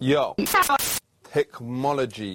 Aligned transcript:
Yo, 0.00 0.36
technology. 1.32 2.32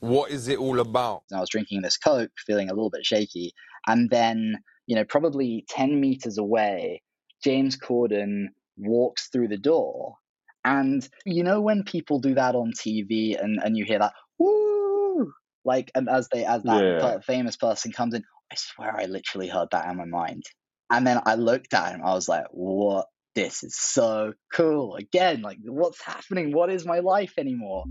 What 0.00 0.32
is 0.32 0.48
it 0.48 0.58
all 0.58 0.80
about? 0.80 1.22
I 1.32 1.38
was 1.38 1.48
drinking 1.48 1.82
this 1.82 1.96
Coke, 1.96 2.32
feeling 2.44 2.70
a 2.70 2.74
little 2.74 2.90
bit 2.90 3.06
shaky. 3.06 3.52
And 3.86 4.10
then, 4.10 4.56
you 4.88 4.96
know, 4.96 5.04
probably 5.04 5.64
10 5.68 6.00
meters 6.00 6.38
away, 6.38 7.02
James 7.44 7.78
Corden 7.78 8.46
walks 8.76 9.28
through 9.28 9.48
the 9.48 9.56
door. 9.56 10.16
And 10.64 11.08
you 11.24 11.44
know, 11.44 11.60
when 11.60 11.84
people 11.84 12.18
do 12.18 12.34
that 12.34 12.56
on 12.56 12.72
TV 12.72 13.40
and, 13.40 13.60
and 13.62 13.76
you 13.76 13.84
hear 13.84 14.00
that, 14.00 14.14
woo, 14.38 15.32
like, 15.64 15.92
and 15.94 16.08
as 16.08 16.28
they, 16.32 16.44
as 16.44 16.64
that 16.64 16.82
Yeah. 17.00 17.20
famous 17.20 17.56
person 17.56 17.92
comes 17.92 18.14
in, 18.14 18.24
I 18.50 18.56
swear 18.56 18.92
I 18.98 19.04
literally 19.04 19.48
heard 19.48 19.68
that 19.70 19.88
in 19.88 19.96
my 19.98 20.04
mind. 20.04 20.42
And 20.90 21.06
then 21.06 21.20
I 21.24 21.36
looked 21.36 21.74
at 21.74 21.94
him, 21.94 22.02
I 22.04 22.14
was 22.14 22.28
like, 22.28 22.46
what? 22.50 23.06
This 23.34 23.64
is 23.64 23.74
so 23.74 24.34
cool. 24.52 24.94
Again, 24.94 25.42
like, 25.42 25.58
what's 25.64 26.00
happening? 26.00 26.52
What 26.52 26.70
is 26.70 26.86
my 26.86 27.00
life 27.00 27.32
anymore? 27.36 27.82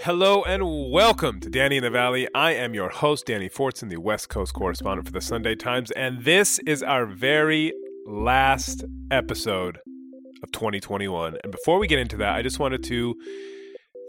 Hello 0.00 0.42
and 0.42 0.90
welcome 0.90 1.38
to 1.38 1.48
Danny 1.48 1.76
in 1.76 1.84
the 1.84 1.90
Valley. 1.90 2.26
I 2.34 2.54
am 2.54 2.74
your 2.74 2.88
host, 2.88 3.26
Danny 3.26 3.48
Fortson, 3.48 3.88
the 3.88 3.98
West 3.98 4.28
Coast 4.28 4.54
correspondent 4.54 5.06
for 5.06 5.12
the 5.12 5.20
Sunday 5.20 5.54
Times, 5.54 5.92
and 5.92 6.24
this 6.24 6.58
is 6.66 6.82
our 6.82 7.06
very 7.06 7.72
last 8.04 8.84
episode 9.12 9.78
of 10.42 10.50
2021. 10.50 11.36
And 11.44 11.52
before 11.52 11.78
we 11.78 11.86
get 11.86 12.00
into 12.00 12.16
that, 12.16 12.34
I 12.34 12.42
just 12.42 12.58
wanted 12.58 12.82
to 12.82 13.14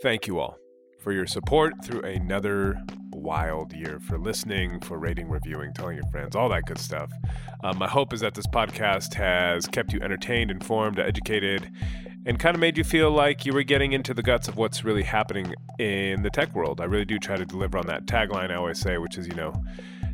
thank 0.01 0.25
you 0.25 0.39
all 0.39 0.62
for 1.03 1.11
your 1.11 1.27
support 1.27 1.73
through 1.83 2.01
another 2.01 2.81
wild 3.11 3.73
year, 3.73 3.99
for 3.99 4.17
listening, 4.17 4.79
for 4.79 4.97
rating, 4.97 5.29
reviewing, 5.29 5.73
telling 5.73 5.95
your 5.97 6.09
friends, 6.11 6.35
all 6.35 6.47
that 6.49 6.63
good 6.65 6.77
stuff. 6.77 7.11
Um, 7.63 7.77
my 7.77 7.87
hope 7.87 8.13
is 8.13 8.21
that 8.21 8.33
this 8.33 8.47
podcast 8.47 9.13
has 9.15 9.67
kept 9.67 9.91
you 9.91 10.01
entertained, 10.01 10.49
informed, 10.49 10.99
educated, 10.99 11.69
and 12.25 12.39
kind 12.39 12.55
of 12.55 12.61
made 12.61 12.77
you 12.77 12.85
feel 12.85 13.11
like 13.11 13.45
you 13.45 13.51
were 13.51 13.63
getting 13.63 13.91
into 13.91 14.13
the 14.13 14.23
guts 14.23 14.47
of 14.47 14.55
what's 14.55 14.85
really 14.85 15.03
happening 15.03 15.53
in 15.77 16.23
the 16.23 16.29
tech 16.29 16.55
world. 16.55 16.79
I 16.79 16.85
really 16.85 17.05
do 17.05 17.19
try 17.19 17.35
to 17.35 17.45
deliver 17.45 17.77
on 17.77 17.87
that 17.87 18.05
tagline 18.05 18.49
I 18.49 18.55
always 18.55 18.79
say, 18.79 18.97
which 18.97 19.17
is, 19.17 19.27
you 19.27 19.35
know, 19.35 19.53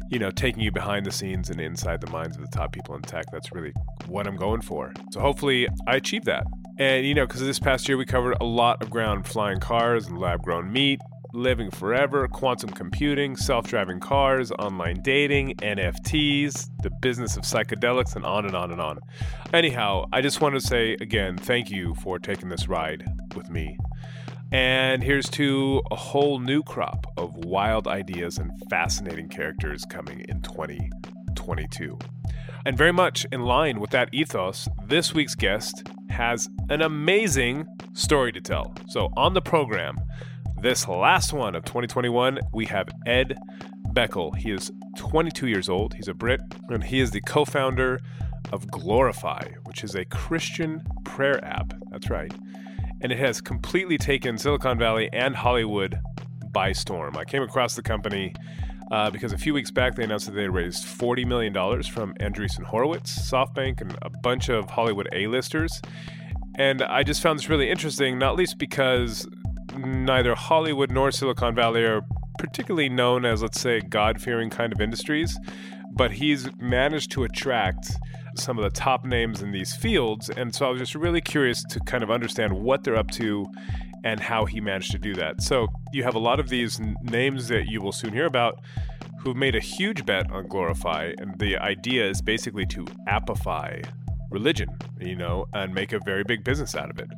you 0.10 0.20
know, 0.20 0.32
taking 0.32 0.62
you 0.62 0.72
behind 0.72 1.06
the 1.06 1.12
scenes 1.12 1.50
and 1.50 1.62
inside 1.62 2.02
the 2.02 2.10
minds 2.10 2.36
of 2.36 2.42
the 2.42 2.50
top 2.50 2.72
people 2.72 2.96
in 2.96 3.02
tech. 3.02 3.26
That's 3.32 3.52
really 3.52 3.74
what 4.08 4.28
I'm 4.28 4.36
going 4.36 4.62
for. 4.62 4.92
So 5.12 5.20
hopefully 5.20 5.68
I 5.88 5.96
achieve 5.96 6.26
that. 6.26 6.46
And, 6.78 7.06
you 7.06 7.14
know, 7.14 7.28
because 7.28 7.42
this 7.42 7.60
past 7.60 7.88
year 7.88 7.98
we 7.98 8.06
covered 8.06 8.38
a 8.40 8.46
lot 8.46 8.82
of 8.82 8.90
ground 8.90 9.28
flying 9.28 9.60
cars 9.60 10.08
and 10.08 10.18
lab 10.18 10.42
grown 10.42 10.72
meat, 10.72 11.00
living 11.34 11.70
forever, 11.70 12.28
quantum 12.28 12.70
computing, 12.70 13.36
self 13.36 13.68
driving 13.68 14.00
cars, 14.00 14.52
online 14.54 15.02
dating, 15.02 15.56
NFTs, 15.58 16.70
the 16.82 16.90
business 17.02 17.38
of 17.38 17.44
psychedelics, 17.44 18.16
and 18.16 18.26
on 18.26 18.46
and 18.46 18.56
on 18.56 18.72
and 18.72 18.82
on. 18.82 19.00
Anyhow, 19.54 20.06
I 20.12 20.22
just 20.22 20.42
want 20.42 20.56
to 20.56 20.62
say 20.62 20.94
again, 21.02 21.38
thank 21.38 21.70
you 21.70 21.96
for 21.96 22.18
taking 22.18 22.50
this 22.50 22.68
ride 22.68 23.04
with 23.36 23.50
me. 23.50 23.78
And 24.52 25.04
here's 25.04 25.30
to 25.32 25.84
a 25.92 25.96
whole 25.96 26.40
new 26.40 26.64
crop 26.64 27.06
of 27.18 27.36
wild 27.46 27.88
ideas 27.88 28.40
and 28.40 28.52
fascinating 28.68 29.30
characters 29.30 29.86
coming 29.86 30.26
in 30.28 30.42
2022. 30.42 32.00
And 32.66 32.76
very 32.76 32.92
much 32.92 33.28
in 33.32 33.42
line 33.42 33.80
with 33.80 33.92
that 33.92 34.10
ethos, 34.12 34.68
this 34.88 35.14
week's 35.14 35.36
guest 35.36 35.88
has 36.10 36.50
an 36.70 36.82
amazing 36.82 37.68
story 37.94 38.32
to 38.32 38.42
tell. 38.42 38.74
So, 38.88 39.10
on 39.16 39.36
the 39.36 39.42
program, 39.42 39.98
this 40.60 40.88
last 40.88 41.32
one 41.32 41.56
of 41.56 41.64
2021, 41.64 42.40
we 42.52 42.66
have 42.66 42.90
Ed 43.06 43.38
Beckley. 43.94 44.32
He 44.40 44.52
is 44.52 44.72
22 44.98 45.48
years 45.48 45.70
old, 45.70 45.94
he's 45.94 46.08
a 46.08 46.14
Brit, 46.16 46.42
and 46.70 46.84
he 46.84 47.00
is 47.00 47.12
the 47.12 47.22
co 47.22 47.46
founder 47.46 48.00
of 48.52 48.70
Glorify, 48.72 49.44
which 49.66 49.84
is 49.84 49.94
a 49.94 50.06
Christian 50.06 50.82
prayer 51.06 51.44
app. 51.46 51.72
That's 51.92 52.10
right 52.10 52.34
and 53.02 53.12
it 53.12 53.20
has 53.20 53.42
completely 53.42 53.98
taken 53.98 54.38
Silicon 54.38 54.78
Valley 54.78 55.10
and 55.14 55.36
Hollywood 55.36 56.00
by 56.52 56.72
storm. 56.72 57.18
I 57.18 57.26
came 57.26 57.44
across 57.44 57.76
the 57.76 57.82
company 57.82 58.34
uh, 58.92 59.10
because 59.12 59.34
a 59.34 59.38
few 59.38 59.54
weeks 59.54 59.72
back 59.72 59.96
they 59.96 60.04
announced 60.04 60.26
that 60.26 60.34
they 60.34 60.48
raised 60.48 60.86
$40 60.86 61.26
million 61.26 61.54
from 61.84 62.14
Andreessen 62.16 62.64
Horowitz, 62.64 63.18
SoftBank, 63.32 63.82
and 63.82 63.98
a 64.02 64.10
bunch 64.10 64.50
of 64.50 64.70
Hollywood 64.70 65.08
A-listers. 65.14 65.82
And 66.56 66.82
I 66.82 67.04
just 67.04 67.22
found 67.22 67.40
this 67.40 67.50
really 67.50 67.70
interesting, 67.70 68.18
not 68.18 68.36
least 68.36 68.58
because 68.58 69.28
neither 69.78 70.36
Hollywood 70.36 70.92
nor 70.92 71.12
Silicon 71.12 71.56
Valley 71.56 71.84
are 71.84 72.02
particularly 72.38 72.90
known 72.90 73.26
as, 73.26 73.42
let's 73.42 73.62
say, 73.62 73.80
God 73.82 74.20
fearing 74.22 74.50
kind 74.50 74.74
of 74.74 74.82
industries, 74.82 75.38
but 75.92 76.12
he's 76.12 76.50
managed 76.58 77.12
to 77.12 77.24
attract 77.24 77.92
some 78.40 78.58
of 78.58 78.64
the 78.64 78.70
top 78.70 79.06
names 79.06 79.42
in 79.42 79.52
these 79.52 79.76
fields. 79.76 80.30
And 80.30 80.54
so 80.54 80.66
I 80.66 80.70
was 80.70 80.80
just 80.80 80.96
really 80.96 81.22
curious 81.22 81.64
to 81.66 81.80
kind 81.82 82.04
of 82.04 82.12
understand 82.12 82.54
what 82.54 82.84
they're 82.84 82.96
up 82.96 83.12
to 83.12 83.46
and 84.04 84.20
how 84.20 84.46
he 84.46 84.62
managed 84.62 84.92
to 84.92 84.98
do 84.98 85.14
that. 85.16 85.42
So 85.42 85.68
you 85.94 86.04
have 86.04 86.16
a 86.16 86.20
lot 86.20 86.40
of 86.40 86.50
these 86.50 86.80
n- 86.80 86.96
names 87.02 87.48
that 87.50 87.68
you 87.68 87.82
will 87.82 87.92
soon 87.92 88.14
hear 88.14 88.26
about 88.26 88.60
who've 89.20 89.36
made 89.36 89.56
a 89.56 89.60
huge 89.60 90.06
bet 90.06 90.32
on 90.32 90.48
Glorify. 90.48 91.14
And 91.18 91.38
the 91.40 91.58
idea 91.58 92.10
is 92.10 92.22
basically 92.22 92.66
to 92.68 92.86
appify 93.08 93.86
religion, 94.32 94.70
you 95.00 95.16
know, 95.16 95.48
and 95.54 95.74
make 95.74 95.92
a 95.92 96.00
very 96.06 96.24
big 96.24 96.44
business 96.44 96.76
out 96.76 96.90
of 96.90 97.00
it, 97.00 97.10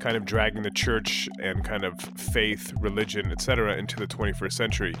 kind 0.00 0.16
of 0.16 0.24
dragging 0.24 0.62
the 0.62 0.70
church 0.70 1.28
and 1.42 1.64
kind 1.64 1.84
of 1.84 2.00
faith, 2.16 2.72
religion, 2.80 3.30
etc., 3.32 3.76
into 3.76 3.96
the 3.96 4.06
21st 4.06 4.52
century. 4.52 4.94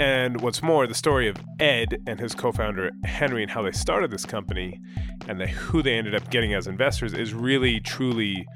And 0.00 0.40
what's 0.40 0.62
more, 0.62 0.86
the 0.86 0.94
story 0.94 1.28
of 1.28 1.36
Ed 1.58 2.00
and 2.06 2.20
his 2.20 2.34
co-founder 2.34 2.92
Henry 3.04 3.42
and 3.42 3.50
how 3.50 3.62
they 3.62 3.72
started 3.72 4.10
this 4.10 4.24
company 4.24 4.80
and 5.26 5.40
the, 5.40 5.48
who 5.48 5.82
they 5.82 5.94
ended 5.94 6.14
up 6.14 6.30
getting 6.30 6.54
as 6.54 6.66
investors 6.68 7.14
is 7.14 7.34
really, 7.34 7.80
truly 7.80 8.46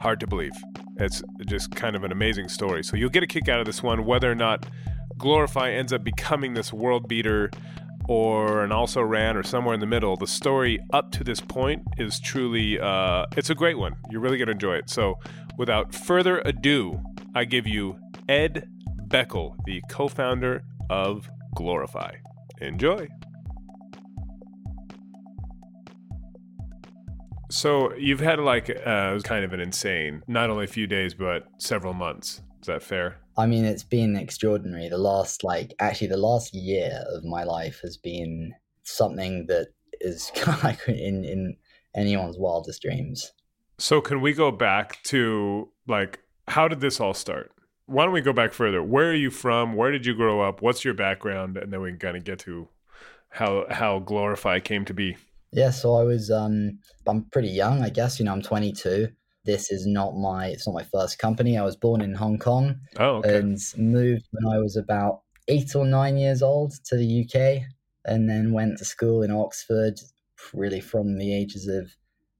hard 0.00 0.20
to 0.20 0.26
believe. 0.26 0.52
It's 0.96 1.22
just 1.46 1.74
kind 1.74 1.96
of 1.96 2.04
an 2.04 2.12
amazing 2.12 2.48
story. 2.48 2.84
So 2.84 2.96
you'll 2.96 3.10
get 3.10 3.22
a 3.22 3.26
kick 3.26 3.48
out 3.48 3.58
of 3.58 3.66
this 3.66 3.82
one, 3.82 4.04
whether 4.04 4.30
or 4.30 4.34
not 4.34 4.66
Glorify 5.18 5.70
ends 5.70 5.92
up 5.92 6.04
becoming 6.04 6.54
this 6.54 6.72
world 6.72 7.08
beater 7.08 7.50
or 8.08 8.64
an 8.64 8.72
also 8.72 9.00
ran 9.00 9.36
or 9.36 9.42
somewhere 9.42 9.74
in 9.74 9.80
the 9.80 9.86
middle. 9.86 10.16
The 10.16 10.26
story 10.26 10.78
up 10.92 11.10
to 11.12 11.24
this 11.24 11.40
point 11.40 11.82
is 11.98 12.20
truly, 12.20 12.78
uh, 12.78 13.26
it's 13.36 13.50
a 13.50 13.54
great 13.54 13.78
one. 13.78 13.94
You're 14.10 14.20
really 14.20 14.38
going 14.38 14.46
to 14.46 14.52
enjoy 14.52 14.76
it. 14.76 14.88
So 14.88 15.16
without 15.58 15.94
further 15.94 16.40
ado, 16.44 17.00
I 17.34 17.44
give 17.44 17.66
you 17.66 17.98
Ed 18.28 18.68
Beckley, 19.10 19.50
the 19.64 19.82
co 19.90 20.08
founder 20.08 20.62
of 20.88 21.28
Glorify. 21.56 22.12
Enjoy. 22.60 23.08
So 27.50 27.92
you've 27.96 28.20
had 28.20 28.38
like 28.38 28.70
uh, 28.70 29.18
kind 29.20 29.44
of 29.44 29.52
an 29.52 29.60
insane, 29.60 30.22
not 30.28 30.48
only 30.48 30.64
a 30.64 30.68
few 30.68 30.86
days, 30.86 31.14
but 31.14 31.48
several 31.58 31.92
months. 31.92 32.40
Is 32.60 32.68
that 32.68 32.82
fair? 32.82 33.16
I 33.36 33.46
mean, 33.46 33.64
it's 33.64 33.82
been 33.82 34.16
extraordinary. 34.16 34.88
The 34.88 34.98
last, 34.98 35.42
like, 35.42 35.74
actually, 35.80 36.08
the 36.08 36.16
last 36.16 36.54
year 36.54 37.02
of 37.08 37.24
my 37.24 37.42
life 37.42 37.80
has 37.82 37.96
been 37.96 38.54
something 38.84 39.46
that 39.46 39.68
is 40.00 40.30
kind 40.36 40.56
of 40.56 40.64
like 40.64 40.88
in 40.88 41.24
in 41.24 41.56
anyone's 41.96 42.38
wildest 42.38 42.82
dreams. 42.82 43.32
So 43.78 44.00
can 44.00 44.20
we 44.20 44.34
go 44.34 44.52
back 44.52 45.02
to 45.04 45.70
like 45.88 46.20
how 46.46 46.68
did 46.68 46.80
this 46.80 47.00
all 47.00 47.14
start? 47.14 47.50
Why 47.90 48.04
don't 48.04 48.12
we 48.12 48.20
go 48.20 48.32
back 48.32 48.52
further? 48.52 48.82
Where 48.82 49.10
are 49.10 49.14
you 49.14 49.30
from? 49.30 49.74
Where 49.74 49.90
did 49.90 50.06
you 50.06 50.14
grow 50.14 50.40
up? 50.40 50.62
What's 50.62 50.84
your 50.84 50.94
background? 50.94 51.56
And 51.56 51.72
then 51.72 51.80
we 51.80 51.90
can 51.90 51.98
kind 51.98 52.16
of 52.16 52.24
get 52.24 52.38
to 52.40 52.68
how 53.30 53.66
how 53.70 53.98
Glorify 53.98 54.60
came 54.60 54.84
to 54.84 54.94
be. 54.94 55.16
Yeah, 55.52 55.70
so 55.70 55.94
I 55.96 56.04
was 56.04 56.30
um 56.30 56.78
I'm 57.06 57.24
pretty 57.24 57.48
young, 57.48 57.82
I 57.82 57.90
guess. 57.90 58.18
You 58.18 58.24
know, 58.26 58.32
I'm 58.32 58.42
22. 58.42 59.08
This 59.44 59.72
is 59.72 59.86
not 59.86 60.14
my 60.16 60.46
it's 60.48 60.66
not 60.68 60.74
my 60.74 60.84
first 60.84 61.18
company. 61.18 61.58
I 61.58 61.64
was 61.64 61.76
born 61.76 62.00
in 62.00 62.14
Hong 62.14 62.38
Kong 62.38 62.78
Oh, 62.98 63.16
okay. 63.16 63.38
and 63.38 63.58
moved 63.76 64.24
when 64.30 64.54
I 64.54 64.58
was 64.58 64.76
about 64.76 65.22
eight 65.48 65.74
or 65.74 65.84
nine 65.84 66.16
years 66.16 66.42
old 66.42 66.72
to 66.84 66.96
the 66.96 67.24
UK, 67.24 67.62
and 68.04 68.28
then 68.30 68.52
went 68.52 68.78
to 68.78 68.84
school 68.84 69.22
in 69.24 69.32
Oxford, 69.32 69.98
really 70.54 70.80
from 70.80 71.18
the 71.18 71.34
ages 71.34 71.66
of 71.66 71.90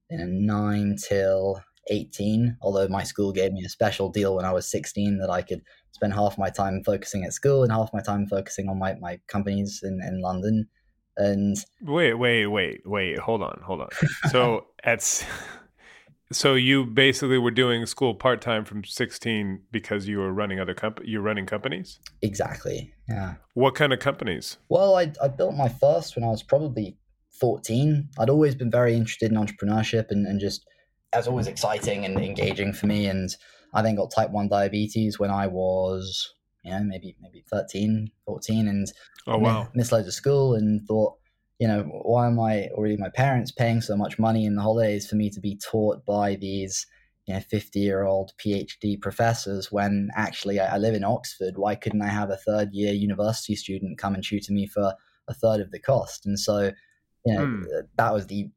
you 0.09 0.17
know 0.19 0.25
nine 0.27 0.95
till 0.95 1.61
18. 1.89 2.57
Although 2.61 2.87
my 2.87 3.03
school 3.03 3.31
gave 3.31 3.53
me 3.53 3.63
a 3.65 3.69
special 3.69 4.09
deal 4.09 4.35
when 4.35 4.45
I 4.45 4.51
was 4.53 4.69
16 4.69 5.17
that 5.19 5.29
I 5.29 5.41
could 5.41 5.61
spend 5.91 6.13
half 6.13 6.37
my 6.37 6.49
time 6.49 6.83
focusing 6.83 7.23
at 7.23 7.33
school 7.33 7.63
and 7.63 7.71
half 7.71 7.93
my 7.93 8.01
time 8.01 8.27
focusing 8.27 8.69
on 8.69 8.79
my, 8.79 8.95
my 8.95 9.19
companies 9.27 9.81
in, 9.83 9.99
in 10.07 10.21
London. 10.21 10.67
And 11.17 11.57
Wait, 11.81 12.13
wait, 12.13 12.47
wait, 12.47 12.81
wait. 12.85 13.19
Hold 13.19 13.41
on, 13.43 13.59
hold 13.63 13.81
on. 13.81 13.89
So 14.29 14.67
at 14.83 15.25
so 16.31 16.55
you 16.55 16.85
basically 16.85 17.37
were 17.37 17.51
doing 17.51 17.85
school 17.85 18.15
part 18.15 18.39
time 18.39 18.63
from 18.63 18.85
sixteen 18.85 19.61
because 19.71 20.07
you 20.07 20.19
were 20.19 20.31
running 20.31 20.61
other 20.61 20.73
comp 20.73 21.01
you're 21.03 21.21
running 21.21 21.45
companies. 21.45 21.99
exactly, 22.21 22.93
yeah. 23.09 23.35
What 23.55 23.75
kind 23.75 23.91
of 23.91 23.99
companies? 23.99 24.57
Well, 24.69 24.95
I, 24.95 25.11
I 25.21 25.27
built 25.27 25.55
my 25.55 25.67
first 25.67 26.15
when 26.15 26.23
I 26.23 26.29
was 26.29 26.41
probably 26.41 26.97
14. 27.41 28.09
I'd 28.19 28.29
always 28.29 28.55
been 28.55 28.71
very 28.71 28.95
interested 28.95 29.31
in 29.31 29.37
entrepreneurship 29.37 30.11
and, 30.11 30.25
and 30.27 30.39
just, 30.39 30.65
was 31.17 31.27
always 31.27 31.47
exciting 31.47 32.05
and 32.05 32.17
engaging 32.19 32.73
for 32.73 32.87
me. 32.87 33.05
And 33.07 33.29
I 33.73 33.81
then 33.81 33.95
got 33.95 34.11
type 34.11 34.31
1 34.31 34.47
diabetes 34.49 35.19
when 35.19 35.29
I 35.31 35.47
was, 35.47 36.33
you 36.63 36.71
know, 36.71 36.83
maybe 36.83 37.15
maybe 37.21 37.43
13, 37.49 38.11
14. 38.25 38.67
And 38.67 38.91
Oh 39.27 39.37
wow. 39.37 39.69
missed 39.73 39.91
loads 39.91 40.07
of 40.07 40.13
school 40.13 40.55
and 40.55 40.81
thought, 40.87 41.15
you 41.59 41.67
know, 41.67 41.83
why 41.83 42.27
am 42.27 42.39
I 42.39 42.67
already 42.69 42.97
my 42.97 43.09
parents 43.09 43.51
paying 43.51 43.81
so 43.81 43.95
much 43.95 44.17
money 44.19 44.45
in 44.45 44.55
the 44.55 44.61
holidays 44.61 45.07
for 45.07 45.15
me 45.15 45.29
to 45.29 45.39
be 45.39 45.57
taught 45.57 46.05
by 46.05 46.35
these, 46.35 46.85
you 47.27 47.33
know, 47.33 47.39
50 47.39 47.79
year 47.79 48.03
old 48.03 48.31
PhD 48.43 48.99
professors 48.99 49.71
when 49.71 50.09
actually 50.15 50.59
I, 50.59 50.75
I 50.75 50.77
live 50.77 50.95
in 50.95 51.03
Oxford? 51.03 51.53
Why 51.57 51.75
couldn't 51.75 52.01
I 52.01 52.09
have 52.09 52.29
a 52.29 52.37
third 52.37 52.69
year 52.73 52.93
university 52.93 53.55
student 53.55 53.97
come 53.99 54.15
and 54.15 54.23
tutor 54.23 54.53
me 54.53 54.67
for 54.67 54.93
a 55.27 55.33
third 55.33 55.61
of 55.61 55.71
the 55.71 55.79
cost? 55.79 56.25
And 56.25 56.39
so, 56.39 56.71
you 57.25 57.33
know, 57.33 57.47
Hmm. 57.47 57.63
that 57.97 58.13
was 58.13 58.27
the 58.27 58.49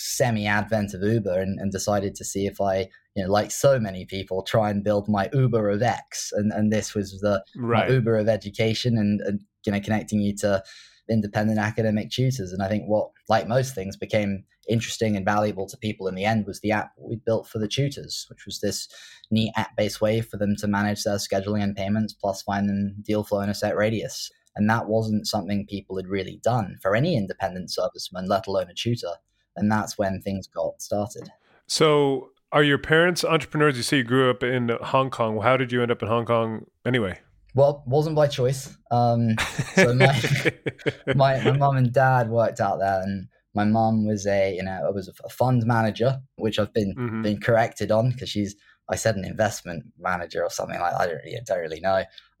semi 0.00 0.46
advent 0.46 0.94
of 0.94 1.02
Uber 1.02 1.40
and, 1.40 1.58
and 1.60 1.70
decided 1.70 2.14
to 2.16 2.24
see 2.24 2.46
if 2.46 2.60
I, 2.60 2.88
you 3.14 3.24
know, 3.24 3.30
like 3.30 3.50
so 3.50 3.78
many 3.78 4.06
people, 4.06 4.42
try 4.42 4.70
and 4.70 4.82
build 4.82 5.08
my 5.08 5.28
Uber 5.32 5.68
of 5.68 5.82
X. 5.82 6.32
And, 6.32 6.52
and 6.52 6.72
this 6.72 6.94
was 6.94 7.20
the, 7.20 7.44
Right. 7.56 7.90
Uber 7.90 8.16
of 8.16 8.28
education 8.28 8.96
and, 8.96 9.20
and 9.20 9.40
you 9.66 9.72
know 9.72 9.80
connecting 9.80 10.20
you 10.20 10.34
to 10.38 10.62
independent 11.08 11.58
academic 11.58 12.10
tutors. 12.10 12.52
And 12.52 12.62
I 12.62 12.68
think 12.68 12.84
what, 12.86 13.10
like 13.28 13.48
most 13.48 13.74
things, 13.74 13.96
became 13.96 14.44
interesting 14.68 15.16
and 15.16 15.24
valuable 15.24 15.66
to 15.66 15.76
people 15.76 16.06
in 16.06 16.14
the 16.14 16.24
end 16.24 16.46
was 16.46 16.60
the 16.60 16.70
app 16.70 16.92
we 16.98 17.16
built 17.16 17.48
for 17.48 17.58
the 17.58 17.68
tutors, 17.68 18.26
which 18.30 18.46
was 18.46 18.60
this 18.60 18.88
neat 19.30 19.52
app-based 19.56 20.00
way 20.00 20.20
for 20.20 20.36
them 20.36 20.54
to 20.56 20.68
manage 20.68 21.02
their 21.02 21.16
scheduling 21.16 21.62
and 21.62 21.76
payments, 21.76 22.12
plus 22.12 22.42
find 22.42 22.68
them 22.68 22.94
deal 23.02 23.24
flow 23.24 23.40
in 23.40 23.48
a 23.48 23.54
set 23.54 23.76
radius. 23.76 24.30
And 24.56 24.68
that 24.70 24.88
wasn't 24.88 25.26
something 25.26 25.66
people 25.66 25.96
had 25.96 26.08
really 26.08 26.40
done 26.42 26.76
for 26.80 26.94
any 26.94 27.16
independent 27.16 27.70
serviceman, 27.70 28.28
let 28.28 28.46
alone 28.46 28.68
a 28.70 28.74
tutor. 28.74 29.14
And 29.56 29.70
that's 29.70 29.98
when 29.98 30.20
things 30.20 30.46
got 30.46 30.80
started. 30.80 31.28
So 31.66 32.30
are 32.52 32.62
your 32.62 32.78
parents 32.78 33.24
entrepreneurs? 33.24 33.76
You 33.76 33.82
say 33.82 33.98
you 33.98 34.04
grew 34.04 34.30
up 34.30 34.42
in 34.42 34.70
Hong 34.82 35.10
Kong. 35.10 35.40
How 35.40 35.56
did 35.56 35.70
you 35.72 35.82
end 35.82 35.90
up 35.90 36.02
in 36.02 36.08
Hong 36.08 36.24
Kong 36.24 36.66
anyway? 36.86 37.18
Well, 37.54 37.82
wasn't 37.86 38.14
by 38.16 38.28
choice. 38.28 38.76
Um, 38.90 39.36
So 39.74 39.92
my- 39.94 40.20
my 41.14 41.40
my 41.42 41.52
mum 41.56 41.76
and 41.76 41.92
dad 41.92 42.28
worked 42.30 42.60
out 42.60 42.78
there, 42.78 43.00
and 43.02 43.26
my 43.54 43.64
mom 43.64 44.06
was 44.06 44.26
a 44.26 44.54
you 44.54 44.62
know 44.62 44.84
I 44.86 44.90
was 44.90 45.08
a 45.24 45.28
fund 45.28 45.64
manager, 45.66 46.20
which 46.36 46.58
I've 46.58 46.72
been 46.72 46.94
Mhm. 46.96 47.22
been 47.22 47.40
corrected 47.40 47.90
on 47.90 48.10
because 48.10 48.28
she's 48.28 48.54
I 48.88 48.96
said 48.96 49.16
an 49.16 49.24
investment 49.24 49.84
manager 49.98 50.42
or 50.44 50.50
something 50.50 50.78
like 50.80 50.94
I 50.94 51.06
don't 51.06 51.20
really, 51.24 51.38
don't 51.46 51.58
really 51.60 51.80
know, 51.80 52.02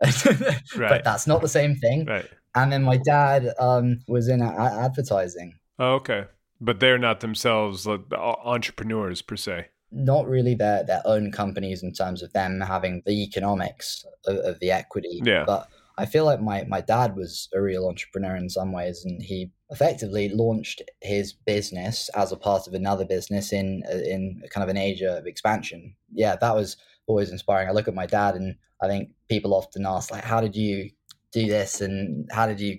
Right. 0.76 0.88
but 0.88 1.04
that's 1.04 1.26
not 1.26 1.40
the 1.42 1.48
same 1.48 1.76
thing. 1.76 2.06
right. 2.06 2.26
And 2.56 2.72
then 2.72 2.82
my 2.82 2.96
dad 2.96 3.52
um, 3.60 4.00
was 4.08 4.26
in 4.28 4.42
a- 4.42 4.56
advertising. 4.84 5.54
Oh, 5.78 5.94
okay. 5.94 6.24
But 6.60 6.80
they're 6.80 6.98
not 6.98 7.20
themselves 7.20 7.86
like, 7.86 8.00
uh, 8.12 8.34
entrepreneurs 8.44 9.22
per 9.22 9.36
se. 9.36 9.66
Not 9.92 10.28
really 10.28 10.54
their 10.54 10.84
their 10.84 11.02
own 11.04 11.32
companies 11.32 11.82
in 11.82 11.92
terms 11.92 12.22
of 12.22 12.32
them 12.32 12.60
having 12.60 13.02
the 13.06 13.22
economics 13.24 14.04
of, 14.26 14.36
of 14.36 14.60
the 14.60 14.70
equity. 14.70 15.20
Yeah. 15.24 15.44
But 15.46 15.68
I 16.00 16.06
feel 16.06 16.24
like 16.24 16.40
my, 16.40 16.64
my 16.64 16.80
dad 16.80 17.14
was 17.14 17.48
a 17.54 17.60
real 17.60 17.86
entrepreneur 17.86 18.34
in 18.34 18.48
some 18.48 18.72
ways, 18.72 19.04
and 19.04 19.20
he 19.20 19.52
effectively 19.68 20.30
launched 20.30 20.80
his 21.02 21.34
business 21.34 22.08
as 22.14 22.32
a 22.32 22.38
part 22.38 22.66
of 22.66 22.72
another 22.72 23.04
business 23.04 23.52
in 23.52 23.82
uh, 23.92 23.98
in 23.98 24.42
kind 24.50 24.64
of 24.64 24.70
an 24.70 24.78
age 24.78 25.02
of 25.02 25.26
expansion. 25.26 25.94
Yeah, 26.12 26.36
that 26.36 26.54
was 26.54 26.78
always 27.06 27.30
inspiring. 27.30 27.68
I 27.68 27.72
look 27.72 27.86
at 27.86 27.94
my 27.94 28.06
dad, 28.06 28.34
and 28.34 28.54
I 28.80 28.88
think 28.88 29.10
people 29.28 29.52
often 29.52 29.84
ask 29.84 30.10
like, 30.10 30.24
"How 30.24 30.40
did 30.40 30.56
you 30.56 30.90
do 31.32 31.46
this?" 31.46 31.80
and 31.82 32.26
"How 32.32 32.46
did 32.46 32.60
you 32.60 32.78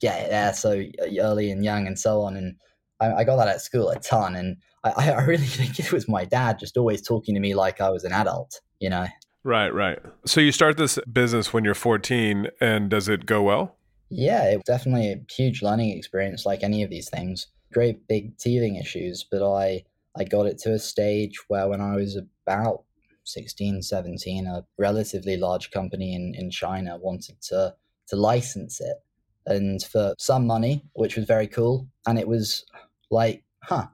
get 0.00 0.30
there 0.30 0.54
so 0.54 0.70
uh, 1.02 1.20
early 1.20 1.50
and 1.50 1.62
young?" 1.64 1.86
and 1.86 1.98
so 1.98 2.22
on. 2.22 2.36
And 2.36 2.56
I, 3.02 3.18
I 3.18 3.24
got 3.24 3.36
that 3.36 3.48
at 3.48 3.60
school 3.60 3.90
a 3.90 3.98
ton, 3.98 4.36
and 4.36 4.56
I, 4.84 5.10
I 5.10 5.24
really 5.24 5.46
think 5.58 5.78
it 5.78 5.92
was 5.92 6.08
my 6.08 6.24
dad 6.24 6.58
just 6.58 6.76
always 6.76 7.02
talking 7.02 7.34
to 7.34 7.40
me 7.40 7.54
like 7.54 7.80
I 7.80 7.90
was 7.90 8.04
an 8.04 8.12
adult. 8.12 8.60
You 8.80 8.90
know. 8.90 9.06
Right, 9.44 9.74
right. 9.74 9.98
So 10.24 10.40
you 10.40 10.52
start 10.52 10.76
this 10.76 10.98
business 11.12 11.52
when 11.52 11.64
you're 11.64 11.74
14, 11.74 12.48
and 12.60 12.90
does 12.90 13.08
it 13.08 13.26
go 13.26 13.42
well? 13.42 13.76
Yeah, 14.08 14.50
it 14.50 14.56
was 14.56 14.64
definitely 14.64 15.10
a 15.10 15.20
huge 15.32 15.62
learning 15.62 15.96
experience, 15.96 16.44
like 16.44 16.62
any 16.62 16.82
of 16.82 16.90
these 16.90 17.08
things. 17.08 17.46
Great 17.72 18.06
big 18.06 18.36
teething 18.38 18.76
issues, 18.76 19.24
but 19.28 19.42
I 19.42 19.84
I 20.16 20.24
got 20.24 20.46
it 20.46 20.58
to 20.58 20.72
a 20.74 20.78
stage 20.78 21.38
where 21.48 21.68
when 21.68 21.80
I 21.80 21.96
was 21.96 22.16
about 22.16 22.84
16, 23.24 23.82
17, 23.82 24.46
a 24.46 24.64
relatively 24.78 25.36
large 25.36 25.70
company 25.70 26.14
in, 26.14 26.34
in 26.36 26.50
China 26.50 26.98
wanted 26.98 27.40
to 27.42 27.74
to 28.08 28.16
license 28.16 28.80
it. 28.80 28.96
And 29.46 29.82
for 29.82 30.14
some 30.18 30.46
money, 30.46 30.84
which 30.92 31.16
was 31.16 31.24
very 31.24 31.46
cool. 31.46 31.88
And 32.06 32.18
it 32.18 32.28
was 32.28 32.64
like, 33.12 33.44
huh, 33.62 33.86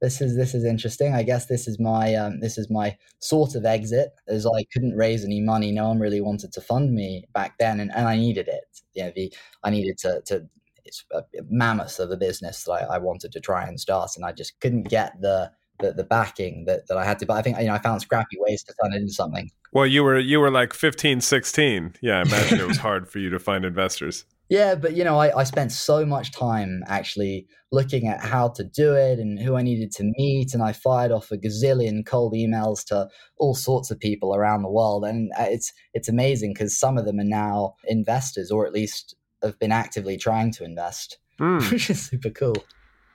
this 0.00 0.20
is 0.20 0.36
this 0.36 0.54
is 0.54 0.64
interesting. 0.64 1.14
I 1.14 1.22
guess 1.22 1.46
this 1.46 1.68
is 1.68 1.78
my 1.78 2.14
um, 2.16 2.40
this 2.40 2.58
is 2.58 2.68
my 2.68 2.96
sort 3.20 3.54
of 3.54 3.64
exit, 3.64 4.10
as 4.26 4.44
I 4.46 4.64
couldn't 4.72 4.96
raise 4.96 5.24
any 5.24 5.40
money. 5.40 5.70
No 5.70 5.88
one 5.88 6.00
really 6.00 6.20
wanted 6.20 6.52
to 6.54 6.60
fund 6.60 6.92
me 6.92 7.24
back 7.32 7.54
then, 7.58 7.78
and, 7.78 7.92
and 7.94 8.08
I 8.08 8.16
needed 8.16 8.48
it. 8.48 8.64
You 8.94 9.04
know, 9.04 9.12
the 9.14 9.32
I 9.62 9.70
needed 9.70 9.98
to 9.98 10.20
to 10.26 10.48
it's 10.84 11.04
a 11.14 11.22
mammoth 11.48 12.00
of 12.00 12.10
a 12.10 12.16
business 12.16 12.64
that 12.64 12.72
I, 12.72 12.96
I 12.96 12.98
wanted 12.98 13.30
to 13.32 13.40
try 13.40 13.64
and 13.64 13.78
start, 13.78 14.10
and 14.16 14.24
I 14.24 14.32
just 14.32 14.58
couldn't 14.60 14.88
get 14.88 15.20
the 15.20 15.52
the, 15.78 15.92
the 15.92 16.04
backing 16.04 16.64
that, 16.66 16.88
that 16.88 16.96
I 16.96 17.04
had 17.04 17.18
to. 17.20 17.26
But 17.26 17.34
I 17.34 17.42
think 17.42 17.58
you 17.58 17.66
know 17.66 17.74
I 17.74 17.78
found 17.78 18.02
scrappy 18.02 18.36
ways 18.40 18.64
to 18.64 18.74
turn 18.82 18.92
it 18.92 18.96
into 18.96 19.12
something. 19.12 19.50
Well, 19.72 19.86
you 19.86 20.04
were 20.04 20.18
you 20.18 20.38
were 20.38 20.50
like 20.50 20.74
15, 20.74 21.20
16. 21.20 21.94
Yeah, 22.02 22.18
I 22.18 22.22
imagine 22.22 22.60
it 22.60 22.68
was 22.68 22.76
hard 22.88 23.08
for 23.08 23.18
you 23.18 23.30
to 23.30 23.38
find 23.38 23.64
investors. 23.64 24.24
Yeah, 24.48 24.74
but 24.74 24.94
you 24.94 25.02
know, 25.02 25.18
I, 25.18 25.34
I 25.40 25.44
spent 25.44 25.72
so 25.72 26.04
much 26.04 26.30
time 26.30 26.82
actually 26.86 27.46
looking 27.70 28.06
at 28.06 28.20
how 28.20 28.48
to 28.48 28.64
do 28.64 28.92
it 28.92 29.18
and 29.18 29.40
who 29.40 29.56
I 29.56 29.62
needed 29.62 29.92
to 29.92 30.12
meet, 30.18 30.52
and 30.52 30.62
I 30.62 30.72
fired 30.72 31.10
off 31.10 31.30
a 31.30 31.38
gazillion 31.38 32.04
cold 32.04 32.34
emails 32.34 32.84
to 32.88 33.08
all 33.38 33.54
sorts 33.54 33.90
of 33.90 33.98
people 33.98 34.34
around 34.34 34.62
the 34.62 34.70
world, 34.70 35.06
and 35.06 35.30
uh, 35.38 35.46
it's 35.48 35.72
it's 35.94 36.08
amazing 36.08 36.52
because 36.52 36.78
some 36.78 36.98
of 36.98 37.06
them 37.06 37.18
are 37.18 37.24
now 37.24 37.76
investors, 37.86 38.50
or 38.50 38.66
at 38.66 38.74
least 38.74 39.16
have 39.42 39.58
been 39.58 39.72
actively 39.72 40.18
trying 40.18 40.52
to 40.52 40.64
invest, 40.64 41.16
Hmm. 41.38 41.58
which 41.70 41.88
is 41.88 42.02
super 42.02 42.30
cool. 42.30 42.56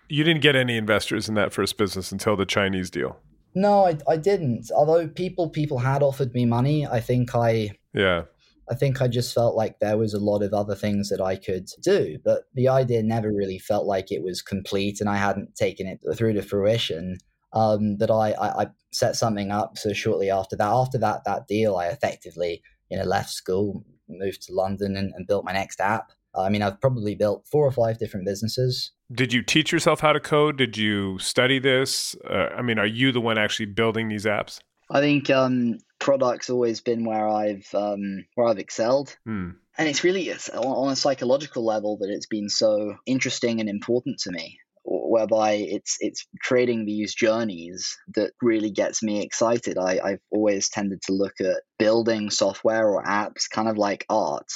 You 0.10 0.24
didn't 0.24 0.42
get 0.42 0.56
any 0.56 0.76
investors 0.76 1.30
in 1.30 1.36
that 1.36 1.54
first 1.54 1.78
business 1.78 2.12
until 2.12 2.36
the 2.36 2.46
Chinese 2.46 2.90
deal. 2.90 3.20
No, 3.56 3.86
I, 3.86 3.98
I 4.08 4.18
didn't. 4.18 4.70
Although 4.76 5.08
people 5.08 5.50
people 5.50 5.80
had 5.80 6.04
offered 6.04 6.34
me 6.34 6.46
money, 6.46 6.86
I 6.86 7.00
think 7.00 7.36
I 7.36 7.72
Yeah. 7.94 8.24
I 8.70 8.76
think 8.76 9.02
I 9.02 9.08
just 9.08 9.34
felt 9.34 9.56
like 9.56 9.80
there 9.80 9.98
was 9.98 10.14
a 10.14 10.20
lot 10.20 10.44
of 10.44 10.54
other 10.54 10.76
things 10.76 11.08
that 11.10 11.22
I 11.22 11.38
could 11.38 11.70
do, 11.82 12.18
but 12.26 12.44
the 12.54 12.68
idea 12.68 13.02
never 13.02 13.32
really 13.32 13.60
felt 13.60 13.86
like 13.86 14.12
it 14.12 14.24
was 14.24 14.42
complete, 14.42 15.00
and 15.00 15.10
I 15.10 15.16
hadn't 15.16 15.56
taken 15.56 15.88
it 15.88 16.00
through 16.16 16.34
to 16.34 16.42
fruition. 16.42 17.18
Um, 17.54 17.98
that 18.00 18.12
I, 18.12 18.32
I, 18.34 18.64
I 18.64 18.68
set 18.92 19.16
something 19.16 19.52
up. 19.52 19.78
So 19.78 19.94
shortly 19.94 20.30
after 20.30 20.58
that, 20.58 20.68
after 20.68 20.98
that 20.98 21.24
that 21.26 21.48
deal, 21.48 21.78
I 21.78 21.88
effectively 21.88 22.62
you 22.90 22.98
know 22.98 23.06
left 23.06 23.30
school, 23.30 23.86
moved 24.10 24.42
to 24.44 24.54
London, 24.54 24.98
and, 24.98 25.14
and 25.16 25.28
built 25.28 25.46
my 25.46 25.54
next 25.54 25.80
app. 25.80 26.12
I 26.36 26.50
mean, 26.50 26.62
I've 26.62 26.80
probably 26.82 27.16
built 27.16 27.48
four 27.50 27.66
or 27.66 27.72
five 27.72 27.98
different 27.98 28.26
businesses. 28.26 28.92
Did 29.12 29.32
you 29.32 29.42
teach 29.42 29.72
yourself 29.72 30.02
how 30.02 30.14
to 30.14 30.20
code? 30.20 30.58
Did 30.58 30.78
you 30.78 31.18
study 31.20 31.60
this? 31.60 32.16
Uh, 32.30 32.50
I 32.58 32.62
mean, 32.62 32.78
are 32.78 32.86
you 32.86 33.12
the 33.12 33.22
one 33.22 33.38
actually 33.38 33.68
building 33.68 34.10
these 34.10 34.26
apps? 34.26 34.60
I 34.90 35.00
think 35.00 35.30
um, 35.30 35.80
product's 36.00 36.50
always 36.50 36.82
been 36.82 37.06
where 37.06 37.28
I've 37.28 37.68
um, 37.74 38.26
where 38.36 38.48
I've 38.48 38.60
excelled. 38.60 39.16
Hmm. 39.26 39.52
and 39.78 39.88
it's 39.88 40.04
really 40.04 40.30
it's 40.30 40.50
on 40.50 40.66
on 40.66 40.92
a 40.92 40.96
psychological 40.96 41.64
level 41.66 41.98
that 41.98 42.10
it's 42.10 42.28
been 42.28 42.50
so 42.50 42.96
interesting 43.06 43.60
and 43.60 43.70
important 43.70 44.20
to 44.20 44.32
me 44.32 44.60
whereby 44.90 45.52
it's 45.54 45.98
it's 46.00 46.26
creating 46.42 46.86
these 46.86 47.14
journeys 47.14 47.98
that 48.16 48.32
really 48.42 48.72
gets 48.72 49.04
me 49.04 49.22
excited 49.22 49.78
I, 49.78 50.00
i've 50.04 50.22
always 50.32 50.70
tended 50.70 51.02
to 51.04 51.14
look 51.14 51.34
at 51.42 51.64
building 51.78 52.30
software 52.30 52.88
or 52.88 53.04
apps 53.04 53.50
kind 53.50 53.68
of 53.68 53.78
like 53.78 54.06
art 54.10 54.48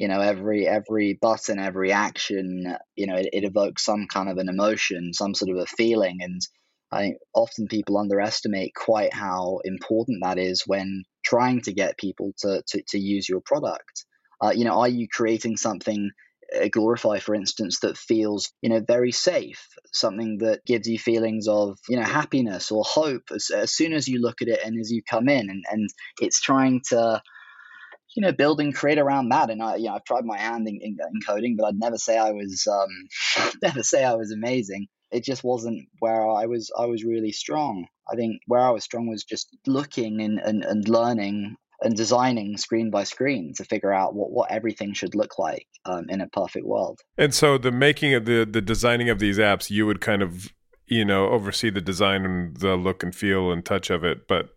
you 0.00 0.08
know 0.08 0.20
every 0.20 0.66
every 0.66 1.18
button 1.20 1.58
every 1.58 1.92
action 1.92 2.74
you 2.96 3.06
know 3.06 3.16
it, 3.16 3.28
it 3.34 3.44
evokes 3.44 3.84
some 3.84 4.06
kind 4.10 4.30
of 4.30 4.38
an 4.38 4.48
emotion 4.48 5.12
some 5.12 5.34
sort 5.34 5.50
of 5.50 5.58
a 5.58 5.66
feeling. 5.66 6.18
And 6.22 6.40
i 6.90 7.12
often 7.34 7.68
people 7.68 7.98
underestimate 7.98 8.72
quite 8.74 9.12
how 9.12 9.60
important 9.62 10.22
that 10.22 10.38
is 10.38 10.62
when 10.66 11.04
trying 11.22 11.60
to 11.62 11.74
get 11.74 11.98
people 11.98 12.32
to 12.38 12.62
to, 12.68 12.82
to 12.88 12.98
use 12.98 13.28
your 13.28 13.42
product. 13.44 14.06
Uh, 14.42 14.52
you 14.56 14.64
know 14.64 14.80
are 14.80 14.88
you 14.88 15.06
creating 15.06 15.58
something 15.58 16.10
uh, 16.58 16.68
glorify 16.72 17.18
for 17.18 17.34
instance 17.34 17.80
that 17.80 17.98
feels 17.98 18.50
you 18.62 18.70
know 18.70 18.80
very 18.80 19.12
safe? 19.12 19.68
Something 19.92 20.38
that 20.38 20.64
gives 20.64 20.88
you 20.88 20.98
feelings 20.98 21.46
of 21.46 21.78
you 21.90 21.98
know 21.98 22.08
happiness 22.20 22.70
or 22.70 22.84
hope 22.86 23.24
as, 23.34 23.50
as 23.54 23.70
soon 23.70 23.92
as 23.92 24.08
you 24.08 24.18
look 24.22 24.40
at 24.40 24.48
it 24.48 24.60
and 24.64 24.80
as 24.80 24.90
you 24.90 25.02
come 25.02 25.28
in. 25.28 25.50
And, 25.50 25.62
and 25.70 25.90
it's 26.22 26.40
trying 26.40 26.80
to 26.88 27.20
you 28.14 28.22
know, 28.22 28.32
build 28.32 28.60
and 28.60 28.74
create 28.74 28.98
around 28.98 29.28
that. 29.30 29.50
And 29.50 29.62
I, 29.62 29.76
you 29.76 29.84
know, 29.84 29.94
I've 29.94 30.04
tried 30.04 30.24
my 30.24 30.38
hand 30.38 30.68
in, 30.68 30.80
in, 30.80 30.96
in 31.00 31.20
coding, 31.24 31.56
but 31.56 31.66
I'd 31.66 31.78
never 31.78 31.98
say 31.98 32.18
I 32.18 32.32
was, 32.32 32.66
um, 32.66 33.50
never 33.62 33.82
say 33.82 34.04
I 34.04 34.14
was 34.14 34.32
amazing. 34.32 34.88
It 35.10 35.24
just 35.24 35.42
wasn't 35.42 35.88
where 35.98 36.28
I 36.28 36.46
was. 36.46 36.70
I 36.76 36.86
was 36.86 37.04
really 37.04 37.32
strong. 37.32 37.86
I 38.10 38.16
think 38.16 38.42
where 38.46 38.60
I 38.60 38.70
was 38.70 38.84
strong 38.84 39.08
was 39.08 39.24
just 39.24 39.48
looking 39.66 40.20
and, 40.20 40.38
and, 40.38 40.64
and 40.64 40.88
learning 40.88 41.56
and 41.82 41.96
designing 41.96 42.56
screen 42.56 42.90
by 42.90 43.04
screen 43.04 43.52
to 43.56 43.64
figure 43.64 43.92
out 43.92 44.14
what, 44.14 44.30
what 44.30 44.50
everything 44.50 44.92
should 44.92 45.14
look 45.14 45.38
like 45.38 45.66
um, 45.84 46.06
in 46.08 46.20
a 46.20 46.28
perfect 46.28 46.66
world. 46.66 47.00
And 47.16 47.34
so 47.34 47.58
the 47.58 47.72
making 47.72 48.14
of 48.14 48.24
the 48.24 48.44
the 48.44 48.60
designing 48.60 49.08
of 49.08 49.18
these 49.18 49.38
apps, 49.38 49.70
you 49.70 49.86
would 49.86 50.00
kind 50.00 50.22
of 50.22 50.52
you 50.86 51.04
know 51.04 51.28
oversee 51.28 51.70
the 51.70 51.80
design 51.80 52.24
and 52.24 52.56
the 52.56 52.76
look 52.76 53.02
and 53.02 53.14
feel 53.14 53.50
and 53.50 53.64
touch 53.64 53.90
of 53.90 54.04
it, 54.04 54.28
but 54.28 54.50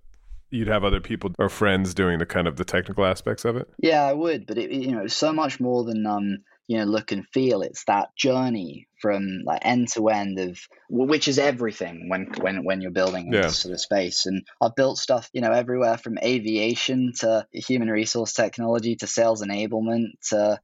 you'd 0.54 0.68
have 0.68 0.84
other 0.84 1.02
people 1.02 1.32
or 1.40 1.50
friends 1.50 1.94
doing 1.94 2.20
the 2.20 2.26
kind 2.26 2.48
of 2.48 2.58
the 2.58 2.66
technical 2.66 3.06
aspects 3.06 3.46
of 3.46 3.56
it? 3.56 3.70
Yeah 3.80 4.04
i 4.04 4.14
would 4.14 4.46
but 4.46 4.58
it, 4.58 4.72
you 4.72 4.92
know 4.92 5.08
so 5.08 5.34
much 5.34 5.60
more 5.60 5.84
than 5.84 6.06
um 6.06 6.38
you 6.68 6.78
know 6.78 6.86
look 6.86 7.12
and 7.12 7.28
feel. 7.28 7.62
It's 7.62 7.84
that 7.86 8.16
journey 8.16 8.88
from 9.02 9.42
like 9.46 9.62
end 9.64 9.90
to 9.90 10.08
end 10.10 10.40
of 10.40 10.60
which 10.90 11.28
is 11.28 11.38
everything 11.38 12.10
when 12.10 12.32
when 12.40 12.64
when 12.64 12.82
you're 12.82 12.92
building 12.92 13.32
yeah. 13.32 13.42
this 13.44 13.60
sort 13.60 13.74
of 13.74 13.82
space. 13.82 14.26
And 14.26 14.46
i've 14.62 14.76
built 14.76 14.98
stuff 14.98 15.30
you 15.34 15.42
know 15.42 15.52
everywhere 15.52 15.98
from 15.98 16.18
aviation 16.18 17.14
to 17.20 17.46
human 17.52 17.90
resource 17.90 18.34
technology 18.34 18.96
to 18.98 19.08
sales 19.08 19.44
enablement 19.44 20.12
to 20.30 20.60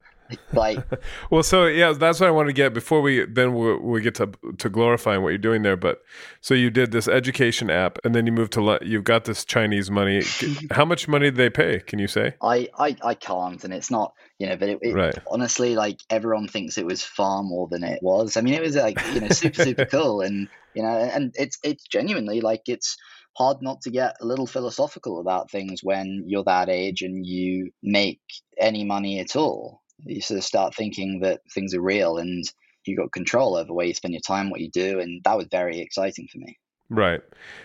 like 0.52 0.78
well 1.30 1.42
so 1.42 1.66
yeah 1.66 1.92
that's 1.92 2.20
what 2.20 2.28
i 2.28 2.30
want 2.30 2.48
to 2.48 2.52
get 2.52 2.72
before 2.72 3.00
we 3.00 3.24
then 3.26 3.54
we, 3.54 3.76
we 3.76 4.00
get 4.00 4.14
to 4.14 4.30
to 4.58 4.68
glorifying 4.68 5.22
what 5.22 5.30
you're 5.30 5.38
doing 5.38 5.62
there 5.62 5.76
but 5.76 6.02
so 6.40 6.54
you 6.54 6.70
did 6.70 6.92
this 6.92 7.08
education 7.08 7.70
app 7.70 7.98
and 8.04 8.14
then 8.14 8.26
you 8.26 8.32
moved 8.32 8.52
to 8.52 8.78
you've 8.82 9.04
got 9.04 9.24
this 9.24 9.44
chinese 9.44 9.90
money. 9.90 10.22
How 10.70 10.84
much 10.84 11.08
money 11.08 11.26
did 11.26 11.36
they 11.36 11.50
pay 11.50 11.80
can 11.80 11.98
you 11.98 12.08
say? 12.08 12.34
I 12.42 12.68
i, 12.78 12.96
I 13.02 13.14
can't 13.14 13.62
and 13.64 13.72
it's 13.72 13.90
not 13.90 14.14
you 14.38 14.46
know 14.48 14.56
but 14.56 14.68
it, 14.68 14.78
it 14.82 14.94
right. 14.94 15.18
honestly 15.30 15.74
like 15.74 16.00
everyone 16.08 16.48
thinks 16.48 16.78
it 16.78 16.86
was 16.86 17.02
far 17.02 17.42
more 17.42 17.68
than 17.68 17.84
it 17.84 18.02
was. 18.02 18.36
I 18.36 18.40
mean 18.40 18.54
it 18.54 18.62
was 18.62 18.76
like 18.76 19.00
you 19.14 19.20
know 19.20 19.28
super 19.28 19.62
super 19.62 19.84
cool 19.90 20.20
and 20.20 20.48
you 20.74 20.82
know 20.82 20.96
and 20.96 21.34
it's 21.36 21.58
it's 21.62 21.84
genuinely 21.84 22.40
like 22.40 22.62
it's 22.66 22.96
hard 23.36 23.58
not 23.62 23.80
to 23.82 23.90
get 23.90 24.16
a 24.20 24.26
little 24.26 24.46
philosophical 24.46 25.20
about 25.20 25.50
things 25.50 25.82
when 25.82 26.24
you're 26.26 26.44
that 26.44 26.68
age 26.68 27.02
and 27.02 27.24
you 27.24 27.70
make 27.82 28.20
any 28.58 28.84
money 28.84 29.20
at 29.20 29.36
all 29.36 29.82
you 30.04 30.20
sort 30.20 30.38
of 30.38 30.44
start 30.44 30.74
thinking 30.74 31.20
that 31.20 31.40
things 31.52 31.74
are 31.74 31.80
real 31.80 32.18
and 32.18 32.44
you 32.84 32.96
got 32.96 33.12
control 33.12 33.56
over 33.56 33.72
where 33.72 33.86
you 33.86 33.94
spend 33.94 34.14
your 34.14 34.20
time, 34.20 34.50
what 34.50 34.60
you 34.60 34.70
do, 34.70 35.00
and 35.00 35.22
that 35.24 35.36
was 35.36 35.46
very 35.50 35.80
exciting 35.80 36.28
for 36.30 36.38
me. 36.38 36.58
Right. 36.88 37.20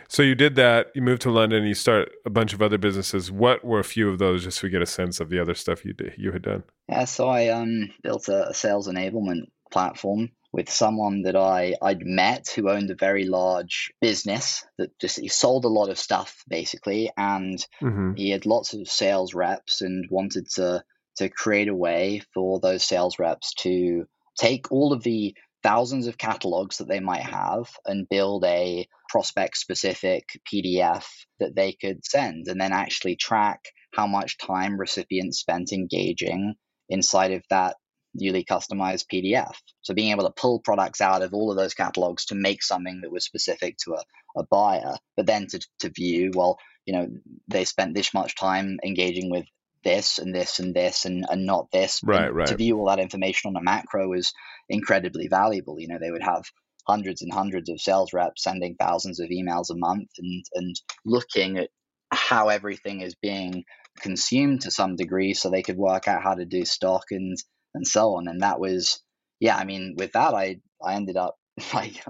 So 0.08 0.22
you 0.22 0.36
did 0.36 0.56
that. 0.56 0.92
You 0.94 1.02
moved 1.02 1.24
to 1.24 1.32
London. 1.32 1.64
You 1.64 1.74
start 1.74 2.12
a 2.26 2.30
bunch 2.30 2.54
of 2.54 2.62
other 2.62 2.78
businesses. 2.78 3.32
What 3.32 3.66
were 3.66 3.80
a 3.80 3.84
few 3.84 4.10
of 4.10 4.20
those, 4.20 4.44
just 4.44 4.60
so 4.60 4.68
we 4.68 4.70
get 4.70 4.84
a 4.84 4.86
sense 4.86 5.20
of 5.20 5.30
the 5.30 5.40
other 5.40 5.56
stuff 5.56 5.84
you 5.84 5.94
did, 5.94 6.14
you 6.18 6.32
had 6.32 6.44
done? 6.44 6.64
Yeah. 6.88 7.06
So 7.06 7.28
I 7.28 7.48
um, 7.48 7.90
built 8.04 8.28
a, 8.28 8.50
a 8.50 8.54
sales 8.54 8.88
enablement 8.88 9.46
platform 9.72 10.30
with 10.54 10.70
someone 10.70 11.24
that 11.24 11.36
I 11.36 11.76
I'd 11.82 12.06
met 12.06 12.48
who 12.56 12.70
owned 12.70 12.90
a 12.90 12.96
very 12.96 13.26
large 13.26 13.92
business 14.00 14.64
that 14.78 14.98
just 15.00 15.20
he 15.20 15.28
sold 15.28 15.66
a 15.66 15.70
lot 15.70 15.90
of 15.90 15.98
stuff 15.98 16.44
basically, 16.48 17.12
and 17.18 17.58
mm-hmm. 17.82 18.14
he 18.14 18.30
had 18.30 18.46
lots 18.46 18.74
of 18.74 18.88
sales 18.88 19.34
reps 19.34 19.82
and 19.82 20.08
wanted 20.10 20.48
to 20.52 20.84
to 21.18 21.30
create 21.30 21.68
a 21.68 21.76
way 21.76 22.22
for 22.34 22.60
those 22.60 22.84
sales 22.84 23.20
reps 23.20 23.54
to 23.56 24.06
take 24.38 24.72
all 24.72 24.94
of 24.94 25.04
the 25.04 25.36
thousands 25.64 26.08
of 26.08 26.18
catalogs 26.18 26.78
that 26.78 26.88
they 26.88 27.00
might 27.00 27.24
have 27.24 27.68
and 27.86 28.10
build 28.10 28.46
a 28.46 28.88
prospect 29.10 29.58
specific 29.58 30.24
PDF 30.52 31.06
that 31.40 31.56
they 31.56 31.74
could 31.74 32.06
send 32.06 32.48
and 32.48 32.62
then 32.62 32.72
actually 32.72 33.16
track 33.16 33.60
how 33.94 34.06
much 34.06 34.38
time 34.38 34.78
recipients 34.78 35.40
spent 35.40 35.72
engaging 35.72 36.54
inside 36.90 37.32
of 37.32 37.44
that 37.50 37.76
newly 38.14 38.44
customized 38.44 39.06
PDF. 39.12 39.56
So 39.82 39.94
being 39.94 40.12
able 40.12 40.26
to 40.26 40.34
pull 40.40 40.60
products 40.60 41.02
out 41.02 41.22
of 41.22 41.34
all 41.34 41.52
of 41.52 41.58
those 41.58 41.74
catalogs 41.74 42.26
to 42.26 42.36
make 42.36 42.64
something 42.64 43.02
that 43.02 43.12
was 43.12 43.26
specific 43.26 43.78
to 43.86 43.94
a, 43.94 44.04
a 44.40 44.44
buyer, 44.50 44.96
but 45.18 45.26
then 45.26 45.48
to, 45.48 45.60
to 45.80 45.90
view, 45.90 46.32
well, 46.34 46.58
you 46.86 46.94
know, 46.94 47.08
they 47.48 47.66
spent 47.66 47.96
this 47.96 48.14
much 48.14 48.36
time 48.36 48.78
engaging 48.86 49.30
with 49.30 49.46
this 49.86 50.18
and 50.18 50.36
this 50.36 50.60
and 50.60 50.74
this 50.74 51.06
and, 51.06 51.26
and 51.30 51.46
not 51.46 51.72
this. 51.72 52.02
Right, 52.04 52.34
right. 52.34 52.48
To 52.48 52.58
view 52.58 52.78
all 52.78 52.88
that 52.88 53.00
information 53.00 53.50
on 53.50 53.56
a 53.56 53.64
macro 53.64 54.12
is 54.14 54.34
incredibly 54.68 55.30
valuable. 55.30 55.80
You 55.80 55.88
know, 55.88 56.00
they 56.00 56.12
would 56.12 56.24
have 56.24 56.44
hundreds 56.86 57.22
and 57.22 57.32
hundreds 57.32 57.70
of 57.70 57.80
sales 57.80 58.12
reps 58.12 58.44
sending 58.44 58.76
thousands 58.76 59.20
of 59.20 59.30
emails 59.30 59.70
a 59.72 59.76
month 59.76 60.10
and, 60.18 60.44
and 60.54 60.76
looking 61.06 61.58
at 61.58 61.70
how 62.12 62.50
everything 62.50 63.02
is 63.02 63.16
being 63.16 63.64
consumed 64.02 64.62
to 64.62 64.72
some 64.72 64.96
degree 64.96 65.34
so 65.34 65.50
they 65.50 65.64
could 65.64 65.78
work 65.78 66.08
out 66.08 66.22
how 66.22 66.34
to 66.34 66.46
do 66.46 66.66
stock 66.66 67.06
and 67.12 67.38
and 67.74 67.88
so 67.88 68.16
on. 68.16 68.28
And 68.28 68.42
that 68.42 68.60
was 68.60 69.02
yeah, 69.40 69.56
I 69.56 69.66
mean, 69.66 69.96
with 69.98 70.14
that 70.14 70.34
I 70.34 70.58
I 70.84 70.96
ended 70.96 71.16
up 71.16 71.36
like 71.74 72.04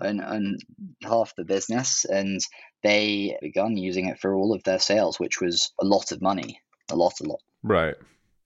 on, 0.00 0.20
on 0.20 0.58
half 1.02 1.32
the 1.36 1.44
business 1.44 2.04
and 2.04 2.40
they 2.82 3.36
begun 3.40 3.76
using 3.76 4.06
it 4.06 4.18
for 4.18 4.34
all 4.34 4.54
of 4.54 4.62
their 4.64 4.78
sales, 4.78 5.20
which 5.20 5.40
was 5.40 5.72
a 5.80 5.84
lot 5.84 6.12
of 6.12 6.22
money 6.22 6.60
a 6.90 6.96
lot, 6.96 7.20
a 7.20 7.24
lot. 7.24 7.40
Right. 7.62 7.94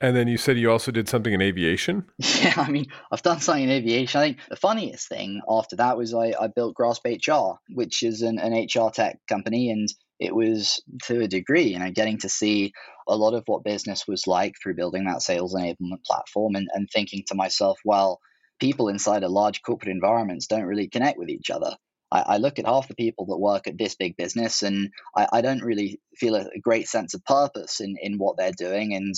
And 0.00 0.14
then 0.14 0.28
you 0.28 0.36
said 0.36 0.58
you 0.58 0.70
also 0.70 0.90
did 0.90 1.08
something 1.08 1.32
in 1.32 1.40
aviation? 1.40 2.04
Yeah, 2.44 2.54
I 2.58 2.70
mean, 2.70 2.86
I've 3.10 3.22
done 3.22 3.40
something 3.40 3.64
in 3.64 3.70
aviation. 3.70 4.20
I 4.20 4.24
think 4.24 4.38
the 4.50 4.56
funniest 4.56 5.08
thing 5.08 5.40
after 5.48 5.76
that 5.76 5.96
was 5.96 6.12
I, 6.12 6.34
I 6.38 6.48
built 6.48 6.74
Grasp 6.74 7.06
HR, 7.06 7.52
which 7.70 8.02
is 8.02 8.20
an, 8.20 8.38
an 8.38 8.52
HR 8.52 8.90
tech 8.90 9.18
company. 9.26 9.70
And 9.70 9.88
it 10.20 10.34
was 10.34 10.82
to 11.04 11.22
a 11.22 11.28
degree, 11.28 11.68
you 11.68 11.78
know, 11.78 11.90
getting 11.90 12.18
to 12.18 12.28
see 12.28 12.72
a 13.08 13.16
lot 13.16 13.34
of 13.34 13.44
what 13.46 13.64
business 13.64 14.06
was 14.06 14.26
like 14.26 14.54
through 14.62 14.74
building 14.74 15.06
that 15.06 15.22
sales 15.22 15.54
enablement 15.54 16.04
platform 16.04 16.54
and, 16.54 16.68
and 16.74 16.88
thinking 16.92 17.24
to 17.28 17.34
myself, 17.34 17.78
well, 17.84 18.20
people 18.60 18.88
inside 18.88 19.22
a 19.22 19.28
large 19.28 19.62
corporate 19.62 19.90
environments 19.90 20.46
don't 20.46 20.64
really 20.64 20.88
connect 20.88 21.18
with 21.18 21.30
each 21.30 21.48
other. 21.50 21.76
I, 22.14 22.34
I, 22.34 22.36
look 22.36 22.58
at 22.58 22.66
half 22.66 22.88
the 22.88 22.94
people 22.94 23.26
that 23.26 23.38
work 23.38 23.66
at 23.66 23.76
this 23.76 23.96
big 23.96 24.16
business 24.16 24.62
and 24.62 24.90
I, 25.16 25.26
I 25.32 25.40
don't 25.40 25.62
really 25.62 26.00
feel 26.16 26.36
a, 26.36 26.46
a, 26.54 26.60
great 26.60 26.88
sense 26.88 27.14
of 27.14 27.24
purpose 27.24 27.80
in, 27.80 27.96
in 28.00 28.18
what 28.18 28.36
they're 28.36 28.52
doing. 28.52 28.94
And 28.94 29.14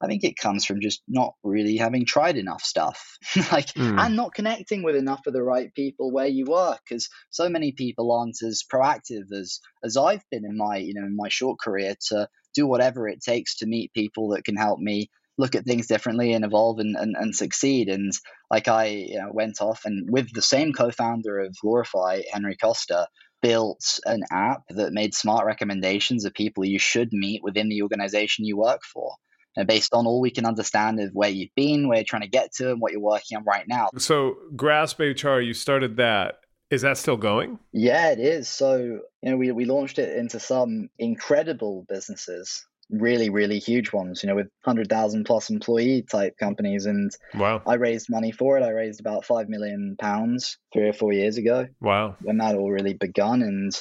I 0.00 0.06
think 0.06 0.24
it 0.24 0.36
comes 0.36 0.64
from 0.64 0.80
just 0.80 1.02
not 1.08 1.34
really 1.42 1.76
having 1.76 2.06
tried 2.06 2.36
enough 2.36 2.62
stuff, 2.62 3.18
like, 3.52 3.66
mm. 3.74 3.98
and 3.98 4.16
not 4.16 4.34
connecting 4.34 4.82
with 4.82 4.96
enough 4.96 5.26
of 5.26 5.34
the 5.34 5.42
right 5.42 5.74
people 5.74 6.10
where 6.10 6.26
you 6.26 6.46
work, 6.46 6.80
because 6.88 7.08
so 7.30 7.48
many 7.48 7.72
people 7.72 8.12
aren't 8.12 8.42
as 8.42 8.62
proactive 8.72 9.32
as 9.32 9.60
as 9.84 9.96
I've 9.96 10.22
been 10.30 10.44
in 10.44 10.56
my 10.56 10.76
you 10.76 10.94
know 10.94 11.04
in 11.04 11.16
my 11.16 11.28
short 11.28 11.58
career 11.58 11.96
to 12.08 12.28
do 12.54 12.66
whatever 12.66 13.08
it 13.08 13.20
takes 13.20 13.56
to 13.58 13.66
meet 13.66 13.92
people 13.92 14.30
that 14.30 14.44
can 14.44 14.56
help 14.56 14.78
me 14.78 15.10
look 15.38 15.54
at 15.54 15.64
things 15.64 15.86
differently 15.86 16.32
and 16.32 16.44
evolve 16.44 16.80
and, 16.80 16.96
and, 16.96 17.16
and 17.16 17.34
succeed. 17.34 17.88
And 17.88 18.12
like 18.50 18.68
I 18.68 18.86
you 18.86 19.18
know, 19.18 19.30
went 19.32 19.62
off 19.62 19.82
and 19.84 20.10
with 20.10 20.32
the 20.32 20.42
same 20.42 20.72
co-founder 20.72 21.38
of 21.38 21.56
Glorify, 21.62 22.22
Henry 22.32 22.56
Costa, 22.56 23.06
built 23.40 24.00
an 24.04 24.24
app 24.32 24.62
that 24.68 24.92
made 24.92 25.14
smart 25.14 25.46
recommendations 25.46 26.24
of 26.24 26.34
people 26.34 26.64
you 26.64 26.78
should 26.78 27.12
meet 27.12 27.42
within 27.42 27.68
the 27.68 27.82
organization 27.82 28.44
you 28.44 28.56
work 28.56 28.82
for. 28.82 29.14
And 29.56 29.66
based 29.66 29.94
on 29.94 30.06
all 30.06 30.20
we 30.20 30.30
can 30.30 30.44
understand 30.44 31.00
of 31.00 31.10
where 31.12 31.30
you've 31.30 31.54
been, 31.56 31.88
where 31.88 31.98
you're 31.98 32.04
trying 32.04 32.22
to 32.22 32.28
get 32.28 32.52
to, 32.56 32.70
and 32.70 32.80
what 32.80 32.92
you're 32.92 33.00
working 33.00 33.38
on 33.38 33.44
right 33.44 33.64
now. 33.66 33.88
So, 33.96 34.36
Grasp 34.54 35.00
HR, 35.00 35.38
you 35.38 35.52
started 35.52 35.96
that. 35.96 36.40
Is 36.70 36.82
that 36.82 36.98
still 36.98 37.16
going? 37.16 37.58
Yeah, 37.72 38.10
it 38.10 38.20
is. 38.20 38.48
So, 38.48 38.76
you 39.22 39.30
know, 39.30 39.36
we, 39.36 39.50
we 39.52 39.64
launched 39.64 39.98
it 39.98 40.16
into 40.16 40.38
some 40.38 40.90
incredible 40.98 41.86
businesses 41.88 42.66
really 42.90 43.28
really 43.28 43.58
huge 43.58 43.92
ones 43.92 44.22
you 44.22 44.28
know 44.28 44.34
with 44.34 44.48
100,000 44.64 45.24
plus 45.24 45.50
employee 45.50 46.02
type 46.02 46.36
companies. 46.38 46.86
And 46.86 47.10
wow. 47.34 47.62
I 47.66 47.74
raised 47.74 48.10
money 48.10 48.32
for 48.32 48.58
it. 48.58 48.62
I 48.62 48.70
raised 48.70 49.00
about 49.00 49.24
5 49.24 49.48
million 49.48 49.96
pounds 50.00 50.58
3 50.72 50.88
or 50.88 50.92
4 50.92 51.12
years 51.12 51.36
ago 51.36 51.66
wow. 51.80 52.16
when 52.22 52.38
that 52.38 52.54
all 52.54 52.70
really 52.70 52.94
begun. 52.94 53.42
And 53.42 53.72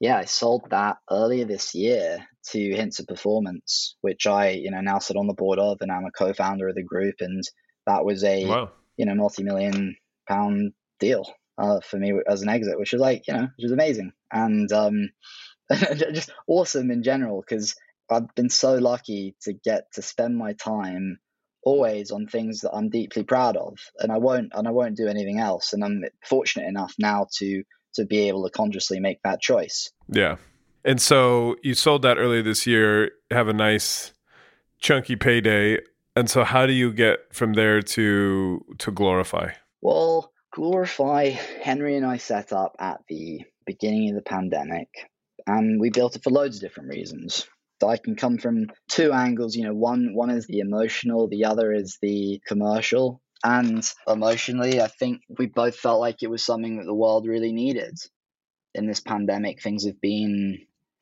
yeah 0.00 0.18
I 0.18 0.24
sold 0.24 0.68
that 0.70 0.98
earlier 1.10 1.44
this 1.44 1.74
year 1.74 2.26
to 2.50 2.58
Hintsa 2.58 3.06
Performance 3.06 3.96
which 4.00 4.26
I 4.26 4.50
you 4.50 4.70
know 4.70 4.80
now 4.80 4.98
sit 4.98 5.16
on 5.16 5.26
the 5.26 5.34
board 5.34 5.58
of 5.58 5.78
and 5.80 5.92
I'm 5.92 6.06
a 6.06 6.10
co-founder 6.10 6.68
of 6.68 6.74
the 6.74 6.82
group. 6.82 7.16
And 7.20 7.42
that 7.86 8.04
was 8.04 8.24
a 8.24 8.46
wow. 8.46 8.70
you 8.96 9.06
know 9.06 9.14
multi-million 9.14 9.96
pound 10.28 10.72
deal 10.98 11.24
uh, 11.56 11.80
for 11.80 11.98
me 11.98 12.14
as 12.28 12.42
an 12.42 12.48
exit 12.48 12.78
which 12.78 12.92
was 12.92 13.00
like 13.00 13.28
you 13.28 13.34
know 13.34 13.42
which 13.42 13.64
was 13.64 13.72
amazing. 13.72 14.12
And 14.32 14.70
um 14.72 15.10
just 16.12 16.32
awesome 16.48 16.90
in 16.90 17.04
general 17.04 17.44
because 17.48 17.76
I've 18.10 18.34
been 18.34 18.50
so 18.50 18.74
lucky 18.74 19.36
to 19.42 19.52
get 19.52 19.92
to 19.94 20.02
spend 20.02 20.36
my 20.36 20.52
time 20.54 21.18
always 21.62 22.10
on 22.10 22.26
things 22.26 22.60
that 22.60 22.72
I'm 22.72 22.88
deeply 22.88 23.22
proud 23.22 23.56
of, 23.56 23.78
and 23.98 24.10
I 24.10 24.18
won't 24.18 24.52
and 24.54 24.66
I 24.66 24.70
won't 24.70 24.96
do 24.96 25.08
anything 25.08 25.38
else. 25.38 25.72
And 25.72 25.84
I'm 25.84 26.04
fortunate 26.24 26.66
enough 26.66 26.94
now 26.98 27.26
to 27.38 27.62
to 27.94 28.04
be 28.04 28.28
able 28.28 28.44
to 28.44 28.50
consciously 28.50 29.00
make 29.00 29.22
that 29.22 29.40
choice. 29.40 29.90
Yeah. 30.08 30.36
And 30.84 31.00
so 31.00 31.56
you 31.62 31.74
sold 31.74 32.02
that 32.02 32.18
earlier 32.18 32.42
this 32.42 32.66
year, 32.66 33.12
have 33.30 33.48
a 33.48 33.52
nice 33.52 34.12
chunky 34.78 35.16
payday. 35.16 35.78
And 36.16 36.30
so 36.30 36.44
how 36.44 36.66
do 36.66 36.72
you 36.72 36.92
get 36.92 37.34
from 37.34 37.52
there 37.54 37.82
to 37.82 38.64
to 38.78 38.90
glorify? 38.90 39.52
Well, 39.82 40.32
glorify 40.52 41.30
Henry 41.62 41.96
and 41.96 42.06
I 42.06 42.16
set 42.16 42.52
up 42.52 42.76
at 42.78 43.00
the 43.08 43.44
beginning 43.66 44.10
of 44.10 44.16
the 44.16 44.22
pandemic 44.22 44.88
and 45.46 45.80
we 45.80 45.90
built 45.90 46.16
it 46.16 46.24
for 46.24 46.30
loads 46.30 46.56
of 46.56 46.62
different 46.62 46.88
reasons. 46.90 47.46
I 47.88 47.96
can 47.96 48.16
come 48.16 48.38
from 48.38 48.66
two 48.88 49.12
angles. 49.12 49.56
You 49.56 49.64
know, 49.64 49.74
one 49.74 50.14
one 50.14 50.30
is 50.30 50.46
the 50.46 50.60
emotional, 50.60 51.28
the 51.28 51.44
other 51.44 51.72
is 51.72 51.98
the 52.00 52.40
commercial. 52.46 53.20
And 53.42 53.90
emotionally, 54.06 54.80
I 54.80 54.88
think 54.88 55.22
we 55.38 55.46
both 55.46 55.76
felt 55.76 56.00
like 56.00 56.22
it 56.22 56.30
was 56.30 56.44
something 56.44 56.76
that 56.78 56.84
the 56.84 56.94
world 56.94 57.26
really 57.26 57.52
needed. 57.52 57.98
In 58.74 58.86
this 58.86 59.00
pandemic, 59.00 59.62
things 59.62 59.86
have 59.86 60.00
been 60.00 60.58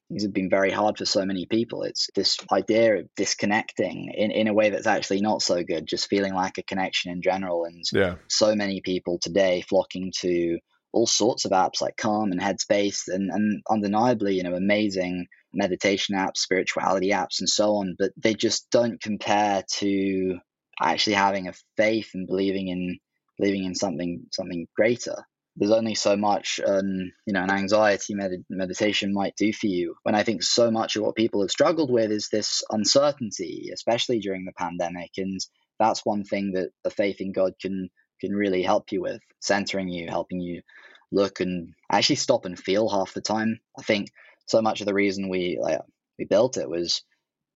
things 0.08 0.22
have 0.22 0.32
been 0.32 0.48
very 0.48 0.70
hard 0.70 0.96
for 0.96 1.04
so 1.04 1.24
many 1.24 1.46
people. 1.46 1.82
It's 1.82 2.08
this 2.14 2.38
idea 2.50 2.98
of 2.98 3.08
disconnecting 3.16 4.12
in, 4.16 4.30
in 4.30 4.48
a 4.48 4.54
way 4.54 4.70
that's 4.70 4.86
actually 4.86 5.20
not 5.20 5.42
so 5.42 5.62
good, 5.62 5.86
just 5.86 6.08
feeling 6.08 6.34
like 6.34 6.58
a 6.58 6.62
connection 6.62 7.12
in 7.12 7.20
general. 7.20 7.64
And 7.64 7.84
yeah. 7.92 8.14
so 8.28 8.54
many 8.54 8.80
people 8.80 9.18
today 9.20 9.62
flocking 9.68 10.12
to 10.20 10.58
all 10.92 11.06
sorts 11.06 11.44
of 11.44 11.50
apps 11.50 11.82
like 11.82 11.96
Calm 11.96 12.32
and 12.32 12.40
Headspace 12.40 13.08
and, 13.08 13.30
and 13.30 13.62
undeniably, 13.68 14.34
you 14.34 14.42
know, 14.42 14.54
amazing 14.54 15.26
meditation 15.52 16.16
apps, 16.16 16.38
spirituality 16.38 17.10
apps, 17.10 17.40
and 17.40 17.48
so 17.48 17.76
on. 17.76 17.96
But 17.98 18.12
they 18.16 18.34
just 18.34 18.70
don't 18.70 19.00
compare 19.00 19.64
to 19.78 20.38
actually 20.80 21.14
having 21.14 21.48
a 21.48 21.54
faith 21.76 22.10
and 22.14 22.26
believing 22.26 22.68
in 22.68 22.98
believing 23.38 23.64
in 23.64 23.74
something 23.74 24.24
something 24.32 24.66
greater. 24.76 25.16
There's 25.56 25.72
only 25.72 25.96
so 25.96 26.16
much, 26.16 26.60
um, 26.64 27.10
you 27.26 27.32
know, 27.32 27.42
an 27.42 27.50
anxiety 27.50 28.14
med- 28.14 28.44
meditation 28.48 29.12
might 29.12 29.34
do 29.36 29.52
for 29.52 29.66
you. 29.66 29.96
When 30.04 30.14
I 30.14 30.22
think 30.22 30.44
so 30.44 30.70
much 30.70 30.94
of 30.94 31.02
what 31.02 31.16
people 31.16 31.40
have 31.40 31.50
struggled 31.50 31.90
with 31.90 32.12
is 32.12 32.28
this 32.30 32.62
uncertainty, 32.70 33.70
especially 33.74 34.20
during 34.20 34.44
the 34.44 34.52
pandemic, 34.52 35.10
and 35.16 35.40
that's 35.80 36.06
one 36.06 36.22
thing 36.22 36.52
that 36.52 36.70
the 36.84 36.90
faith 36.90 37.20
in 37.20 37.32
God 37.32 37.54
can 37.60 37.88
can 38.20 38.34
really 38.34 38.62
help 38.62 38.92
you 38.92 39.02
with, 39.02 39.20
centering 39.40 39.88
you, 39.88 40.08
helping 40.08 40.40
you 40.40 40.62
look 41.10 41.40
and 41.40 41.72
actually 41.90 42.16
stop 42.16 42.44
and 42.44 42.58
feel 42.58 42.88
half 42.88 43.14
the 43.14 43.20
time. 43.20 43.58
I 43.78 43.82
think 43.82 44.10
so 44.48 44.62
much 44.62 44.80
of 44.80 44.86
the 44.86 44.94
reason 44.94 45.28
we 45.28 45.58
like 45.60 45.80
we 46.18 46.24
built 46.24 46.56
it 46.56 46.68
was 46.68 47.02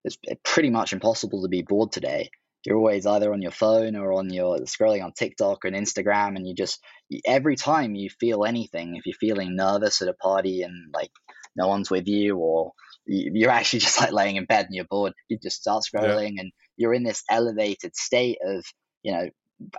it's 0.05 0.17
pretty 0.45 0.71
much 0.71 0.93
impossible 0.93 1.43
to 1.43 1.49
be 1.49 1.63
bored 1.63 1.93
today. 1.93 2.31
You're 2.65 2.77
always 2.77 3.07
either 3.07 3.33
on 3.33 3.43
your 3.43 3.51
phone 3.53 3.97
or 3.97 4.13
on 4.13 4.33
your 4.33 4.59
scrolling 4.61 5.03
on 5.03 5.13
TikTok 5.13 5.65
or 5.65 5.71
Instagram, 5.71 6.37
and 6.37 6.47
you 6.47 6.55
just 6.55 6.81
every 7.27 7.57
time 7.57 7.95
you 7.95 8.09
feel 8.09 8.45
anything, 8.45 8.97
if 8.97 9.07
you're 9.07 9.17
feeling 9.19 9.57
nervous 9.57 10.01
at 10.01 10.09
a 10.09 10.15
party 10.15 10.63
and 10.63 10.93
like 10.95 11.11
no 11.57 11.67
one's 11.67 11.91
with 11.91 12.07
you, 12.07 12.37
or 12.37 12.73
you're 13.05 13.51
actually 13.51 13.79
just 13.87 14.01
like 14.01 14.13
laying 14.13 14.37
in 14.37 14.45
bed 14.45 14.67
and 14.67 14.75
you're 14.75 14.85
bored, 14.85 15.13
you 15.29 15.39
just 15.43 15.61
start 15.61 15.83
scrolling, 15.83 16.35
yeah. 16.35 16.43
and 16.43 16.53
you're 16.77 16.95
in 16.95 17.03
this 17.03 17.25
elevated 17.29 17.97
state 17.97 18.39
of 18.45 18.65
you 19.03 19.13
know 19.13 19.29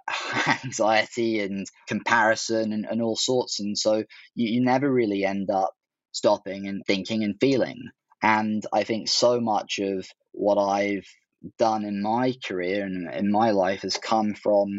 anxiety 0.64 1.40
and 1.40 1.66
comparison 1.88 2.74
and, 2.74 2.86
and 2.90 3.02
all 3.02 3.16
sorts. 3.16 3.60
And 3.60 3.78
so 3.78 4.04
you, 4.36 4.54
you 4.56 4.62
never 4.62 4.92
really 4.92 5.26
end 5.26 5.50
up 5.50 5.74
stopping 6.14 6.68
and 6.68 6.84
thinking 6.88 7.24
and 7.24 7.36
feeling. 7.40 7.90
And 8.22 8.66
I 8.72 8.84
think 8.84 9.10
so 9.10 9.42
much 9.42 9.80
of 9.80 10.08
what 10.32 10.58
I've 10.58 11.06
done 11.60 11.84
in 11.84 12.02
my 12.02 12.34
career 12.46 12.86
and 12.86 13.14
in 13.14 13.30
my 13.30 13.52
life 13.52 13.82
has 13.82 13.98
come 13.98 14.34
from 14.34 14.70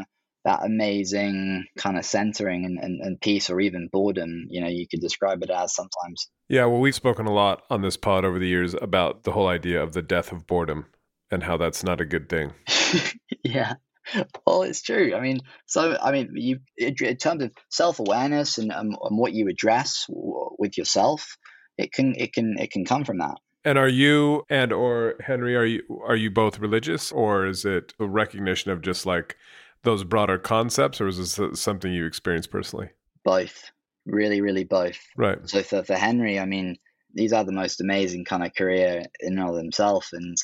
that 0.44 0.64
amazing 0.64 1.66
kind 1.78 1.96
of 1.98 2.04
centering 2.04 2.64
and, 2.64 2.78
and, 2.78 3.00
and, 3.00 3.20
peace 3.20 3.48
or 3.48 3.60
even 3.60 3.88
boredom 3.90 4.46
you 4.50 4.60
know 4.60 4.68
you 4.68 4.86
could 4.86 5.00
describe 5.00 5.42
it 5.42 5.50
as 5.50 5.74
sometimes. 5.74 6.28
Yeah 6.48 6.66
well 6.66 6.80
we've 6.80 6.94
spoken 6.94 7.26
a 7.26 7.32
lot 7.32 7.64
on 7.70 7.82
this 7.82 7.96
pod 7.96 8.24
over 8.24 8.38
the 8.38 8.48
years 8.48 8.74
about 8.80 9.24
the 9.24 9.32
whole 9.32 9.46
idea 9.46 9.82
of 9.82 9.92
the 9.92 10.02
death 10.02 10.32
of 10.32 10.46
boredom 10.46 10.86
and 11.30 11.42
how 11.42 11.56
that's 11.56 11.84
not 11.84 12.00
a 12.00 12.04
good 12.04 12.28
thing. 12.28 12.52
Yeah 13.42 13.74
well, 14.46 14.62
it's 14.62 14.82
true. 14.82 15.14
I 15.14 15.20
mean, 15.20 15.40
so 15.66 15.96
I 16.00 16.12
mean, 16.12 16.30
you 16.34 16.58
in 16.76 17.16
terms 17.16 17.42
of 17.42 17.52
self 17.70 17.98
awareness 17.98 18.58
and, 18.58 18.72
um, 18.72 18.96
and 19.02 19.18
what 19.18 19.32
you 19.32 19.48
address 19.48 20.06
with 20.08 20.76
yourself, 20.76 21.36
it 21.78 21.92
can 21.92 22.14
it 22.16 22.32
can 22.32 22.56
it 22.58 22.70
can 22.70 22.84
come 22.84 23.04
from 23.04 23.18
that. 23.18 23.38
And 23.64 23.78
are 23.78 23.88
you 23.88 24.44
and 24.50 24.72
or 24.72 25.14
Henry 25.20 25.56
are 25.56 25.64
you 25.64 25.82
are 26.06 26.16
you 26.16 26.30
both 26.30 26.58
religious 26.58 27.10
or 27.10 27.46
is 27.46 27.64
it 27.64 27.94
a 27.98 28.06
recognition 28.06 28.70
of 28.70 28.82
just 28.82 29.06
like 29.06 29.36
those 29.84 30.04
broader 30.04 30.38
concepts 30.38 31.00
or 31.00 31.08
is 31.08 31.36
this 31.36 31.60
something 31.60 31.92
you 31.92 32.06
experience 32.06 32.46
personally? 32.46 32.90
Both. 33.24 33.70
Really, 34.06 34.42
really 34.42 34.64
both. 34.64 34.98
Right. 35.16 35.38
So 35.48 35.62
for, 35.62 35.82
for 35.82 35.94
Henry, 35.94 36.38
I 36.38 36.44
mean, 36.44 36.76
these 37.14 37.32
are 37.32 37.44
the 37.44 37.52
most 37.52 37.80
amazing 37.80 38.26
kind 38.26 38.44
of 38.44 38.54
career 38.54 39.04
in 39.20 39.38
and 39.38 39.48
of 39.48 39.56
themselves 39.56 40.08
and 40.12 40.36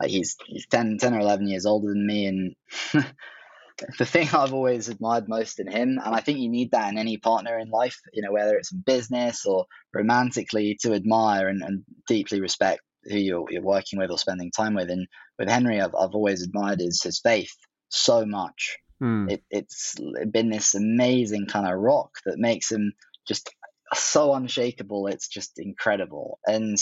like 0.00 0.10
he's 0.10 0.36
he's 0.46 0.66
10, 0.66 0.98
10 0.98 1.14
or 1.14 1.20
11 1.20 1.48
years 1.48 1.66
older 1.66 1.88
than 1.88 2.06
me 2.06 2.26
and 2.26 2.54
the 3.98 4.04
thing 4.04 4.28
I've 4.32 4.52
always 4.52 4.88
admired 4.88 5.28
most 5.28 5.60
in 5.60 5.68
him, 5.68 6.00
and 6.04 6.14
I 6.14 6.20
think 6.20 6.38
you 6.38 6.48
need 6.48 6.72
that 6.72 6.90
in 6.90 6.98
any 6.98 7.16
partner 7.16 7.58
in 7.58 7.70
life, 7.70 7.98
you 8.12 8.22
know, 8.22 8.32
whether 8.32 8.56
it's 8.56 8.72
in 8.72 8.80
business 8.80 9.46
or 9.46 9.66
romantically, 9.94 10.76
to 10.82 10.94
admire 10.94 11.48
and, 11.48 11.62
and 11.62 11.84
deeply 12.06 12.40
respect 12.40 12.80
who 13.04 13.16
you're, 13.16 13.46
you're 13.50 13.62
working 13.62 13.98
with 13.98 14.10
or 14.10 14.18
spending 14.18 14.50
time 14.50 14.74
with. 14.74 14.90
And 14.90 15.06
with 15.38 15.48
Henry, 15.48 15.80
I've, 15.80 15.94
I've 15.94 16.14
always 16.14 16.42
admired 16.42 16.80
his, 16.80 17.02
his 17.02 17.20
faith 17.20 17.54
so 17.88 18.26
much. 18.26 18.76
Mm. 19.02 19.30
It, 19.30 19.42
it's 19.50 19.94
been 20.30 20.50
this 20.50 20.74
amazing 20.74 21.46
kind 21.46 21.66
of 21.66 21.78
rock 21.78 22.10
that 22.26 22.38
makes 22.38 22.70
him 22.70 22.92
just 23.26 23.50
so 23.94 24.34
unshakable. 24.34 25.06
It's 25.06 25.28
just 25.28 25.58
incredible. 25.58 26.40
And 26.46 26.76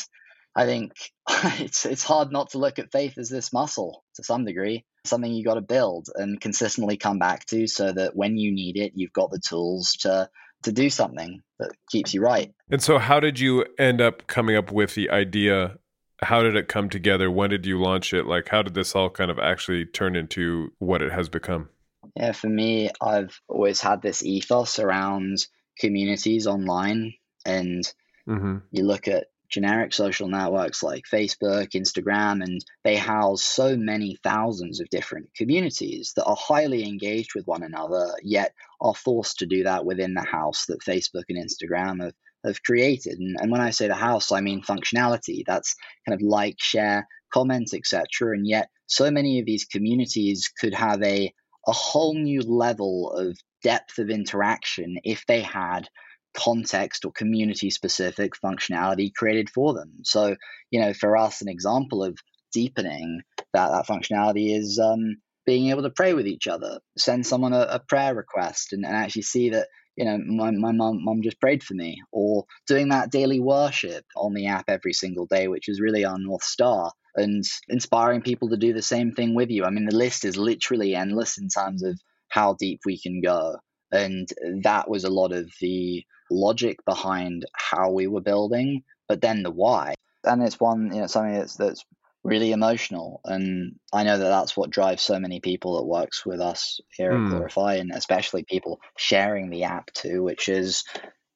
I 0.57 0.65
think 0.65 0.93
it's 1.61 1.85
it's 1.85 2.03
hard 2.03 2.33
not 2.33 2.51
to 2.51 2.59
look 2.59 2.79
at 2.79 2.91
faith 2.91 3.19
as 3.19 3.29
this 3.29 3.53
muscle 3.53 4.03
to 4.15 4.25
some 4.25 4.47
degree, 4.47 4.87
something 5.05 5.31
you 5.31 5.45
got 5.45 5.55
to 5.55 5.61
build 5.61 6.09
and 6.15 6.41
consistently 6.41 6.97
come 6.97 7.19
back 7.19 7.45
to, 7.47 7.67
so 7.67 7.93
that 7.93 8.17
when 8.17 8.39
you 8.39 8.51
need 8.51 8.79
it, 8.79 8.93
you've 8.95 9.13
got 9.13 9.31
the 9.31 9.39
tools 9.39 9.93
to 10.01 10.31
to 10.63 10.73
do 10.73 10.89
something 10.89 11.43
that 11.59 11.73
keeps 11.91 12.15
you 12.15 12.23
right. 12.23 12.53
And 12.71 12.83
so, 12.83 12.99
how 12.99 13.21
did 13.21 13.39
you 13.39 13.67
end 13.79 14.01
up 14.01 14.27
coming 14.27 14.57
up 14.57 14.73
with 14.73 14.95
the 14.95 15.11
idea? 15.11 15.79
How 16.23 16.43
did 16.43 16.57
it 16.57 16.69
come 16.69 16.89
together? 16.89 17.31
When 17.31 17.51
did 17.51 17.67
you 17.67 17.79
launch 17.79 18.15
it? 18.15 18.27
Like, 18.27 18.49
how 18.49 18.63
did 18.63 18.73
this 18.73 18.97
all 18.97 19.11
kind 19.11 19.31
of 19.31 19.39
actually 19.39 19.85
turn 19.85 20.17
into 20.17 20.73
what 20.79 21.03
it 21.03 21.13
has 21.13 21.29
become? 21.29 21.69
Yeah, 22.17 22.33
for 22.33 22.49
me, 22.49 22.89
I've 23.03 23.39
always 23.47 23.83
had 23.83 24.01
this 24.01 24.25
ethos 24.25 24.79
around 24.79 25.47
communities 25.79 26.47
online, 26.47 27.13
and 27.45 27.85
mm-hmm. 28.27 28.59
you 28.71 28.85
look 28.85 29.07
at 29.07 29.27
generic 29.49 29.93
social 29.93 30.29
networks 30.29 30.83
like 30.83 31.05
Facebook, 31.05 31.71
Instagram, 31.73 32.43
and 32.43 32.65
they 32.85 32.97
house 32.97 33.43
so 33.43 33.77
many 33.77 34.19
thousands 34.23 34.81
of 34.81 34.91
different 34.91 35.33
communities 35.35 36.13
that 36.17 36.25
are 36.25 36.37
highly 36.37 36.87
engaged 36.87 37.35
with 37.35 37.47
one 37.47 37.63
another, 37.63 38.13
yet 38.23 38.55
are 38.81 38.95
forced 38.95 39.39
to 39.39 39.47
do 39.47 39.65
that 39.65 39.85
within 39.85 40.15
the 40.15 40.25
house 40.25 40.67
that 40.67 40.83
Facebook 40.83 41.25
and 41.29 41.39
Instagram 41.39 42.03
have, 42.03 42.15
have 42.45 42.63
created. 42.63 43.19
And, 43.19 43.37
and 43.41 43.51
when 43.51 43.61
I 43.61 43.71
say 43.71 43.89
the 43.89 43.95
house, 43.95 44.33
I 44.33 44.41
mean 44.41 44.63
functionality. 44.63 45.45
That's 45.47 45.75
kind 46.07 46.21
of 46.21 46.27
like, 46.27 46.57
share, 46.59 47.07
comment, 47.33 47.71
etc. 47.75 48.35
And 48.35 48.47
yet, 48.47 48.69
so 48.87 49.11
many 49.11 49.41
of 49.41 49.47
these 49.47 49.65
communities 49.65 50.51
could 50.61 50.75
have 50.75 51.03
a 51.03 51.33
a 51.67 51.73
whole 51.73 52.15
new 52.15 52.41
level 52.43 53.11
of 53.11 53.37
depth 53.63 53.99
of 53.99 54.11
interaction 54.11 54.99
if 55.05 55.27
they 55.27 55.41
had 55.41 55.89
context 56.37 57.05
or 57.05 57.13
community 57.13 57.71
specific 57.71 58.33
functionality 58.45 59.13
created 59.13 59.51
for 59.51 59.75
them. 59.75 59.93
So, 60.05 60.37
you 60.71 60.81
know, 60.81 60.93
for 60.93 61.17
us, 61.17 61.43
an 61.43 61.49
example 61.49 62.05
of 62.05 62.17
deepening 62.53 63.23
that, 63.53 63.71
that 63.71 63.87
functionality 63.87 64.57
is 64.57 64.79
um, 64.79 65.17
being 65.47 65.71
able 65.71 65.83
to 65.83 65.91
pray 65.91 66.15
with 66.15 66.27
each 66.27 66.47
other, 66.47 66.79
send 66.97 67.27
someone 67.27 67.53
a, 67.53 67.61
a 67.61 67.81
prayer 67.81 68.15
request 68.15 68.73
and, 68.73 68.85
and 68.85 68.95
actually 68.95 69.23
see 69.23 69.51
that, 69.51 69.69
you 69.97 70.05
know, 70.05 70.19
my, 70.19 70.51
my 70.51 70.73
mom, 70.73 71.05
mom 71.05 71.23
just 71.23 71.41
prayed 71.41 71.63
for 71.63 71.75
me, 71.75 72.03
or 72.13 72.45
doing 72.67 72.91
that 72.91 73.11
daily 73.11 73.41
worship 73.41 74.05
on 74.15 74.35
the 74.35 74.47
app 74.47 74.65
every 74.69 74.93
single 74.93 75.27
day, 75.27 75.49
which 75.49 75.69
is 75.69 75.81
really 75.81 76.05
our 76.05 76.19
North 76.19 76.45
Star 76.45 76.93
and 77.15 77.43
inspiring 77.69 78.21
people 78.21 78.51
to 78.51 78.59
do 78.59 78.75
the 78.75 78.83
same 78.83 79.13
thing 79.13 79.35
with 79.35 79.51
you. 79.51 79.65
I 79.65 79.71
mean, 79.71 79.87
the 79.87 79.97
list 79.97 80.27
is 80.27 80.37
literally 80.37 80.95
endless 80.95 81.39
in 81.39 81.49
terms 81.49 81.83
of 81.83 81.99
how 82.29 82.57
deep 82.59 82.81
we 82.85 83.01
can 83.01 83.23
go. 83.23 83.57
And 83.93 84.29
that 84.63 84.89
was 84.89 85.05
a 85.05 85.11
lot 85.11 85.33
of 85.33 85.51
the 85.61 86.05
logic 86.31 86.85
behind 86.85 87.47
how 87.53 87.91
we 87.91 88.07
were 88.07 88.21
building, 88.21 88.83
but 89.09 89.21
then 89.21 89.43
the 89.43 89.51
why. 89.51 89.95
And 90.25 90.43
it's 90.43 90.59
one, 90.59 90.93
you 90.93 91.01
know, 91.01 91.07
something 91.07 91.35
that's 91.35 91.57
that's 91.57 91.85
really 92.25 92.51
emotional, 92.51 93.21
and 93.25 93.77
I 93.93 94.03
know 94.03 94.19
that 94.19 94.29
that's 94.29 94.57
what 94.57 94.71
drives 94.71 95.03
so 95.03 95.21
many 95.21 95.39
people 95.39 95.77
that 95.77 95.87
works 95.87 96.27
with 96.27 96.41
us 96.41 96.81
here 96.91 97.13
mm. 97.13 97.15
at 97.15 97.21
hmm. 97.21 97.31
Glorify, 97.31 97.75
and 97.75 97.93
especially 97.93 98.43
people 98.43 98.81
sharing 98.97 99.49
the 99.49 99.65
app 99.65 99.93
too, 99.93 100.25
which 100.25 100.49
is 100.49 100.85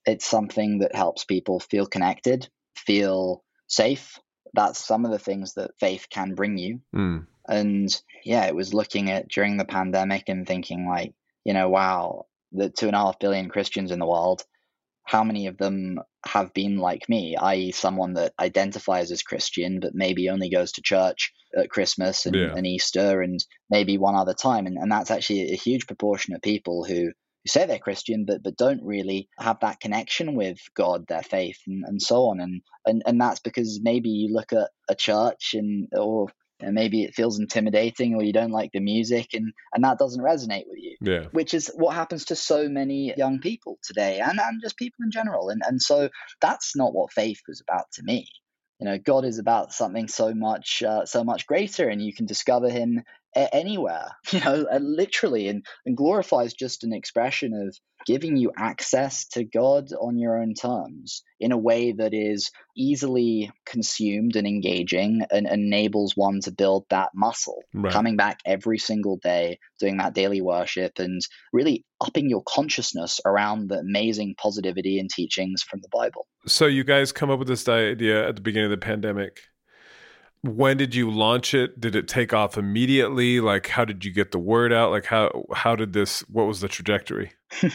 it's 0.05 0.27
something 0.27 0.81
that 0.81 0.95
helps 0.95 1.25
people 1.25 1.61
feel 1.61 1.87
connected, 1.87 2.49
feel 2.75 3.45
safe. 3.69 4.19
That's 4.53 4.85
some 4.85 5.05
of 5.05 5.13
the 5.13 5.19
things 5.19 5.55
that 5.55 5.79
faith 5.79 6.09
can 6.11 6.35
bring 6.35 6.59
you. 6.59 6.81
Mm. 6.95 7.27
And 7.47 8.03
yeah, 8.25 8.47
it 8.47 8.55
was 8.55 8.75
looking 8.75 9.11
at 9.11 9.29
during 9.29 9.57
the 9.57 9.65
pandemic 9.65 10.29
and 10.29 10.47
thinking 10.47 10.89
like, 10.89 11.15
you 11.45 11.53
know, 11.53 11.69
wow, 11.69 12.27
the 12.53 12.71
two 12.71 12.87
and 12.87 12.97
a 12.97 13.01
half 13.01 13.19
billion 13.19 13.49
Christians 13.49 13.91
in 13.91 13.99
the 13.99 14.07
world, 14.07 14.43
how 15.05 15.25
many 15.25 15.47
of 15.47 15.57
them 15.57 15.99
have 16.25 16.53
been 16.55 16.79
like 16.79 17.09
me, 17.09 17.37
i.e., 17.37 17.73
someone 17.73 18.15
that 18.15 18.33
identifies 18.39 19.11
as 19.11 19.23
Christian 19.23 19.81
but 19.81 19.95
maybe 19.95 20.29
only 20.29 20.51
goes 20.51 20.73
to 20.73 20.83
church 20.83 21.33
at 21.59 21.71
Christmas 21.71 22.27
and, 22.27 22.37
Yeah. 22.37 22.55
and 22.55 22.67
Easter 22.67 23.23
and 23.23 23.41
maybe 23.71 23.99
one 23.99 24.15
other 24.15 24.35
time. 24.35 24.67
And, 24.67 24.77
and 24.77 24.93
that's 24.93 25.11
actually 25.11 25.51
a 25.53 25.57
huge 25.57 25.87
proportion 25.87 26.35
of 26.35 26.43
people 26.43 26.85
who, 26.85 27.07
who 27.07 27.49
say 27.49 27.67
they're 27.67 27.79
Christian 27.79 28.25
but, 28.27 28.43
but 28.43 28.57
don't 28.57 28.85
really 28.85 29.29
have 29.39 29.59
that 29.61 29.81
connection 29.81 30.37
with 30.37 30.59
God, 30.77 31.07
their 31.09 31.23
faith, 31.23 31.59
and, 31.67 31.85
and 31.87 32.01
so 32.01 32.27
on. 32.27 32.41
And, 32.41 32.63
and, 32.87 33.03
and 33.07 33.21
that's 33.21 33.41
because 33.41 33.81
maybe 33.83 34.11
you 34.11 34.33
look 34.33 34.53
at 34.53 34.71
a 34.89 34.95
church 34.95 35.55
and 35.55 35.89
or 35.93 36.29
and 36.63 36.75
maybe 36.75 37.05
it 37.05 37.15
feels 37.15 37.39
intimidating 37.39 38.15
or 38.15 38.23
you 38.23 38.33
don't 38.33 38.51
like 38.51 38.71
the 38.73 38.81
music 38.81 39.35
and, 39.35 39.53
and 39.75 39.85
that 39.85 39.99
doesn't 39.99 40.23
resonate 40.23 40.65
with 40.67 40.79
you 40.79 40.97
Yeah. 41.01 41.27
which 41.33 41.55
is 41.55 41.71
what 41.75 41.95
happens 41.95 42.27
to 42.27 42.37
so 42.37 42.69
many 42.69 43.15
young 43.17 43.41
people 43.41 43.79
today 43.83 44.21
and, 44.21 44.39
and 44.41 44.61
just 44.61 44.77
people 44.77 45.05
in 45.05 45.11
general. 45.11 45.49
And, 45.49 45.63
and 45.67 45.81
so 45.81 46.09
that's 46.41 46.77
not 46.77 46.93
what 46.93 47.13
faith 47.13 47.41
was 47.49 47.61
about 47.61 47.87
to 47.95 48.03
me. 48.03 48.29
You 48.79 48.87
know, 48.87 48.99
God 48.99 49.25
is 49.25 49.39
about 49.39 49.73
something 49.73 50.09
so 50.09 50.35
much, 50.35 50.83
uh, 50.83 51.05
so 51.05 51.23
much 51.23 51.47
greater, 51.47 51.89
and 51.89 52.03
you 52.03 52.15
can 52.15 52.25
discover 52.25 52.71
Him 52.71 53.03
a- 53.37 53.55
anywhere. 53.55 54.11
You 54.33 54.41
know, 54.41 54.67
uh, 54.73 54.79
literally, 54.79 55.49
and 55.49 55.65
and 55.85 55.97
glorify 55.97 56.43
is 56.43 56.55
just 56.55 56.85
an 56.85 56.93
expression 56.93 57.53
of 57.53 57.77
giving 58.07 58.37
you 58.37 58.53
access 58.57 59.27
to 59.29 59.45
God 59.45 59.89
on 59.93 60.19
your 60.19 60.41
own 60.41 60.55
terms 60.55 61.23
in 61.39 61.53
a 61.53 61.59
way 61.59 61.93
that 61.93 62.15
is 62.15 62.51
easily 62.77 63.51
consumed 63.67 64.37
and 64.37 64.47
engaging 64.47 65.23
and 65.31 65.47
enables 65.47 66.17
one 66.17 66.41
to 66.43 66.53
build 66.53 66.85
that 66.91 67.11
muscle. 67.15 67.63
Right. 67.75 67.93
Coming 67.93 68.17
back 68.17 68.39
every 68.47 68.79
single 68.79 69.17
day, 69.17 69.59
doing 69.79 69.97
that 69.99 70.15
daily 70.15 70.41
worship, 70.41 70.93
and 70.99 71.21
really 71.53 71.85
upping 72.01 72.31
your 72.31 72.43
consciousness 72.49 73.21
around 73.27 73.69
the 73.69 73.79
amazing 73.79 74.35
positivity 74.41 74.99
and 74.99 75.11
teachings 75.11 75.63
from 75.63 75.81
the 75.81 75.89
Bible. 75.91 76.27
So 76.47 76.67
you 76.67 76.85
guys 76.85 77.13
come 77.13 77.31
up 77.31 77.39
with 77.39 77.49
this 77.49 77.69
idea 77.69 78.29
at 78.29 78.37
the 78.37 78.43
beginning 78.43 78.67
of 78.67 78.71
the 78.71 78.87
pandemic. 78.87 79.41
When 80.43 80.79
did 80.79 80.95
you 80.95 81.11
launch 81.11 81.53
it? 81.53 81.79
Did 81.81 81.95
it 81.95 82.09
take 82.09 82.33
off 82.33 82.57
immediately? 82.57 83.41
Like 83.41 83.69
how 83.69 83.85
did 83.85 84.05
you 84.05 84.13
get 84.13 84.33
the 84.33 84.39
word 84.39 84.73
out? 84.73 84.91
Like 84.91 85.05
how 85.07 85.45
how 85.55 85.77
did 85.77 85.93
this 85.93 86.21
what 86.29 86.47
was 86.47 86.61
the 86.61 86.69
trajectory? 86.69 87.33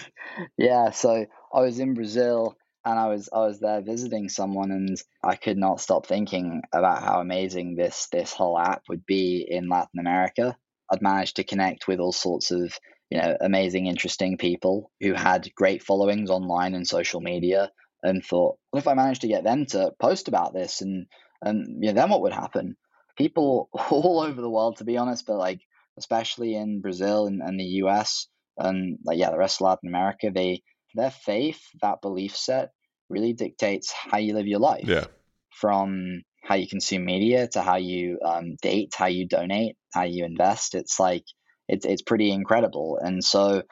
Yeah, 0.57 0.91
so 0.91 1.25
I 1.53 1.61
was 1.61 1.79
in 1.79 1.93
Brazil 1.93 2.57
and 2.83 2.99
I 2.99 3.07
was 3.07 3.29
I 3.33 3.39
was 3.39 3.59
there 3.59 3.81
visiting 3.81 4.29
someone 4.29 4.71
and 4.71 5.01
I 5.23 5.35
could 5.35 5.57
not 5.57 5.79
stop 5.79 6.05
thinking 6.05 6.61
about 6.73 7.03
how 7.03 7.19
amazing 7.19 7.75
this 7.75 8.07
this 8.11 8.33
whole 8.33 8.57
app 8.57 8.83
would 8.89 9.05
be 9.05 9.45
in 9.49 9.69
Latin 9.69 9.99
America. 9.99 10.57
I'd 10.91 11.01
managed 11.01 11.37
to 11.37 11.43
connect 11.43 11.87
with 11.87 11.99
all 11.99 12.11
sorts 12.11 12.51
of, 12.51 12.77
you 13.09 13.19
know, 13.19 13.35
amazing 13.41 13.87
interesting 13.87 14.37
people 14.37 14.91
who 15.01 15.13
had 15.13 15.49
great 15.55 15.81
followings 15.81 16.29
online 16.29 16.75
and 16.75 16.87
social 16.87 17.21
media 17.21 17.71
and 18.03 18.23
thought, 18.23 18.57
what 18.69 18.79
if 18.79 18.87
I 18.87 18.93
managed 18.93 19.21
to 19.21 19.27
get 19.27 19.43
them 19.43 19.65
to 19.67 19.91
post 19.99 20.27
about 20.27 20.53
this 20.53 20.81
and 20.81 21.07
and 21.45 21.79
know, 21.79 21.93
then 21.93 22.09
what 22.09 22.21
would 22.21 22.33
happen? 22.33 22.75
People 23.17 23.69
all 23.89 24.19
over 24.19 24.41
the 24.41 24.49
world 24.49 24.77
to 24.77 24.83
be 24.83 24.97
honest, 24.97 25.25
but 25.25 25.37
like 25.37 25.61
especially 25.97 26.55
in 26.55 26.81
Brazil 26.81 27.27
and, 27.27 27.41
and 27.41 27.59
the 27.59 27.81
US 27.83 28.27
and 28.57 28.97
like 29.05 29.17
yeah, 29.17 29.31
the 29.31 29.37
rest 29.37 29.61
of 29.61 29.65
Latin 29.65 29.87
America, 29.87 30.31
they 30.33 30.61
their 30.95 31.11
faith, 31.11 31.61
that 31.81 32.01
belief 32.01 32.35
set, 32.35 32.71
really 33.09 33.33
dictates 33.33 33.91
how 33.91 34.17
you 34.17 34.33
live 34.33 34.47
your 34.47 34.59
life. 34.59 34.87
Yeah. 34.87 35.05
From 35.51 36.23
how 36.43 36.55
you 36.55 36.67
consume 36.67 37.05
media 37.05 37.47
to 37.47 37.61
how 37.61 37.77
you 37.77 38.19
um, 38.23 38.55
date, 38.61 38.93
how 38.95 39.07
you 39.07 39.27
donate, 39.27 39.75
how 39.93 40.03
you 40.03 40.25
invest. 40.25 40.75
It's 40.75 40.99
like 40.99 41.23
it's 41.67 41.85
it's 41.85 42.01
pretty 42.01 42.31
incredible. 42.31 42.99
And 43.01 43.23
so 43.23 43.63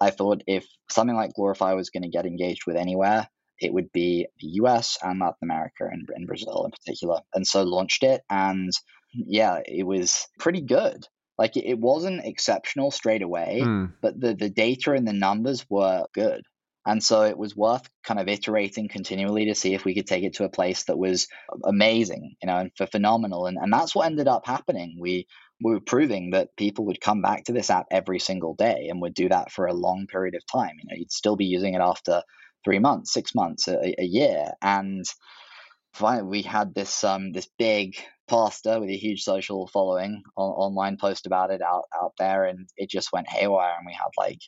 I 0.00 0.10
thought 0.10 0.42
if 0.46 0.66
something 0.90 1.16
like 1.16 1.34
Glorify 1.34 1.74
was 1.74 1.90
going 1.90 2.04
to 2.04 2.08
get 2.08 2.26
engaged 2.26 2.62
with 2.66 2.76
anywhere, 2.76 3.28
it 3.62 3.72
would 3.72 3.90
be 3.92 4.26
the 4.40 4.48
US 4.62 4.98
and 5.02 5.20
Latin 5.20 5.36
America 5.42 5.88
and, 5.90 6.08
and 6.14 6.26
Brazil 6.26 6.64
in 6.64 6.70
particular. 6.72 7.20
And 7.34 7.46
so 7.46 7.62
launched 7.62 8.02
it, 8.02 8.22
and 8.30 8.70
yeah, 9.14 9.60
it 9.66 9.84
was 9.86 10.26
pretty 10.38 10.60
good. 10.62 11.06
Like 11.38 11.56
it, 11.56 11.66
it 11.66 11.78
wasn't 11.78 12.24
exceptional 12.24 12.90
straight 12.90 13.22
away, 13.22 13.60
Hmm. 13.62 13.86
but 14.00 14.20
the 14.20 14.34
the 14.34 14.50
data 14.50 14.92
and 14.92 15.06
the 15.06 15.12
numbers 15.12 15.64
were 15.70 16.06
good. 16.14 16.42
And 16.84 17.02
so 17.02 17.22
it 17.22 17.38
was 17.38 17.54
worth 17.56 17.88
kind 18.02 18.18
of 18.18 18.26
iterating 18.28 18.88
continually 18.88 19.44
to 19.46 19.54
see 19.54 19.72
if 19.72 19.84
we 19.84 19.94
could 19.94 20.06
take 20.08 20.24
it 20.24 20.34
to 20.34 20.44
a 20.44 20.48
place 20.48 20.82
that 20.84 20.98
was 20.98 21.28
amazing, 21.64 22.34
you 22.42 22.48
know, 22.48 22.58
and 22.58 22.72
for 22.76 22.86
phenomenal. 22.86 23.46
And 23.46 23.56
and 23.56 23.72
that's 23.72 23.94
what 23.94 24.06
ended 24.06 24.26
up 24.28 24.46
happening. 24.46 24.96
We 25.00 25.26
we 25.64 25.72
were 25.74 25.80
proving 25.80 26.30
that 26.30 26.56
people 26.56 26.86
would 26.86 27.00
come 27.00 27.22
back 27.22 27.44
to 27.44 27.52
this 27.52 27.70
app 27.70 27.86
every 27.92 28.18
single 28.18 28.54
day 28.54 28.88
and 28.90 29.00
would 29.00 29.14
do 29.14 29.28
that 29.28 29.52
for 29.52 29.66
a 29.66 29.72
long 29.74 30.06
period 30.08 30.34
of 30.34 30.42
time. 30.46 30.74
You 30.78 30.88
know, 30.88 30.96
you'd 30.98 31.12
still 31.12 31.36
be 31.36 31.44
using 31.44 31.74
it 31.74 31.80
after 31.80 32.22
three 32.64 32.78
months, 32.78 33.12
six 33.12 33.34
months, 33.34 33.68
a, 33.68 33.94
a 34.00 34.04
year. 34.04 34.52
And 34.62 35.04
finally 35.94 36.28
we 36.28 36.42
had 36.42 36.74
this 36.74 37.04
um 37.04 37.32
this 37.32 37.48
big 37.58 37.96
pastor 38.28 38.80
with 38.80 38.88
a 38.88 38.96
huge 38.96 39.22
social 39.22 39.66
following 39.68 40.22
on, 40.36 40.50
online 40.50 40.96
post 40.96 41.26
about 41.26 41.50
it 41.50 41.62
out 41.62 41.84
out 41.94 42.12
there. 42.18 42.44
And 42.44 42.68
it 42.76 42.90
just 42.90 43.12
went 43.12 43.28
haywire. 43.28 43.74
And 43.78 43.86
we 43.86 43.92
had 43.92 44.10
like 44.18 44.38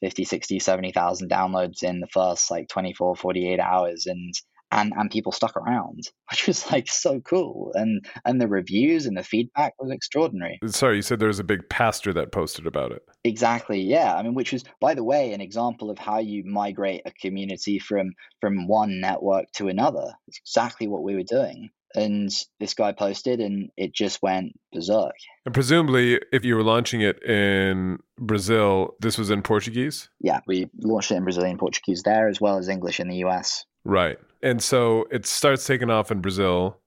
50 0.00 0.24
60 0.24 0.58
70,000 0.58 1.30
downloads 1.30 1.82
in 1.82 2.00
the 2.00 2.08
first 2.08 2.50
like 2.50 2.68
24 2.68 3.16
48 3.16 3.60
hours. 3.60 4.06
And 4.06 4.34
and 4.72 4.92
and 4.96 5.10
people 5.10 5.32
stuck 5.32 5.56
around 5.56 6.08
which 6.30 6.46
was 6.46 6.70
like 6.70 6.88
so 6.88 7.20
cool 7.20 7.72
and 7.74 8.04
and 8.24 8.40
the 8.40 8.48
reviews 8.48 9.06
and 9.06 9.16
the 9.16 9.22
feedback 9.22 9.74
was 9.78 9.90
extraordinary 9.90 10.58
uh, 10.64 10.68
Sorry, 10.68 10.96
you 10.96 11.02
said 11.02 11.20
there 11.20 11.28
was 11.28 11.38
a 11.38 11.44
big 11.44 11.68
pastor 11.68 12.12
that 12.12 12.32
posted 12.32 12.66
about 12.66 12.92
it. 12.92 13.02
Exactly. 13.24 13.80
Yeah. 13.80 14.14
I 14.14 14.22
mean, 14.22 14.34
which 14.34 14.52
was, 14.52 14.64
by 14.80 14.94
the 14.94 15.04
way, 15.04 15.32
an 15.32 15.40
example 15.40 15.90
of 15.90 15.98
how 15.98 16.18
you 16.18 16.42
migrate 16.44 17.02
a 17.06 17.12
community 17.12 17.78
from 17.78 18.12
from 18.40 18.66
one 18.66 19.00
network 19.00 19.50
to 19.52 19.68
another. 19.68 20.12
It's 20.26 20.38
exactly 20.38 20.88
what 20.88 21.02
we 21.02 21.14
were 21.14 21.22
doing. 21.22 21.70
And 21.94 22.30
this 22.58 22.72
guy 22.72 22.92
posted, 22.92 23.40
and 23.40 23.70
it 23.76 23.94
just 23.94 24.22
went 24.22 24.58
berserk. 24.72 25.14
And 25.44 25.54
presumably 25.54 26.18
if 26.32 26.42
you 26.44 26.56
were 26.56 26.62
launching 26.62 27.02
it 27.02 27.22
in 27.22 27.98
Brazil, 28.18 28.96
this 29.00 29.18
was 29.18 29.30
in 29.30 29.42
Portuguese? 29.42 30.08
Yeah, 30.20 30.40
we 30.46 30.70
launched 30.80 31.12
it 31.12 31.16
in 31.16 31.24
Brazilian 31.24 31.58
Portuguese 31.58 32.02
there, 32.02 32.28
as 32.28 32.40
well 32.40 32.56
as 32.56 32.68
English 32.68 32.98
in 32.98 33.08
the 33.08 33.18
US. 33.26 33.66
Right. 33.84 34.18
And 34.42 34.62
so 34.62 35.06
it 35.10 35.26
starts 35.26 35.66
taking 35.66 35.90
off 35.90 36.10
in 36.10 36.20
Brazil. 36.20 36.78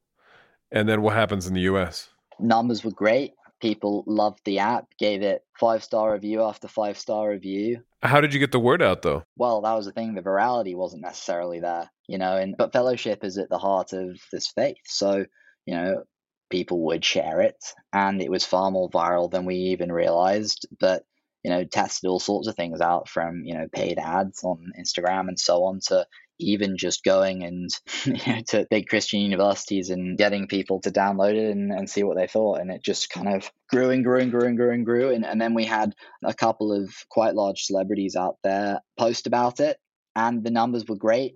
And 0.72 0.90
then 0.90 1.02
what 1.02 1.14
happens 1.14 1.48
in 1.48 1.54
the 1.54 1.62
US? 1.62 2.10
Numbers 2.40 2.84
were 2.84 2.92
great. 2.92 3.34
People 3.62 4.04
loved 4.06 4.42
the 4.44 4.60
app, 4.60 4.86
gave 5.00 5.22
it 5.22 5.44
five 5.60 5.84
star 5.84 6.14
review 6.14 6.44
after 6.44 6.68
five 6.68 6.98
star 6.98 7.30
review. 7.30 7.82
How 8.04 8.22
did 8.22 8.34
you 8.34 8.40
get 8.40 8.52
the 8.52 8.60
word 8.60 8.82
out 8.82 9.02
though? 9.02 9.24
well 9.38 9.62
that 9.62 9.74
was 9.74 9.86
the 9.86 9.92
thing 9.92 10.14
the 10.14 10.22
virality 10.22 10.76
wasn't 10.76 11.02
necessarily 11.02 11.60
there 11.60 11.90
you 12.08 12.18
know 12.18 12.38
and 12.38 12.56
but 12.58 12.74
fellowship 12.74 13.24
is 13.24 13.38
at 13.38 13.50
the 13.50 13.58
heart 13.58 13.94
of 13.94 14.20
this 14.32 14.48
faith 14.48 14.78
so 14.86 15.26
you 15.66 15.76
know 15.76 16.04
people 16.50 16.86
would 16.86 17.04
share 17.04 17.42
it 17.42 17.74
and 17.94 18.22
it 18.22 18.30
was 18.30 18.46
far 18.46 18.72
more 18.72 18.90
viral 18.90 19.30
than 19.30 19.46
we 19.46 19.56
even 19.56 19.92
realized 19.92 20.68
but 20.80 21.04
you 21.44 21.50
know 21.50 21.64
tested 21.64 22.08
all 22.08 22.20
sorts 22.20 22.48
of 22.48 22.56
things 22.56 22.82
out 22.82 23.10
from 23.10 23.44
you 23.44 23.54
know 23.54 23.68
paid 23.74 23.98
ads 23.98 24.44
on 24.44 24.72
instagram 24.80 25.28
and 25.28 25.40
so 25.40 25.64
on 25.64 25.80
to 25.80 26.06
even 26.40 26.78
just 26.78 27.04
going 27.04 27.44
and 27.44 27.70
you 28.06 28.34
know, 28.34 28.42
to 28.48 28.68
big 28.70 28.88
christian 28.88 29.22
universities 29.22 29.90
and 29.90 30.18
getting 30.18 30.48
people 30.48 30.82
to 30.82 30.92
download 30.92 31.36
it 31.36 31.52
and, 31.52 31.72
and 31.72 31.90
see 31.90 32.04
what 32.04 32.18
they 32.18 32.28
thought. 32.28 32.60
And 32.60 32.72
it 32.72 32.84
just 32.84 33.10
kind 33.10 33.30
of 33.30 33.50
grew 33.70 33.90
and 33.90 34.04
grew 34.04 34.20
and 34.20 34.32
grew 34.32 34.46
and 34.48 34.58
grew 34.58 34.72
and 34.72 34.86
grew. 34.86 35.10
And, 35.12 35.26
and 35.26 35.42
then 35.42 35.54
we 35.54 35.66
had 35.66 35.94
a 36.24 36.34
couple 36.34 36.72
of 36.72 36.94
quite 37.10 37.36
large 37.36 37.64
celebrities 37.64 38.16
out 38.16 38.38
there 38.44 38.82
post 38.98 39.28
about 39.28 39.60
it 39.60 39.78
and 40.16 40.44
the 40.44 40.52
numbers 40.52 40.86
were 40.88 40.96
great. 40.96 41.36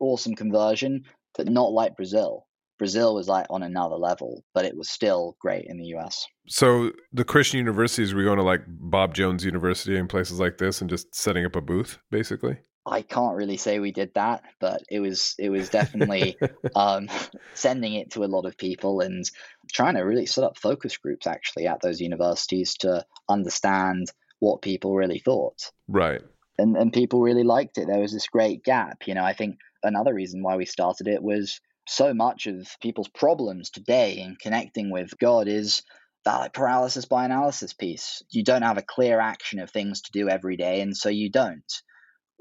Awesome 0.00 0.34
conversion 0.34 1.04
but 1.36 1.48
not 1.48 1.72
like 1.72 1.96
brazil. 1.96 2.46
Brazil 2.78 3.14
was 3.14 3.28
like 3.28 3.46
on 3.50 3.62
another 3.62 3.96
level 3.96 4.42
but 4.54 4.64
it 4.64 4.76
was 4.76 4.88
still 4.88 5.36
great 5.40 5.66
in 5.66 5.78
the 5.78 5.88
us 5.88 6.26
So 6.48 6.92
the 7.12 7.24
Christian 7.24 7.58
universities 7.58 8.14
were 8.14 8.24
going 8.24 8.38
to 8.38 8.42
like 8.42 8.62
Bob 8.66 9.14
Jones 9.14 9.44
University 9.44 9.96
and 9.96 10.08
places 10.08 10.40
like 10.40 10.58
this 10.58 10.80
and 10.80 10.88
just 10.88 11.14
setting 11.14 11.44
up 11.44 11.56
a 11.56 11.60
booth, 11.60 11.98
basically. 12.10 12.58
I 12.86 13.02
can't 13.02 13.36
really 13.36 13.58
say 13.58 13.78
we 13.78 13.92
did 13.92 14.14
that, 14.14 14.42
but 14.58 14.82
it 14.90 15.00
was 15.00 15.34
it 15.38 15.50
was 15.50 15.68
definitely 15.68 16.36
um, 16.74 17.08
sending 17.54 17.94
it 17.94 18.12
to 18.12 18.24
a 18.24 18.26
lot 18.26 18.46
of 18.46 18.56
people 18.56 19.00
and 19.00 19.24
trying 19.70 19.94
to 19.94 20.00
really 20.00 20.26
set 20.26 20.44
up 20.44 20.58
focus 20.58 20.96
groups 20.96 21.26
actually 21.26 21.66
at 21.66 21.80
those 21.80 22.00
universities 22.00 22.74
to 22.78 23.04
understand 23.28 24.10
what 24.38 24.62
people 24.62 24.94
really 24.94 25.18
thought. 25.18 25.70
Right. 25.88 26.22
And 26.58 26.76
and 26.76 26.92
people 26.92 27.20
really 27.20 27.44
liked 27.44 27.76
it. 27.76 27.86
There 27.86 28.00
was 28.00 28.12
this 28.12 28.28
great 28.28 28.64
gap. 28.64 29.06
You 29.06 29.14
know, 29.14 29.24
I 29.24 29.34
think 29.34 29.58
another 29.82 30.14
reason 30.14 30.42
why 30.42 30.56
we 30.56 30.64
started 30.64 31.06
it 31.06 31.22
was 31.22 31.60
so 31.86 32.14
much 32.14 32.46
of 32.46 32.76
people's 32.80 33.08
problems 33.08 33.70
today 33.70 34.18
in 34.18 34.36
connecting 34.40 34.90
with 34.90 35.18
God 35.18 35.48
is 35.48 35.82
that 36.24 36.38
like, 36.38 36.52
paralysis 36.52 37.04
by 37.04 37.24
analysis 37.24 37.72
piece. 37.72 38.22
You 38.30 38.42
don't 38.42 38.62
have 38.62 38.78
a 38.78 38.82
clear 38.82 39.20
action 39.20 39.58
of 39.58 39.70
things 39.70 40.02
to 40.02 40.12
do 40.12 40.28
every 40.28 40.56
day, 40.56 40.80
and 40.80 40.96
so 40.96 41.08
you 41.08 41.30
don't 41.30 41.82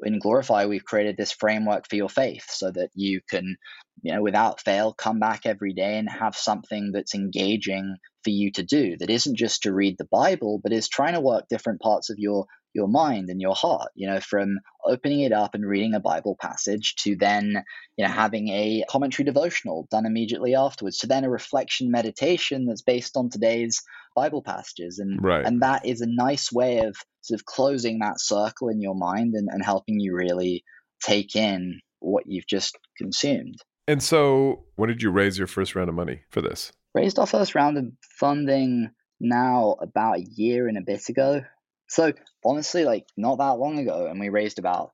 in 0.03 0.19
Glorify, 0.19 0.65
we've 0.65 0.85
created 0.85 1.17
this 1.17 1.31
framework 1.31 1.87
for 1.89 1.95
your 1.95 2.09
faith 2.09 2.45
so 2.49 2.71
that 2.71 2.89
you 2.93 3.21
can, 3.29 3.57
you 4.01 4.13
know, 4.13 4.21
without 4.21 4.61
fail, 4.61 4.93
come 4.93 5.19
back 5.19 5.41
every 5.45 5.73
day 5.73 5.97
and 5.97 6.09
have 6.09 6.35
something 6.35 6.91
that's 6.91 7.15
engaging 7.15 7.95
for 8.23 8.29
you 8.29 8.51
to 8.51 8.63
do 8.63 8.97
that 8.97 9.09
isn't 9.09 9.37
just 9.37 9.63
to 9.63 9.73
read 9.73 9.97
the 9.97 10.07
Bible, 10.11 10.59
but 10.61 10.73
is 10.73 10.87
trying 10.87 11.13
to 11.13 11.21
work 11.21 11.45
different 11.49 11.81
parts 11.81 12.09
of 12.09 12.17
your 12.17 12.45
your 12.75 12.87
mind 12.87 13.29
and 13.29 13.41
your 13.41 13.55
heart, 13.55 13.89
you 13.95 14.07
know, 14.07 14.19
from 14.19 14.59
opening 14.85 15.21
it 15.21 15.31
up 15.31 15.55
and 15.55 15.65
reading 15.65 15.95
a 15.95 15.99
Bible 15.99 16.37
passage 16.39 16.95
to 16.95 17.15
then, 17.15 17.63
you 17.97 18.05
know, 18.05 18.11
having 18.11 18.49
a 18.49 18.83
commentary 18.87 19.25
devotional 19.25 19.87
done 19.89 20.05
immediately 20.05 20.55
afterwards 20.55 20.99
to 20.99 21.07
then 21.07 21.23
a 21.23 21.29
reflection 21.29 21.89
meditation 21.89 22.67
that's 22.67 22.83
based 22.83 23.17
on 23.17 23.29
today's 23.29 23.81
Bible 24.21 24.41
passages. 24.41 24.99
And 24.99 25.19
Right. 25.21 25.45
and 25.45 25.61
that 25.61 25.85
is 25.85 26.01
a 26.01 26.07
nice 26.07 26.51
way 26.51 26.79
of 26.79 26.95
sort 27.21 27.39
of 27.39 27.45
closing 27.45 27.99
that 27.99 28.19
circle 28.19 28.69
in 28.69 28.81
your 28.81 28.95
mind 28.95 29.33
and, 29.35 29.47
and 29.51 29.63
helping 29.63 29.99
you 29.99 30.15
really 30.15 30.63
take 31.03 31.35
in 31.35 31.79
what 31.99 32.23
you've 32.27 32.47
just 32.47 32.77
consumed. 32.97 33.57
And 33.87 34.01
so, 34.03 34.65
when 34.75 34.89
did 34.89 35.01
you 35.01 35.09
raise 35.09 35.37
your 35.37 35.47
first 35.47 35.75
round 35.75 35.89
of 35.89 35.95
money 35.95 36.21
for 36.29 36.41
this? 36.41 36.71
raised 36.95 37.19
our 37.19 37.27
first 37.27 37.55
round 37.55 37.77
of 37.77 37.85
funding 38.19 38.89
now 39.19 39.75
about 39.81 40.17
a 40.17 40.25
year 40.35 40.67
and 40.67 40.77
a 40.77 40.81
bit 40.81 41.07
ago. 41.09 41.41
So 41.87 42.13
honestly, 42.43 42.83
like 42.83 43.05
not 43.17 43.37
that 43.39 43.59
long 43.59 43.79
ago, 43.79 44.07
and 44.07 44.19
we 44.19 44.29
raised 44.29 44.59
about 44.59 44.91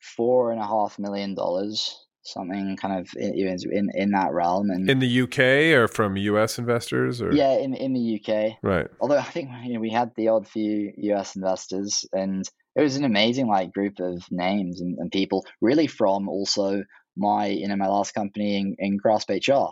four 0.00 0.52
and 0.52 0.60
a 0.60 0.66
half 0.66 0.98
million 0.98 1.34
dollars, 1.34 2.05
something 2.26 2.76
kind 2.76 3.00
of 3.00 3.08
in 3.16 3.34
in, 3.72 3.90
in 3.94 4.10
that 4.10 4.32
realm. 4.32 4.70
And 4.70 4.88
In 4.90 4.98
the 4.98 5.22
UK 5.22 5.38
or 5.78 5.88
from 5.88 6.16
US 6.16 6.58
investors 6.58 7.22
or 7.22 7.32
yeah, 7.32 7.56
in 7.58 7.74
in 7.74 7.92
the 7.92 8.20
UK. 8.20 8.58
Right. 8.62 8.88
Although 9.00 9.18
I 9.18 9.22
think 9.22 9.50
you 9.64 9.74
know, 9.74 9.80
we 9.80 9.90
had 9.90 10.12
the 10.16 10.28
odd 10.28 10.48
few 10.48 10.92
US 10.96 11.36
investors, 11.36 12.04
and 12.12 12.44
it 12.74 12.82
was 12.82 12.96
an 12.96 13.04
amazing 13.04 13.46
like 13.46 13.72
group 13.72 14.00
of 14.00 14.24
names 14.30 14.80
and, 14.80 14.98
and 14.98 15.10
people, 15.10 15.44
really 15.60 15.86
from 15.86 16.28
also 16.28 16.84
my 17.16 17.46
you 17.46 17.68
know 17.68 17.76
my 17.76 17.88
last 17.88 18.12
company 18.14 18.58
in, 18.58 18.76
in 18.78 18.96
Grasp 18.96 19.30
HR. 19.30 19.70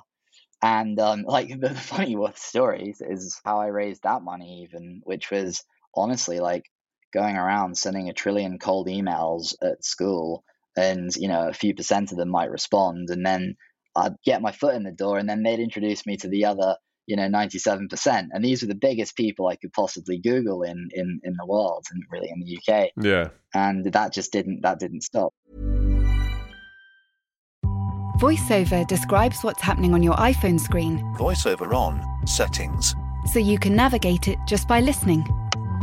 And 0.62 0.98
um, 0.98 1.24
like 1.26 1.48
the 1.60 1.74
funny 1.74 2.16
what 2.16 2.38
stories 2.38 3.00
is 3.00 3.40
how 3.44 3.60
I 3.60 3.66
raised 3.66 4.02
that 4.04 4.22
money, 4.22 4.62
even 4.62 5.02
which 5.04 5.30
was 5.30 5.64
honestly 5.94 6.40
like 6.40 6.64
going 7.12 7.36
around 7.36 7.78
sending 7.78 8.08
a 8.08 8.12
trillion 8.12 8.58
cold 8.58 8.88
emails 8.88 9.54
at 9.62 9.84
school, 9.84 10.44
and 10.76 11.14
you 11.16 11.28
know 11.28 11.48
a 11.48 11.52
few 11.52 11.74
percent 11.74 12.12
of 12.12 12.18
them 12.18 12.28
might 12.30 12.50
respond, 12.50 13.10
and 13.10 13.24
then 13.24 13.56
I'd 13.96 14.14
get 14.24 14.42
my 14.42 14.52
foot 14.52 14.74
in 14.74 14.82
the 14.84 14.92
door, 14.92 15.18
and 15.18 15.28
then 15.28 15.42
they'd 15.42 15.60
introduce 15.60 16.04
me 16.06 16.16
to 16.18 16.28
the 16.28 16.44
other 16.46 16.76
you 17.06 17.16
know 17.16 17.28
97% 17.28 18.28
and 18.32 18.42
these 18.44 18.62
were 18.62 18.68
the 18.68 18.74
biggest 18.74 19.14
people 19.14 19.46
i 19.46 19.56
could 19.56 19.72
possibly 19.74 20.18
google 20.18 20.62
in 20.62 20.88
in 20.92 21.20
in 21.22 21.34
the 21.38 21.46
world 21.46 21.84
and 21.90 22.02
really 22.10 22.30
in 22.30 22.40
the 22.40 22.56
uk 22.56 22.88
Yeah. 22.96 23.28
and 23.52 23.84
that 23.92 24.12
just 24.14 24.32
didn't 24.32 24.62
that 24.62 24.78
didn't 24.78 25.02
stop 25.02 25.34
VoiceOver 28.18 28.86
describes 28.86 29.42
what's 29.42 29.60
happening 29.60 29.92
on 29.92 30.02
your 30.02 30.14
iPhone 30.14 30.58
screen 30.58 30.98
VoiceOver 31.18 31.74
on. 31.74 32.00
Settings. 32.26 32.94
so 33.32 33.38
you 33.38 33.58
can 33.58 33.74
navigate 33.76 34.28
it 34.28 34.38
just 34.46 34.66
by 34.68 34.80
listening. 34.80 35.24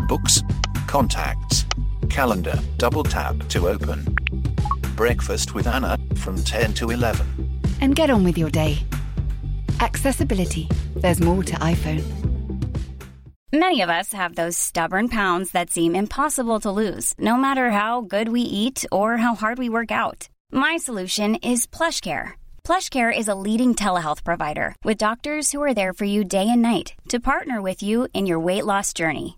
Books. 0.08 0.42
Contacts. 0.88 1.66
Calendar. 2.10 2.58
Double 2.78 3.04
tap 3.04 3.36
to 3.50 3.68
open. 3.68 4.51
Breakfast 4.96 5.56
with 5.56 5.68
Anna 5.68 5.98
from 6.16 6.38
10 6.38 6.74
to 6.76 6.90
11. 6.90 7.26
And 7.82 7.96
get 7.96 8.10
on 8.10 8.24
with 8.24 8.38
your 8.38 8.50
day. 8.50 8.80
Accessibility. 9.80 10.68
There's 10.96 11.20
more 11.20 11.44
to 11.44 11.54
iPhone. 11.56 12.04
Many 13.54 13.82
of 13.82 13.90
us 13.90 14.14
have 14.14 14.36
those 14.36 14.58
stubborn 14.58 15.10
pounds 15.10 15.52
that 15.52 15.70
seem 15.70 15.94
impossible 15.94 16.62
to 16.62 16.72
lose, 16.72 17.14
no 17.18 17.36
matter 17.36 17.72
how 17.72 18.02
good 18.02 18.30
we 18.30 18.42
eat 18.42 18.86
or 18.92 19.18
how 19.18 19.36
hard 19.36 19.58
we 19.58 19.68
work 19.68 19.92
out. 19.92 20.30
My 20.54 20.78
solution 20.78 21.36
is 21.36 21.68
PlushCare. 21.68 22.32
PlushCare 22.64 23.12
is 23.18 23.28
a 23.28 23.36
leading 23.36 23.76
telehealth 23.76 24.24
provider 24.24 24.74
with 24.86 24.98
doctors 24.98 25.52
who 25.52 25.62
are 25.62 25.74
there 25.74 25.92
for 25.92 26.06
you 26.06 26.24
day 26.24 26.48
and 26.48 26.62
night 26.62 26.94
to 27.10 27.20
partner 27.20 27.62
with 27.62 27.84
you 27.84 28.08
in 28.14 28.26
your 28.26 28.40
weight 28.40 28.66
loss 28.66 28.94
journey. 28.94 29.38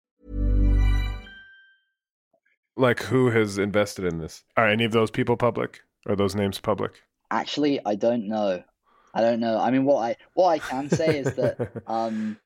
Like 2.77 3.01
who 3.03 3.29
has 3.31 3.57
invested 3.57 4.05
in 4.05 4.19
this? 4.19 4.43
Are 4.57 4.67
any 4.67 4.85
of 4.85 4.91
those 4.91 5.11
people 5.11 5.37
public? 5.37 5.81
Are 6.07 6.15
those 6.15 6.35
names 6.35 6.59
public? 6.59 7.01
actually 7.33 7.79
i 7.85 7.95
don't 7.95 8.27
know 8.27 8.61
i 9.13 9.21
don't 9.21 9.39
know 9.39 9.57
i 9.57 9.71
mean 9.71 9.85
what 9.85 10.03
i 10.03 10.15
what 10.33 10.49
i 10.49 10.59
can 10.59 10.89
say 10.89 11.17
is 11.19 11.33
that 11.35 11.71
um 11.87 12.37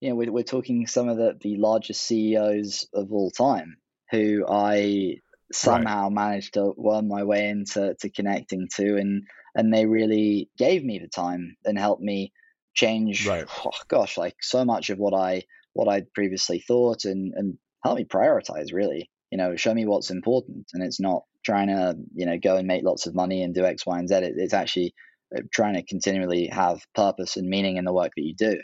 you 0.00 0.10
know 0.10 0.14
we're, 0.14 0.30
we're 0.30 0.42
talking 0.42 0.86
some 0.86 1.08
of 1.08 1.16
the 1.16 1.34
the 1.40 1.56
largest 1.56 2.02
ceos 2.02 2.86
of 2.92 3.10
all 3.10 3.30
time 3.30 3.78
who 4.10 4.44
i 4.46 5.16
somehow 5.50 6.10
managed 6.10 6.52
to 6.52 6.74
worm 6.76 7.08
my 7.08 7.24
way 7.24 7.48
into 7.48 7.94
to 8.00 8.10
connecting 8.10 8.68
to 8.76 8.96
and 8.98 9.22
and 9.54 9.72
they 9.72 9.86
really 9.86 10.50
gave 10.58 10.84
me 10.84 10.98
the 10.98 11.08
time 11.08 11.56
and 11.64 11.78
helped 11.78 12.02
me 12.02 12.30
change 12.74 13.26
Right. 13.26 13.46
oh, 13.64 13.70
gosh 13.88 14.18
like 14.18 14.36
so 14.42 14.62
much 14.62 14.90
of 14.90 14.98
what 14.98 15.14
i 15.14 15.42
what 15.72 15.88
i'd 15.88 16.12
previously 16.12 16.58
thought 16.58 17.06
and 17.06 17.32
and 17.34 17.56
help 17.82 17.96
me 17.96 18.04
prioritize 18.04 18.74
really 18.74 19.08
you 19.30 19.38
know 19.38 19.56
show 19.56 19.74
me 19.74 19.86
what's 19.86 20.10
important 20.10 20.66
and 20.72 20.82
it's 20.82 21.00
not 21.00 21.22
trying 21.44 21.68
to 21.68 21.94
you 22.14 22.26
know 22.26 22.38
go 22.38 22.56
and 22.56 22.66
make 22.66 22.82
lots 22.84 23.06
of 23.06 23.14
money 23.14 23.42
and 23.42 23.54
do 23.54 23.64
x 23.64 23.84
y 23.86 23.98
and 23.98 24.08
z 24.08 24.14
it, 24.16 24.34
it's 24.36 24.54
actually 24.54 24.94
uh, 25.36 25.40
trying 25.52 25.74
to 25.74 25.82
continually 25.82 26.46
have 26.46 26.80
purpose 26.94 27.36
and 27.36 27.48
meaning 27.48 27.76
in 27.76 27.84
the 27.84 27.92
work 27.92 28.12
that 28.16 28.22
you 28.22 28.34
do 28.36 28.58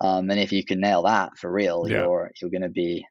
um, 0.00 0.30
and 0.30 0.40
if 0.40 0.52
you 0.52 0.64
can 0.64 0.80
nail 0.80 1.02
that 1.02 1.30
for 1.38 1.50
real 1.52 1.86
Yeah. 1.88 2.02
you're 2.02 2.30
you're 2.40 2.50
going 2.50 2.62
to 2.62 2.68
be 2.68 3.04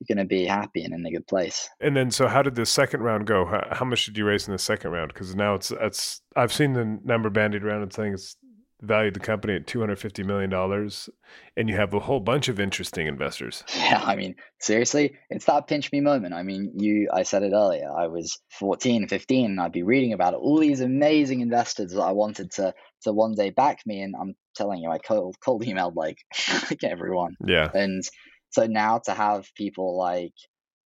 you're 0.00 0.14
going 0.16 0.24
to 0.24 0.28
be 0.28 0.44
happy 0.46 0.84
and 0.84 0.94
in 0.94 1.04
a 1.06 1.10
good 1.10 1.26
place 1.26 1.68
And 1.80 1.96
then, 1.96 2.12
so 2.12 2.28
how 2.28 2.42
did 2.42 2.54
the 2.54 2.64
second 2.66 3.00
round 3.02 3.26
go? 3.26 3.44
How, 3.46 3.66
how 3.72 3.84
much 3.84 4.06
did 4.06 4.16
you 4.16 4.24
raise 4.24 4.46
in 4.46 4.52
the 4.52 4.58
second 4.58 4.92
round? 4.92 5.12
Because 5.12 5.34
now 5.34 5.54
it's 5.54 5.72
it's 5.72 6.20
I've 6.36 6.52
seen 6.52 6.74
the 6.74 7.00
number 7.04 7.30
bandied 7.30 7.64
around 7.64 7.82
and 7.82 7.92
saying 7.92 8.12
it's 8.14 8.36
valued 8.80 9.14
the 9.14 9.20
company 9.20 9.54
at 9.54 9.66
two 9.66 9.80
hundred 9.80 9.98
fifty 9.98 10.22
million 10.22 10.50
dollars, 10.50 11.08
and 11.56 11.68
you 11.68 11.76
have 11.76 11.94
a 11.94 12.00
whole 12.00 12.20
bunch 12.20 12.48
of 12.48 12.60
interesting 12.60 13.06
investors. 13.06 13.64
Yeah, 13.88 14.02
I 14.04 14.16
mean, 14.16 14.34
seriously, 14.60 15.16
it's 15.30 15.46
that 15.46 15.66
pinch 15.66 15.90
me 15.92 16.00
moment. 16.00 16.34
I 16.34 16.42
mean, 16.42 16.72
you, 16.76 17.08
I 17.10 17.22
said 17.22 17.42
it 17.42 17.52
earlier, 17.54 17.90
I 17.90 18.08
was 18.08 18.38
14, 18.58 19.08
15, 19.08 19.46
and 19.46 19.60
I'd 19.60 19.72
be 19.72 19.82
reading 19.82 20.12
about 20.12 20.34
all 20.34 20.58
these 20.58 20.82
amazing 20.82 21.40
investors 21.40 21.92
that 21.92 22.02
I 22.02 22.12
wanted 22.12 22.50
to 22.52 22.74
to 23.02 23.12
one 23.12 23.34
day 23.34 23.48
back 23.48 23.80
me. 23.86 24.02
And 24.02 24.14
I'm 24.20 24.34
telling 24.56 24.82
you, 24.82 24.90
I 24.90 24.98
cold, 24.98 25.36
cold 25.40 25.64
emailed 25.64 25.94
like, 25.94 26.18
like 26.70 26.84
everyone. 26.84 27.36
Yeah, 27.46 27.70
And 27.72 28.02
so 28.50 28.66
now 28.66 28.98
to 29.04 29.14
have 29.14 29.46
people 29.54 29.96
like, 29.96 30.34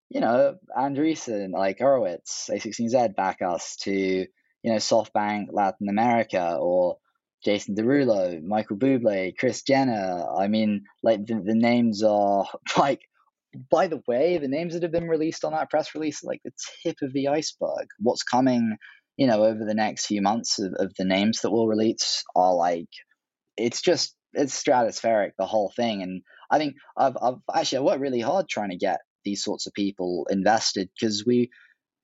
you 0.09 0.19
know, 0.19 0.55
Andreessen, 0.77 1.51
like 1.51 1.79
Horowitz, 1.79 2.49
A16Z 2.51 3.15
back 3.15 3.41
us 3.41 3.77
to, 3.83 3.91
you 3.91 4.27
know, 4.63 4.75
SoftBank 4.75 5.47
Latin 5.51 5.89
America 5.89 6.57
or 6.59 6.97
Jason 7.43 7.75
Derulo, 7.75 8.41
Michael 8.43 8.77
Bublé, 8.77 9.35
Kris 9.37 9.63
Jenner. 9.63 10.25
I 10.37 10.47
mean, 10.47 10.83
like 11.03 11.25
the, 11.25 11.41
the 11.43 11.55
names 11.55 12.03
are 12.03 12.45
like, 12.77 13.01
by 13.69 13.87
the 13.87 14.01
way, 14.07 14.37
the 14.37 14.47
names 14.47 14.73
that 14.73 14.83
have 14.83 14.91
been 14.91 15.07
released 15.07 15.43
on 15.43 15.53
that 15.53 15.69
press 15.69 15.93
release 15.95 16.23
like 16.23 16.41
the 16.43 16.51
tip 16.83 16.97
of 17.01 17.13
the 17.13 17.27
iceberg. 17.27 17.87
What's 17.99 18.23
coming, 18.23 18.77
you 19.17 19.27
know, 19.27 19.43
over 19.43 19.65
the 19.65 19.73
next 19.73 20.05
few 20.05 20.21
months 20.21 20.59
of, 20.59 20.73
of 20.77 20.93
the 20.97 21.05
names 21.05 21.41
that 21.41 21.51
we'll 21.51 21.67
release 21.67 22.23
are 22.35 22.53
like, 22.53 22.89
it's 23.57 23.81
just, 23.81 24.15
it's 24.33 24.61
stratospheric, 24.61 25.31
the 25.37 25.45
whole 25.45 25.71
thing. 25.75 26.01
And 26.01 26.21
I 26.49 26.57
think 26.57 26.75
I've, 26.95 27.17
I've 27.21 27.35
actually 27.53 27.79
I 27.79 27.81
worked 27.81 28.01
really 28.01 28.21
hard 28.21 28.47
trying 28.47 28.69
to 28.69 28.77
get 28.77 29.01
these 29.25 29.43
sorts 29.43 29.67
of 29.67 29.73
people 29.73 30.27
invested 30.29 30.89
because 30.95 31.25
we, 31.25 31.49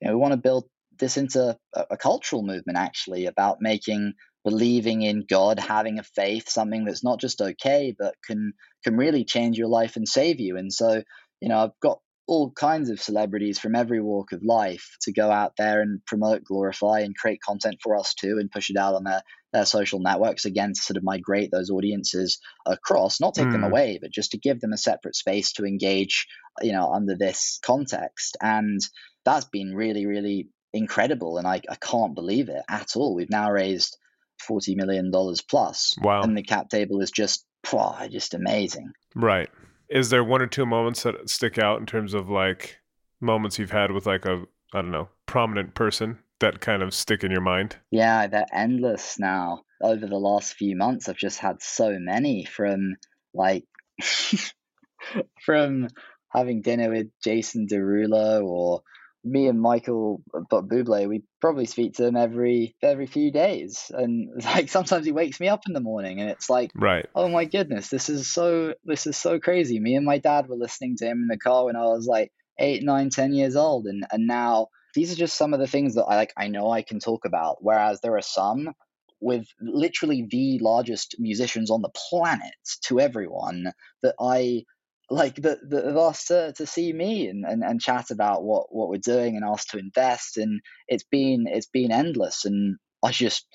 you 0.01 0.07
know, 0.07 0.13
we 0.13 0.19
want 0.19 0.33
to 0.33 0.37
build 0.37 0.65
this 0.99 1.17
into 1.17 1.57
a, 1.73 1.85
a 1.91 1.97
cultural 1.97 2.43
movement 2.43 2.77
actually 2.77 3.25
about 3.25 3.57
making 3.61 4.13
believing 4.47 5.01
in 5.01 5.25
God, 5.29 5.59
having 5.59 5.99
a 5.99 6.03
faith, 6.03 6.47
something 6.47 6.85
that's 6.85 7.03
not 7.03 7.19
just 7.19 7.41
okay, 7.41 7.93
but 7.99 8.15
can 8.25 8.53
can 8.81 8.95
really 8.95 9.25
change 9.25 9.57
your 9.57 9.67
life 9.67 9.97
and 9.97 10.07
save 10.07 10.39
you. 10.39 10.55
And 10.55 10.71
so, 10.71 11.03
you 11.41 11.49
know, 11.49 11.57
I've 11.57 11.79
got 11.81 11.99
all 12.27 12.51
kinds 12.51 12.89
of 12.89 13.01
celebrities 13.01 13.59
from 13.59 13.75
every 13.75 14.01
walk 14.01 14.31
of 14.31 14.41
life 14.45 14.95
to 15.01 15.11
go 15.11 15.29
out 15.29 15.51
there 15.57 15.81
and 15.81 16.05
promote 16.05 16.45
glorify 16.45 17.01
and 17.01 17.15
create 17.15 17.41
content 17.41 17.75
for 17.83 17.97
us 17.97 18.13
too 18.13 18.37
and 18.39 18.49
push 18.49 18.69
it 18.69 18.77
out 18.77 18.95
on 18.95 19.03
their, 19.03 19.21
their 19.51 19.65
social 19.65 19.99
networks 19.99 20.45
again 20.45 20.71
to 20.73 20.81
sort 20.81 20.95
of 20.95 21.03
migrate 21.03 21.49
those 21.51 21.69
audiences 21.69 22.39
across 22.65 23.21
not 23.21 23.33
take 23.33 23.47
mm. 23.47 23.53
them 23.53 23.61
hmm. 23.61 23.67
away 23.67 23.97
but 24.01 24.11
just 24.11 24.31
to 24.31 24.37
give 24.37 24.59
them 24.59 24.73
a 24.73 24.77
separate 24.77 25.15
space 25.15 25.53
to 25.53 25.63
engage 25.63 26.27
you 26.61 26.73
know 26.73 26.91
under 26.91 27.15
this 27.15 27.59
context 27.65 28.35
and 28.41 28.81
that's 29.23 29.45
been 29.45 29.73
really 29.73 30.05
really 30.05 30.49
incredible 30.73 31.37
and 31.37 31.47
i, 31.47 31.61
I 31.69 31.75
can't 31.75 32.13
believe 32.13 32.49
it 32.49 32.61
at 32.69 32.97
all 32.97 33.15
we've 33.15 33.29
now 33.29 33.49
raised 33.49 33.97
40 34.41 34.75
million 34.75 35.11
dollars 35.11 35.41
plus 35.41 35.95
wow 36.01 36.21
and 36.21 36.37
the 36.37 36.43
cap 36.43 36.69
table 36.69 37.01
is 37.01 37.11
just 37.11 37.45
wow, 37.71 37.97
just 38.09 38.33
amazing 38.33 38.91
right 39.15 39.49
is 39.89 40.09
there 40.09 40.23
one 40.23 40.41
or 40.41 40.47
two 40.47 40.65
moments 40.65 41.03
that 41.03 41.29
stick 41.29 41.57
out 41.57 41.79
in 41.79 41.85
terms 41.85 42.13
of 42.13 42.29
like 42.29 42.79
moments 43.21 43.57
you've 43.57 43.71
had 43.71 43.91
with 43.91 44.05
like 44.05 44.25
a 44.25 44.43
I 44.73 44.81
don't 44.81 44.91
know 44.91 45.09
prominent 45.25 45.75
person 45.75 46.19
that 46.39 46.61
kind 46.61 46.83
of 46.83 46.93
stick 46.93 47.23
in 47.23 47.31
your 47.31 47.41
mind? 47.41 47.77
Yeah, 47.91 48.27
they're 48.27 48.45
endless 48.53 49.17
now. 49.19 49.63
Over 49.81 50.07
the 50.07 50.17
last 50.17 50.53
few 50.53 50.75
months, 50.75 51.07
I've 51.07 51.17
just 51.17 51.39
had 51.39 51.61
so 51.61 51.97
many 51.99 52.45
from 52.45 52.95
like 53.33 53.65
from 55.45 55.87
having 56.29 56.61
dinner 56.61 56.89
with 56.89 57.07
Jason 57.23 57.67
Derulo 57.67 58.43
or 58.43 58.81
me 59.29 59.47
and 59.47 59.59
Michael 59.61 60.21
uh, 60.33 60.41
but 60.49 60.67
Bublé, 60.67 61.07
we 61.07 61.23
probably 61.41 61.65
speak 61.65 61.93
to 61.95 62.05
him 62.05 62.15
every 62.15 62.75
every 62.81 63.07
few 63.07 63.31
days, 63.31 63.91
and 63.93 64.29
like 64.43 64.69
sometimes 64.69 65.05
he 65.05 65.11
wakes 65.11 65.39
me 65.39 65.47
up 65.47 65.61
in 65.67 65.73
the 65.73 65.79
morning, 65.79 66.19
and 66.19 66.29
it's 66.29 66.49
like, 66.49 66.71
right, 66.75 67.05
oh 67.15 67.29
my 67.29 67.45
goodness, 67.45 67.89
this 67.89 68.09
is 68.09 68.31
so 68.31 68.73
this 68.83 69.07
is 69.07 69.17
so 69.17 69.39
crazy. 69.39 69.79
Me 69.79 69.95
and 69.95 70.05
my 70.05 70.17
dad 70.17 70.47
were 70.47 70.55
listening 70.55 70.95
to 70.97 71.05
him 71.05 71.21
in 71.21 71.27
the 71.27 71.37
car 71.37 71.65
when 71.65 71.75
I 71.75 71.83
was 71.83 72.05
like 72.07 72.31
eight, 72.59 72.83
nine, 72.83 73.09
ten 73.09 73.33
years 73.33 73.55
old, 73.55 73.85
and 73.85 74.05
and 74.11 74.27
now 74.27 74.67
these 74.95 75.11
are 75.11 75.17
just 75.17 75.37
some 75.37 75.53
of 75.53 75.59
the 75.59 75.67
things 75.67 75.95
that 75.95 76.05
I 76.05 76.15
like. 76.15 76.33
I 76.37 76.47
know 76.47 76.71
I 76.71 76.81
can 76.81 76.99
talk 76.99 77.25
about, 77.25 77.57
whereas 77.61 78.01
there 78.01 78.17
are 78.17 78.21
some 78.21 78.73
with 79.19 79.47
literally 79.59 80.27
the 80.29 80.59
largest 80.61 81.15
musicians 81.17 81.71
on 81.71 81.81
the 81.81 81.89
planet 82.09 82.53
to 82.83 82.99
everyone 82.99 83.71
that 84.03 84.15
I 84.19 84.63
like 85.09 85.35
that 85.35 85.59
that 85.69 85.85
have 85.85 85.97
asked 85.97 86.27
to, 86.27 86.53
to 86.53 86.65
see 86.65 86.91
me 86.91 87.27
and, 87.27 87.45
and, 87.45 87.63
and 87.63 87.81
chat 87.81 88.11
about 88.11 88.43
what, 88.43 88.67
what 88.73 88.89
we're 88.89 88.97
doing 88.97 89.35
and 89.35 89.45
asked 89.45 89.69
to 89.69 89.77
invest 89.77 90.37
and 90.37 90.59
it's 90.87 91.05
been 91.05 91.45
it's 91.47 91.67
been 91.67 91.91
endless 91.91 92.43
and 92.43 92.77
I 93.01 93.11
just 93.11 93.47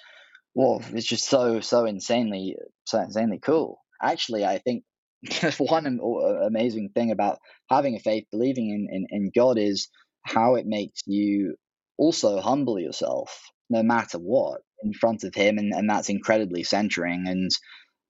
well 0.54 0.82
it's 0.92 1.06
just 1.06 1.28
so 1.28 1.60
so 1.60 1.84
insanely 1.84 2.56
so 2.84 3.00
insanely 3.00 3.38
cool. 3.38 3.80
Actually, 4.02 4.44
I 4.44 4.58
think 4.58 4.84
one 5.58 6.00
amazing 6.42 6.90
thing 6.94 7.10
about 7.10 7.38
having 7.70 7.94
a 7.94 8.00
faith, 8.00 8.24
believing 8.30 8.70
in, 8.70 8.88
in, 8.90 9.06
in 9.10 9.30
God, 9.34 9.58
is 9.58 9.88
how 10.24 10.56
it 10.56 10.66
makes 10.66 11.02
you 11.06 11.56
also 11.96 12.40
humble 12.40 12.78
yourself 12.78 13.50
no 13.70 13.82
matter 13.82 14.18
what 14.18 14.60
in 14.82 14.92
front 14.92 15.24
of 15.24 15.34
Him, 15.34 15.58
and, 15.58 15.72
and 15.72 15.88
that's 15.88 16.08
incredibly 16.08 16.64
centering 16.64 17.24
and, 17.28 17.50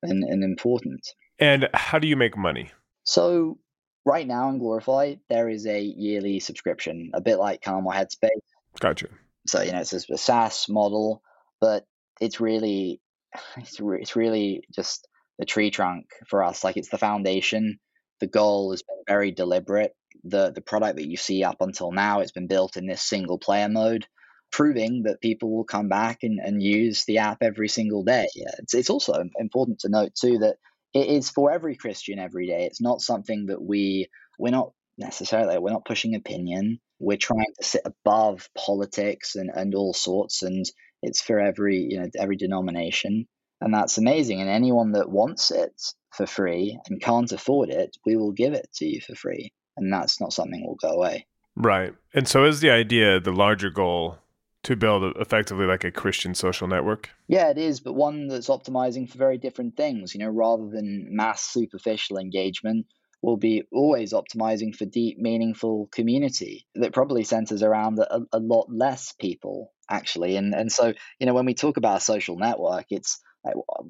and 0.03 0.25
and 0.25 0.43
important. 0.43 1.07
And 1.39 1.69
how 1.75 1.99
do 1.99 2.09
you 2.09 2.17
make 2.17 2.37
money? 2.37 2.71
So 3.05 3.59
right 4.05 4.27
now 4.27 4.49
in 4.51 4.59
Glorify, 4.59 5.17
there 5.29 5.49
is 5.49 5.67
a 5.67 5.81
yearly 5.81 6.41
subscription, 6.41 7.11
a 7.15 7.21
bit 7.21 7.39
like 7.39 7.63
Calm 7.63 7.87
or 7.87 7.93
Headspace. 7.93 8.31
Gotcha. 8.81 9.09
So 9.47 9.63
you 9.63 9.73
know 9.73 9.81
it's 9.81 9.93
a, 9.93 10.19
SaaS 10.19 10.69
model, 10.69 11.23
but 11.61 11.85
it's 12.21 12.41
really, 12.41 13.01
it's, 13.57 13.81
re- 13.81 14.01
it's 14.01 14.17
really 14.17 14.65
just 14.75 15.09
the 15.39 15.47
tree 15.47 15.71
trunk 15.71 16.07
for 16.29 16.45
us. 16.45 16.65
Like 16.65 16.77
it's 16.77 16.91
the 16.91 16.99
foundation. 16.99 17.79
The 18.21 18.27
goal 18.29 18.71
has 18.71 18.83
been 18.83 19.03
very 19.07 19.33
deliberate. 19.33 19.93
The 20.25 20.53
the 20.53 20.61
product 20.61 20.97
that 20.97 21.09
you 21.09 21.17
see 21.17 21.43
up 21.43 21.57
until 21.61 21.91
now, 21.91 22.21
it's 22.21 22.33
been 22.33 22.47
built 22.47 22.77
in 22.77 22.87
this 22.87 23.03
single 23.03 23.39
player 23.39 23.69
mode, 23.69 24.07
proving 24.53 25.03
that 25.05 25.21
people 25.21 25.51
will 25.51 25.65
come 25.65 25.89
back 25.89 26.19
and, 26.23 26.39
and 26.39 26.63
use 26.63 27.05
the 27.05 27.19
app 27.19 27.39
every 27.43 27.69
single 27.69 28.05
day. 28.05 28.29
It's 28.35 28.75
it's 28.75 28.91
also 28.91 29.25
important 29.39 29.81
to 29.81 29.89
note 29.89 30.15
too 30.15 30.39
that 30.39 30.57
it 30.95 31.09
is 31.09 31.31
for 31.31 31.51
every 31.51 31.77
Christian 31.77 32.19
every 32.19 32.47
day. 32.47 32.67
It's 32.67 32.81
not 32.81 33.01
something 33.01 33.47
that 33.47 33.63
we 33.63 34.09
we're 34.39 34.51
not 34.51 34.73
necessarily 34.99 35.59
we're 35.59 35.71
not 35.71 35.85
pushing 35.85 36.15
opinion. 36.15 36.81
We're 36.99 37.17
trying 37.17 37.53
to 37.59 37.67
sit 37.67 37.83
above 37.85 38.49
politics 38.57 39.35
and, 39.35 39.51
and 39.55 39.75
all 39.75 39.95
sorts 39.95 40.43
and 40.43 40.65
it's 41.03 41.21
for 41.21 41.41
every 41.41 41.79
you 41.79 42.01
know 42.01 42.09
every 42.19 42.37
denomination. 42.37 43.27
And 43.61 43.73
that's 43.73 43.99
amazing. 43.99 44.41
And 44.41 44.51
anyone 44.51 44.93
that 44.93 45.09
wants 45.11 45.51
it 45.51 45.81
for 46.13 46.27
free 46.27 46.79
and 46.89 47.01
can't 47.01 47.33
afford 47.33 47.71
it 47.71 47.97
we 48.05 48.17
will 48.17 48.33
give 48.33 48.53
it 48.53 48.69
to 48.75 48.85
you 48.85 49.01
for 49.01 49.15
free. 49.15 49.53
And 49.77 49.93
that's 49.93 50.21
not 50.21 50.33
something 50.33 50.65
will 50.67 50.77
go 50.77 50.95
away. 50.95 51.27
Right. 51.57 51.95
And 52.15 52.29
so 52.29 52.45
is 52.45 52.61
the 52.61 52.71
idea 52.71 53.21
the 53.21 53.33
larger 53.33 53.71
goal 53.71 54.19
to 54.65 54.77
build 54.77 55.17
effectively 55.17 55.67
like 55.67 55.85
a 55.85 55.91
Christian 55.91 56.35
social 56.35 56.69
network? 56.69 57.11
Yeah, 57.29 57.51
it 57.51 57.59
is, 57.59 57.81
but 57.81 57.95
one 57.95 58.29
that's 58.29 58.49
optimizing 58.49 59.09
for 59.11 59.19
very 59.19 59.39
different 59.39 59.77
things. 59.77 60.15
You 60.15 60.21
know, 60.21 60.29
rather 60.31 60.69
than 60.69 61.09
mass 61.11 61.43
superficial 61.43 62.19
engagement, 62.19 62.87
we'll 63.23 63.37
be 63.37 63.63
always 63.73 64.13
optimizing 64.13 64.75
for 64.75 64.85
deep, 64.85 65.19
meaningful 65.19 65.89
community 65.93 66.67
that 66.75 66.93
probably 66.93 67.25
centers 67.25 67.63
around 67.63 67.99
a, 67.99 68.21
a 68.33 68.39
lot 68.39 68.67
less 68.69 69.13
people 69.21 69.73
actually. 69.89 70.37
And 70.37 70.55
and 70.55 70.71
so 70.71 70.93
you 71.19 71.27
know, 71.27 71.35
when 71.35 71.47
we 71.47 71.55
talk 71.55 71.77
about 71.77 71.99
a 71.99 72.01
social 72.01 72.37
network, 72.39 72.87
it's 72.91 73.21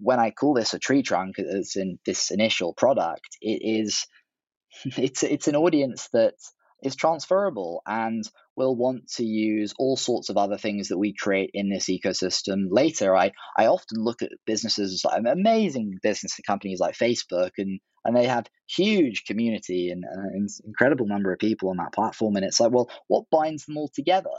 when 0.01 0.19
I 0.19 0.31
call 0.31 0.55
this 0.55 0.75
a 0.75 0.79
tree 0.79 1.03
trunk 1.03 1.39
as 1.39 1.77
in 1.77 1.99
this 2.07 2.31
initial 2.31 2.73
product, 2.73 3.37
it 3.41 3.61
is 3.63 4.07
it's 4.85 5.23
it's 5.23 5.49
an 5.49 5.57
audience 5.57 6.09
that 6.13 6.35
is 6.83 6.97
transferable 6.97 7.83
and 7.87 8.25
will 8.57 8.77
want 8.77 9.09
to 9.09 9.25
use 9.25 9.73
all 9.79 9.97
sorts 9.97 10.29
of 10.29 10.37
other 10.37 10.59
things 10.59 10.89
that 10.89 10.99
we 10.99 11.15
create 11.15 11.51
in 11.55 11.71
this 11.71 11.87
ecosystem 11.87 12.67
later. 12.71 13.17
I, 13.17 13.33
I 13.57 13.67
often 13.67 14.03
look 14.03 14.23
at 14.23 14.31
businesses, 14.47 15.05
amazing 15.05 15.99
business 16.03 16.39
companies 16.47 16.81
like 16.81 16.95
Facebook, 16.95 17.53
and, 17.59 17.81
and 18.05 18.17
they 18.17 18.27
have 18.27 18.47
huge 18.69 19.25
community 19.25 19.91
and 19.91 20.05
an 20.05 20.49
incredible 20.67 21.07
number 21.07 21.33
of 21.33 21.39
people 21.39 21.71
on 21.71 21.79
that 21.79 21.95
platform. 21.95 22.37
And 22.37 22.45
it's 22.45 22.61
like, 22.61 22.73
well, 22.73 22.91
what 23.07 23.31
binds 23.31 23.65
them 23.65 23.79
all 23.79 23.91
together? 23.95 24.31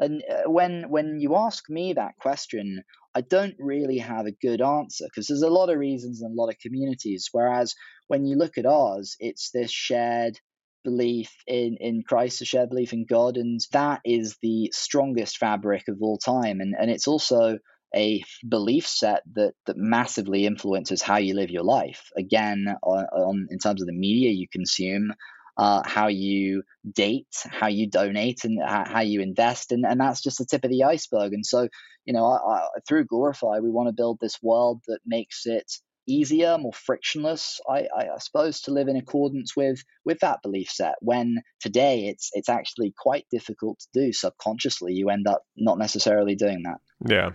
And 0.00 0.22
uh, 0.28 0.50
when 0.50 0.88
when 0.88 1.20
you 1.20 1.36
ask 1.36 1.68
me 1.68 1.92
that 1.92 2.16
question, 2.18 2.82
I 3.14 3.20
don't 3.20 3.54
really 3.58 3.98
have 3.98 4.26
a 4.26 4.32
good 4.32 4.62
answer 4.62 5.04
because 5.04 5.26
there's 5.26 5.42
a 5.42 5.50
lot 5.50 5.68
of 5.68 5.78
reasons 5.78 6.22
and 6.22 6.32
a 6.32 6.40
lot 6.40 6.48
of 6.48 6.58
communities. 6.58 7.28
Whereas 7.32 7.74
when 8.08 8.24
you 8.24 8.36
look 8.36 8.56
at 8.56 8.66
ours, 8.66 9.16
it's 9.20 9.50
this 9.50 9.70
shared 9.70 10.40
belief 10.84 11.30
in 11.46 11.76
in 11.80 12.02
Christ, 12.02 12.42
a 12.42 12.44
shared 12.44 12.70
belief 12.70 12.92
in 12.92 13.04
God, 13.04 13.36
and 13.36 13.60
that 13.72 14.00
is 14.04 14.36
the 14.42 14.70
strongest 14.72 15.38
fabric 15.38 15.88
of 15.88 15.98
all 16.00 16.18
time. 16.18 16.60
And 16.60 16.74
and 16.78 16.90
it's 16.90 17.08
also 17.08 17.58
a 17.94 18.22
belief 18.48 18.86
set 18.86 19.22
that 19.34 19.54
that 19.66 19.76
massively 19.76 20.46
influences 20.46 21.02
how 21.02 21.18
you 21.18 21.34
live 21.34 21.50
your 21.50 21.64
life. 21.64 22.10
Again, 22.16 22.66
on, 22.82 23.04
on 23.04 23.46
in 23.50 23.58
terms 23.58 23.80
of 23.82 23.86
the 23.86 23.92
media 23.92 24.30
you 24.30 24.46
consume. 24.50 25.12
Uh, 25.58 25.82
how 25.84 26.06
you 26.06 26.62
date, 26.90 27.26
how 27.50 27.66
you 27.66 27.86
donate, 27.90 28.44
and 28.44 28.60
how 28.64 29.00
you 29.00 29.20
invest, 29.20 29.72
and, 29.72 29.84
and 29.84 30.00
that's 30.00 30.22
just 30.22 30.38
the 30.38 30.46
tip 30.46 30.64
of 30.64 30.70
the 30.70 30.84
iceberg. 30.84 31.34
And 31.34 31.44
so, 31.44 31.68
you 32.06 32.14
know, 32.14 32.24
I, 32.24 32.36
I, 32.36 32.68
through 32.88 33.04
Glorify, 33.04 33.58
we 33.58 33.68
want 33.68 33.88
to 33.88 33.92
build 33.92 34.18
this 34.20 34.38
world 34.40 34.80
that 34.86 35.00
makes 35.04 35.44
it 35.44 35.70
easier, 36.10 36.58
more 36.58 36.72
frictionless, 36.72 37.60
I, 37.68 37.86
I, 37.96 38.18
suppose, 38.18 38.60
to 38.62 38.72
live 38.72 38.88
in 38.88 38.96
accordance 38.96 39.56
with 39.56 39.82
with 40.04 40.18
that 40.20 40.42
belief 40.42 40.68
set. 40.68 40.96
When 41.00 41.42
today 41.60 42.06
it's 42.06 42.30
it's 42.32 42.48
actually 42.48 42.94
quite 42.98 43.26
difficult 43.30 43.78
to 43.80 43.88
do 43.94 44.12
subconsciously. 44.12 44.92
You 44.92 45.10
end 45.10 45.26
up 45.26 45.42
not 45.56 45.78
necessarily 45.78 46.34
doing 46.34 46.62
that. 46.64 46.78
Yeah. 47.06 47.30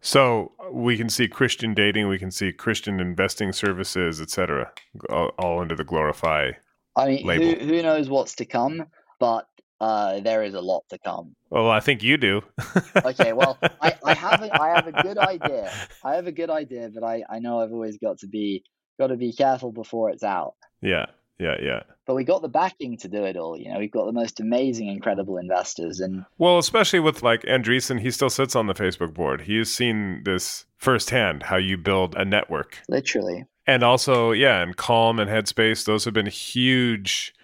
So 0.00 0.52
we 0.70 0.96
can 0.96 1.08
see 1.08 1.28
Christian 1.28 1.74
dating, 1.74 2.08
we 2.08 2.18
can 2.18 2.32
see 2.32 2.52
Christian 2.52 2.98
investing 2.98 3.52
services, 3.52 4.20
etc., 4.20 4.72
all, 5.08 5.30
all, 5.38 5.60
under 5.60 5.76
the 5.76 5.84
Glorify. 5.84 6.50
I 6.96 7.06
mean, 7.06 7.24
label. 7.24 7.44
Who, 7.44 7.66
who 7.66 7.82
knows 7.82 8.08
what's 8.08 8.34
to 8.36 8.44
come? 8.44 8.86
But 9.20 9.46
uh, 9.82 10.20
there 10.20 10.44
is 10.44 10.54
a 10.54 10.60
lot 10.60 10.84
to 10.90 10.98
come. 10.98 11.34
Well, 11.50 11.68
I 11.68 11.80
think 11.80 12.04
you 12.04 12.16
do. 12.16 12.42
okay, 13.04 13.32
well, 13.32 13.58
I, 13.80 13.96
I 14.04 14.14
have 14.14 14.40
a, 14.40 14.62
I 14.62 14.68
have 14.68 14.86
a 14.86 14.92
good 15.02 15.18
idea. 15.18 15.72
I 16.04 16.14
have 16.14 16.28
a 16.28 16.32
good 16.32 16.50
idea, 16.50 16.88
but 16.94 17.02
I, 17.02 17.24
I 17.28 17.40
know 17.40 17.60
I've 17.60 17.72
always 17.72 17.98
got 17.98 18.18
to 18.18 18.28
be 18.28 18.62
got 19.00 19.08
to 19.08 19.16
be 19.16 19.32
careful 19.32 19.72
before 19.72 20.10
it's 20.10 20.22
out. 20.22 20.54
Yeah, 20.82 21.06
yeah, 21.40 21.56
yeah. 21.60 21.82
But 22.06 22.14
we 22.14 22.22
got 22.22 22.42
the 22.42 22.48
backing 22.48 22.96
to 22.98 23.08
do 23.08 23.24
it 23.24 23.36
all. 23.36 23.58
You 23.58 23.72
know, 23.72 23.80
we've 23.80 23.90
got 23.90 24.06
the 24.06 24.12
most 24.12 24.38
amazing, 24.38 24.86
incredible 24.86 25.36
investors, 25.36 25.98
and 25.98 26.24
well, 26.38 26.58
especially 26.58 27.00
with 27.00 27.24
like 27.24 27.42
Andreessen, 27.42 28.00
he 28.00 28.12
still 28.12 28.30
sits 28.30 28.54
on 28.54 28.68
the 28.68 28.74
Facebook 28.74 29.12
board. 29.12 29.40
He's 29.40 29.74
seen 29.74 30.22
this 30.24 30.64
firsthand 30.76 31.42
how 31.42 31.56
you 31.56 31.76
build 31.76 32.14
a 32.14 32.24
network, 32.24 32.78
literally. 32.88 33.46
And 33.66 33.82
also, 33.82 34.30
yeah, 34.30 34.62
and 34.62 34.76
Calm 34.76 35.18
and 35.18 35.28
Headspace, 35.28 35.84
those 35.84 36.04
have 36.04 36.14
been 36.14 36.26
huge. 36.26 37.34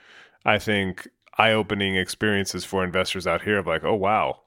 I 0.45 0.59
think 0.59 1.09
eye 1.39 1.53
opening 1.53 1.97
experiences 1.97 2.65
for 2.65 2.85
investors 2.85 3.27
out 3.27 3.43
here 3.43 3.59
of 3.59 3.67
like, 3.67 3.85
oh, 3.85 3.95
wow, 3.95 4.41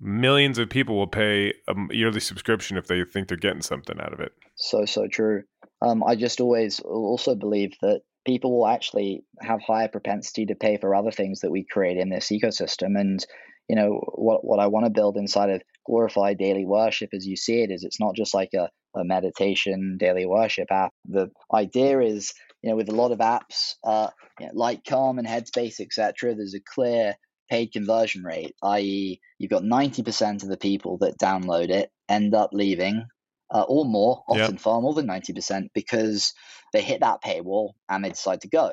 millions 0.00 0.58
of 0.58 0.70
people 0.70 0.96
will 0.96 1.06
pay 1.06 1.52
a 1.68 1.74
yearly 1.90 2.20
subscription 2.20 2.76
if 2.76 2.86
they 2.86 3.04
think 3.04 3.28
they're 3.28 3.36
getting 3.36 3.62
something 3.62 3.98
out 4.00 4.12
of 4.12 4.20
it. 4.20 4.32
So, 4.56 4.84
so 4.84 5.06
true. 5.08 5.42
Um, 5.82 6.02
I 6.04 6.16
just 6.16 6.40
always 6.40 6.80
also 6.80 7.34
believe 7.34 7.72
that 7.82 8.00
people 8.24 8.58
will 8.58 8.66
actually 8.66 9.24
have 9.40 9.60
higher 9.60 9.88
propensity 9.88 10.46
to 10.46 10.54
pay 10.54 10.76
for 10.78 10.94
other 10.94 11.10
things 11.10 11.40
that 11.40 11.50
we 11.50 11.64
create 11.64 11.96
in 11.96 12.10
this 12.10 12.28
ecosystem. 12.28 12.98
And 12.98 13.24
you 13.68 13.76
know 13.76 14.00
what 14.14 14.44
what 14.44 14.60
I 14.60 14.68
want 14.68 14.86
to 14.86 14.90
build 14.90 15.16
inside 15.16 15.50
of 15.50 15.62
Glorify 15.86 16.34
daily 16.34 16.64
worship, 16.64 17.10
as 17.12 17.26
you 17.26 17.36
see 17.36 17.62
it, 17.62 17.70
is 17.70 17.84
it's 17.84 18.00
not 18.00 18.14
just 18.14 18.34
like 18.34 18.50
a, 18.54 18.68
a 18.98 19.04
meditation 19.04 19.96
daily 19.98 20.26
worship 20.26 20.68
app. 20.70 20.92
The 21.04 21.30
idea 21.52 22.00
is 22.00 22.32
you 22.66 22.72
know 22.72 22.76
with 22.76 22.88
a 22.88 22.94
lot 22.94 23.12
of 23.12 23.18
apps 23.20 23.74
uh, 23.84 24.08
you 24.40 24.46
know, 24.46 24.52
like 24.54 24.84
Calm 24.84 25.20
and 25.20 25.28
Headspace, 25.28 25.78
etc. 25.78 26.34
There's 26.34 26.54
a 26.54 26.60
clear 26.60 27.14
paid 27.48 27.72
conversion 27.72 28.24
rate, 28.24 28.56
i.e., 28.60 29.20
you've 29.38 29.50
got 29.52 29.62
90% 29.62 30.42
of 30.42 30.48
the 30.48 30.56
people 30.56 30.98
that 30.98 31.16
download 31.22 31.70
it 31.70 31.90
end 32.08 32.34
up 32.34 32.50
leaving, 32.52 33.06
uh, 33.54 33.64
or 33.68 33.84
more, 33.84 34.24
often 34.28 34.54
yep. 34.54 34.60
far 34.60 34.80
more 34.80 34.94
than 34.94 35.06
90%, 35.06 35.68
because 35.74 36.32
they 36.72 36.82
hit 36.82 37.02
that 37.02 37.22
paywall 37.22 37.74
and 37.88 38.04
they 38.04 38.08
decide 38.08 38.40
to 38.40 38.48
go. 38.48 38.72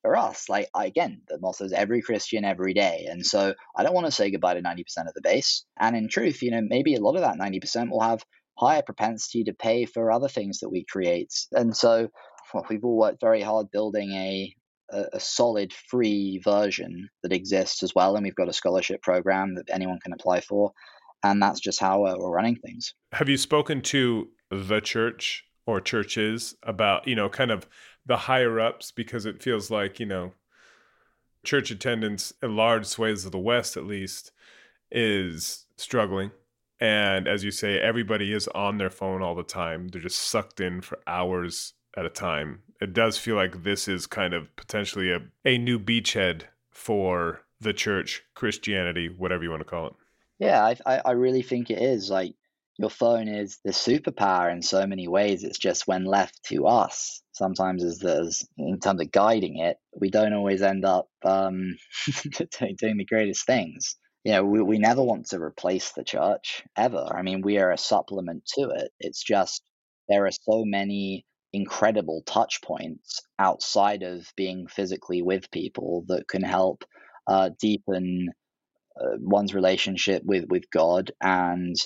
For 0.00 0.16
us, 0.16 0.48
like 0.48 0.68
again, 0.74 1.20
the 1.28 1.38
motto 1.38 1.64
is 1.64 1.72
every 1.74 2.00
Christian 2.00 2.46
every 2.46 2.72
day. 2.72 3.06
And 3.10 3.24
so 3.24 3.54
I 3.76 3.82
don't 3.82 3.94
want 3.94 4.06
to 4.06 4.12
say 4.12 4.30
goodbye 4.30 4.54
to 4.54 4.62
90% 4.62 4.80
of 5.06 5.14
the 5.14 5.22
base. 5.22 5.66
And 5.78 5.94
in 5.94 6.08
truth, 6.08 6.42
you 6.42 6.50
know, 6.50 6.62
maybe 6.62 6.94
a 6.94 7.00
lot 7.00 7.16
of 7.16 7.22
that 7.22 7.38
90% 7.38 7.90
will 7.90 8.00
have 8.00 8.22
higher 8.58 8.82
propensity 8.82 9.44
to 9.44 9.54
pay 9.54 9.84
for 9.84 10.10
other 10.10 10.28
things 10.28 10.60
that 10.60 10.70
we 10.70 10.84
create. 10.84 11.32
And 11.52 11.76
so 11.76 12.08
well, 12.54 12.66
we've 12.70 12.84
all 12.84 12.96
worked 12.96 13.20
very 13.20 13.42
hard 13.42 13.70
building 13.70 14.12
a 14.12 14.54
a, 14.90 15.04
a, 15.14 15.20
solid 15.20 15.72
free 15.72 16.40
version 16.44 17.08
that 17.22 17.32
exists 17.32 17.82
as 17.82 17.94
well. 17.94 18.16
And 18.16 18.24
we've 18.24 18.34
got 18.34 18.48
a 18.48 18.52
scholarship 18.52 19.02
program 19.02 19.54
that 19.54 19.70
anyone 19.70 19.98
can 20.02 20.12
apply 20.12 20.40
for. 20.40 20.72
And 21.22 21.42
that's 21.42 21.60
just 21.60 21.80
how 21.80 22.04
uh, 22.04 22.16
we're 22.18 22.30
running 22.30 22.56
things. 22.56 22.94
Have 23.12 23.28
you 23.28 23.38
spoken 23.38 23.80
to 23.82 24.28
the 24.50 24.80
church 24.80 25.44
or 25.66 25.80
churches 25.80 26.54
about, 26.62 27.08
you 27.08 27.14
know, 27.14 27.30
kind 27.30 27.50
of 27.50 27.66
the 28.04 28.16
higher 28.16 28.60
ups? 28.60 28.92
Because 28.92 29.24
it 29.24 29.42
feels 29.42 29.70
like, 29.70 29.98
you 29.98 30.06
know, 30.06 30.32
church 31.44 31.70
attendance 31.70 32.32
in 32.42 32.56
large 32.56 32.84
swathes 32.84 33.24
of 33.24 33.32
the 33.32 33.38
West, 33.38 33.78
at 33.78 33.86
least, 33.86 34.32
is 34.90 35.64
struggling. 35.78 36.30
And 36.78 37.26
as 37.26 37.42
you 37.42 37.50
say, 37.50 37.80
everybody 37.80 38.32
is 38.32 38.48
on 38.48 38.76
their 38.76 38.90
phone 38.90 39.22
all 39.22 39.34
the 39.34 39.42
time. 39.42 39.88
They're 39.88 40.02
just 40.02 40.18
sucked 40.18 40.60
in 40.60 40.82
for 40.82 40.98
hours 41.06 41.72
at 41.96 42.06
a 42.06 42.10
time. 42.10 42.62
It 42.80 42.92
does 42.92 43.18
feel 43.18 43.36
like 43.36 43.62
this 43.62 43.88
is 43.88 44.06
kind 44.06 44.34
of 44.34 44.54
potentially 44.56 45.10
a, 45.10 45.20
a 45.44 45.58
new 45.58 45.78
beachhead 45.78 46.42
for 46.70 47.42
the 47.60 47.72
church, 47.72 48.22
Christianity, 48.34 49.08
whatever 49.08 49.42
you 49.42 49.50
want 49.50 49.60
to 49.60 49.68
call 49.68 49.86
it. 49.88 49.92
Yeah, 50.38 50.74
I, 50.84 51.00
I 51.04 51.10
really 51.12 51.42
think 51.42 51.70
it 51.70 51.80
is. 51.80 52.10
Like 52.10 52.34
your 52.78 52.90
phone 52.90 53.28
is 53.28 53.60
the 53.64 53.70
superpower 53.70 54.52
in 54.52 54.62
so 54.62 54.86
many 54.86 55.06
ways. 55.06 55.44
It's 55.44 55.58
just 55.58 55.86
when 55.86 56.04
left 56.04 56.42
to 56.46 56.66
us, 56.66 57.22
sometimes 57.32 57.84
as 57.84 57.98
there's 57.98 58.46
in 58.58 58.80
terms 58.80 59.00
of 59.00 59.12
guiding 59.12 59.58
it, 59.58 59.76
we 59.98 60.10
don't 60.10 60.32
always 60.34 60.62
end 60.62 60.84
up 60.84 61.08
um, 61.24 61.76
doing 62.78 62.96
the 62.96 63.06
greatest 63.08 63.46
things. 63.46 63.96
You 64.24 64.32
know, 64.32 64.44
we, 64.44 64.62
we 64.62 64.78
never 64.78 65.02
want 65.02 65.26
to 65.26 65.40
replace 65.40 65.92
the 65.92 66.02
church 66.02 66.64
ever. 66.76 67.06
I 67.14 67.22
mean, 67.22 67.42
we 67.42 67.58
are 67.58 67.70
a 67.70 67.78
supplement 67.78 68.44
to 68.54 68.70
it. 68.70 68.90
It's 68.98 69.22
just 69.22 69.62
there 70.08 70.26
are 70.26 70.32
so 70.32 70.64
many 70.64 71.24
incredible 71.54 72.22
touch 72.26 72.60
points 72.62 73.22
outside 73.38 74.02
of 74.02 74.26
being 74.36 74.66
physically 74.66 75.22
with 75.22 75.50
people 75.50 76.04
that 76.08 76.26
can 76.28 76.42
help 76.42 76.84
uh, 77.26 77.50
deepen 77.60 78.28
uh, 79.00 79.16
one's 79.20 79.54
relationship 79.54 80.22
with 80.24 80.44
with 80.48 80.70
God 80.70 81.12
and 81.20 81.76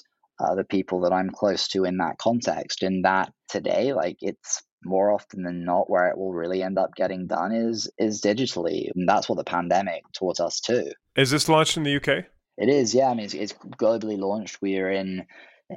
uh, 0.41 0.55
the 0.55 0.65
people 0.65 1.03
that 1.03 1.13
I'm 1.13 1.31
close 1.31 1.69
to 1.69 1.85
in 1.85 1.99
that 1.99 2.19
context. 2.19 2.83
And 2.83 3.05
that 3.05 3.33
today, 3.49 3.93
like 3.93 4.17
it's 4.21 4.63
more 4.85 5.13
often 5.13 5.43
than 5.43 5.65
not, 5.65 5.91
where 5.91 6.09
it 6.09 6.17
will 6.17 6.33
really 6.33 6.63
end 6.63 6.79
up 6.79 6.95
getting 6.97 7.27
done 7.27 7.53
is 7.53 7.91
is 7.99 8.23
digitally, 8.23 8.89
and 8.95 9.09
that's 9.09 9.29
what 9.29 9.39
the 9.39 9.45
pandemic 9.45 10.03
taught 10.13 10.41
us 10.41 10.61
too. 10.61 10.91
Is 11.17 11.31
this 11.31 11.49
launched 11.49 11.77
in 11.77 11.83
the 11.83 11.97
UK? 11.97 12.25
It 12.57 12.69
is, 12.69 12.93
yeah. 12.93 13.09
I 13.09 13.15
mean, 13.15 13.27
it's, 13.27 13.35
it's 13.35 13.53
globally 13.53 14.19
launched. 14.19 14.61
We 14.61 14.79
are 14.79 14.91
in 14.91 15.27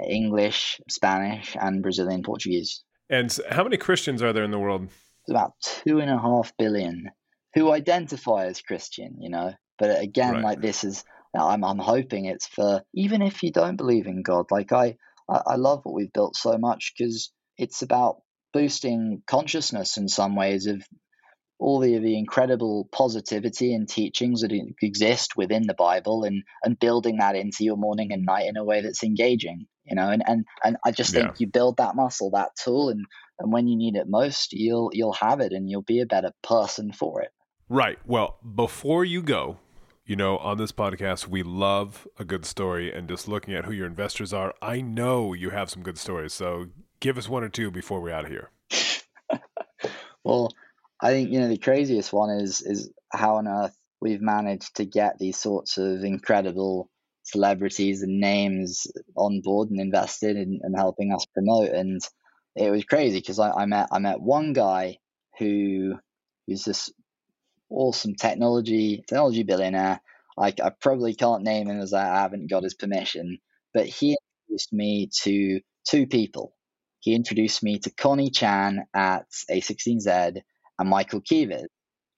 English, 0.07 0.81
Spanish, 0.89 1.55
and 1.59 1.83
Brazilian 1.83 2.23
Portuguese. 2.23 2.83
And 3.11 3.37
how 3.49 3.63
many 3.63 3.75
Christians 3.75 4.23
are 4.23 4.31
there 4.31 4.45
in 4.45 4.51
the 4.51 4.59
world? 4.59 4.85
It's 4.85 5.29
About 5.29 5.53
two 5.61 5.99
and 5.99 6.09
a 6.09 6.17
half 6.17 6.53
billion 6.57 7.11
who 7.53 7.69
identify 7.71 8.45
as 8.45 8.61
Christian, 8.61 9.17
you 9.19 9.29
know. 9.29 9.53
But 9.77 10.01
again, 10.01 10.35
right. 10.35 10.43
like 10.43 10.61
this 10.61 10.85
is, 10.85 11.03
I'm, 11.37 11.65
I'm 11.65 11.77
hoping 11.77 12.25
it's 12.25 12.47
for 12.47 12.83
even 12.93 13.21
if 13.21 13.43
you 13.43 13.51
don't 13.51 13.75
believe 13.75 14.07
in 14.07 14.23
God. 14.23 14.45
Like 14.49 14.71
I, 14.71 14.95
I 15.27 15.55
love 15.55 15.81
what 15.83 15.93
we've 15.93 16.13
built 16.13 16.37
so 16.37 16.57
much 16.57 16.93
because 16.97 17.33
it's 17.57 17.81
about 17.81 18.21
boosting 18.53 19.23
consciousness 19.27 19.97
in 19.97 20.07
some 20.07 20.35
ways 20.35 20.67
of 20.67 20.81
all 21.61 21.79
the, 21.79 21.99
the 21.99 22.17
incredible 22.17 22.89
positivity 22.91 23.73
and 23.75 23.87
teachings 23.87 24.41
that 24.41 24.51
exist 24.81 25.37
within 25.37 25.67
the 25.67 25.75
Bible 25.75 26.23
and, 26.23 26.41
and 26.63 26.79
building 26.79 27.17
that 27.17 27.35
into 27.35 27.63
your 27.63 27.77
morning 27.77 28.11
and 28.11 28.25
night 28.25 28.47
in 28.47 28.57
a 28.57 28.63
way 28.63 28.81
that's 28.81 29.03
engaging, 29.03 29.67
you 29.85 29.95
know, 29.95 30.09
and, 30.09 30.23
and, 30.25 30.45
and 30.63 30.77
I 30.83 30.89
just 30.89 31.13
think 31.13 31.27
yeah. 31.27 31.35
you 31.37 31.47
build 31.47 31.77
that 31.77 31.95
muscle, 31.95 32.31
that 32.31 32.55
tool, 32.55 32.89
and, 32.89 33.05
and 33.37 33.53
when 33.53 33.67
you 33.67 33.77
need 33.77 33.95
it 33.95 34.09
most, 34.09 34.53
you'll, 34.53 34.89
you'll 34.91 35.13
have 35.13 35.39
it 35.39 35.53
and 35.53 35.69
you'll 35.69 35.83
be 35.83 36.01
a 36.01 36.07
better 36.07 36.31
person 36.41 36.93
for 36.93 37.21
it. 37.21 37.29
Right. 37.69 37.99
Well, 38.07 38.39
before 38.55 39.05
you 39.05 39.21
go, 39.21 39.59
you 40.03 40.15
know, 40.15 40.39
on 40.39 40.57
this 40.57 40.71
podcast, 40.71 41.27
we 41.27 41.43
love 41.43 42.07
a 42.17 42.25
good 42.25 42.43
story 42.43 42.91
and 42.91 43.07
just 43.07 43.27
looking 43.27 43.53
at 43.53 43.65
who 43.65 43.71
your 43.71 43.85
investors 43.85 44.33
are. 44.33 44.55
I 44.63 44.81
know 44.81 45.33
you 45.33 45.51
have 45.51 45.69
some 45.69 45.83
good 45.83 45.99
stories. 45.99 46.33
So 46.33 46.69
give 46.99 47.19
us 47.19 47.29
one 47.29 47.43
or 47.43 47.49
two 47.49 47.69
before 47.69 48.01
we're 48.01 48.13
out 48.13 48.25
of 48.25 48.31
here. 48.31 48.49
well, 50.23 50.51
I 51.01 51.11
think 51.11 51.31
you 51.31 51.39
know 51.39 51.47
the 51.47 51.57
craziest 51.57 52.13
one 52.13 52.29
is 52.29 52.61
is 52.61 52.91
how 53.11 53.37
on 53.37 53.47
earth 53.47 53.75
we've 53.99 54.21
managed 54.21 54.75
to 54.75 54.85
get 54.85 55.17
these 55.17 55.37
sorts 55.37 55.77
of 55.77 56.03
incredible 56.03 56.89
celebrities 57.23 58.01
and 58.01 58.19
names 58.19 58.87
on 59.15 59.41
board 59.41 59.69
and 59.69 59.79
invested 59.79 60.37
in, 60.37 60.59
and 60.63 60.75
helping 60.75 61.13
us 61.13 61.25
promote. 61.33 61.69
And 61.69 62.01
it 62.55 62.69
was 62.69 62.83
crazy 62.83 63.19
because 63.19 63.39
I, 63.39 63.51
I 63.51 63.65
met 63.65 63.87
I 63.91 63.99
met 63.99 64.21
one 64.21 64.53
guy 64.53 64.97
who 65.39 65.95
who's 66.47 66.63
this 66.63 66.91
awesome 67.69 68.15
technology 68.15 69.03
technology 69.07 69.43
billionaire. 69.43 70.01
Like 70.37 70.59
I 70.59 70.71
probably 70.81 71.15
can't 71.15 71.43
name 71.43 71.67
him 71.67 71.79
as 71.79 71.93
I 71.93 72.05
haven't 72.05 72.49
got 72.49 72.63
his 72.63 72.75
permission, 72.75 73.39
but 73.73 73.87
he 73.87 74.17
introduced 74.47 74.71
me 74.71 75.09
to 75.23 75.61
two 75.87 76.05
people. 76.05 76.53
He 76.99 77.15
introduced 77.15 77.63
me 77.63 77.79
to 77.79 77.89
Connie 77.89 78.29
Chan 78.29 78.85
at 78.93 79.25
A16Z 79.49 80.41
and 80.81 80.89
Michael 80.89 81.21
Kives, 81.21 81.67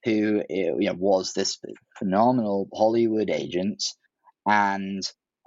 who 0.04 0.42
you 0.48 0.88
know, 0.88 0.94
was 0.94 1.34
this 1.34 1.58
phenomenal 1.98 2.66
Hollywood 2.74 3.28
agent. 3.28 3.84
And 4.46 5.02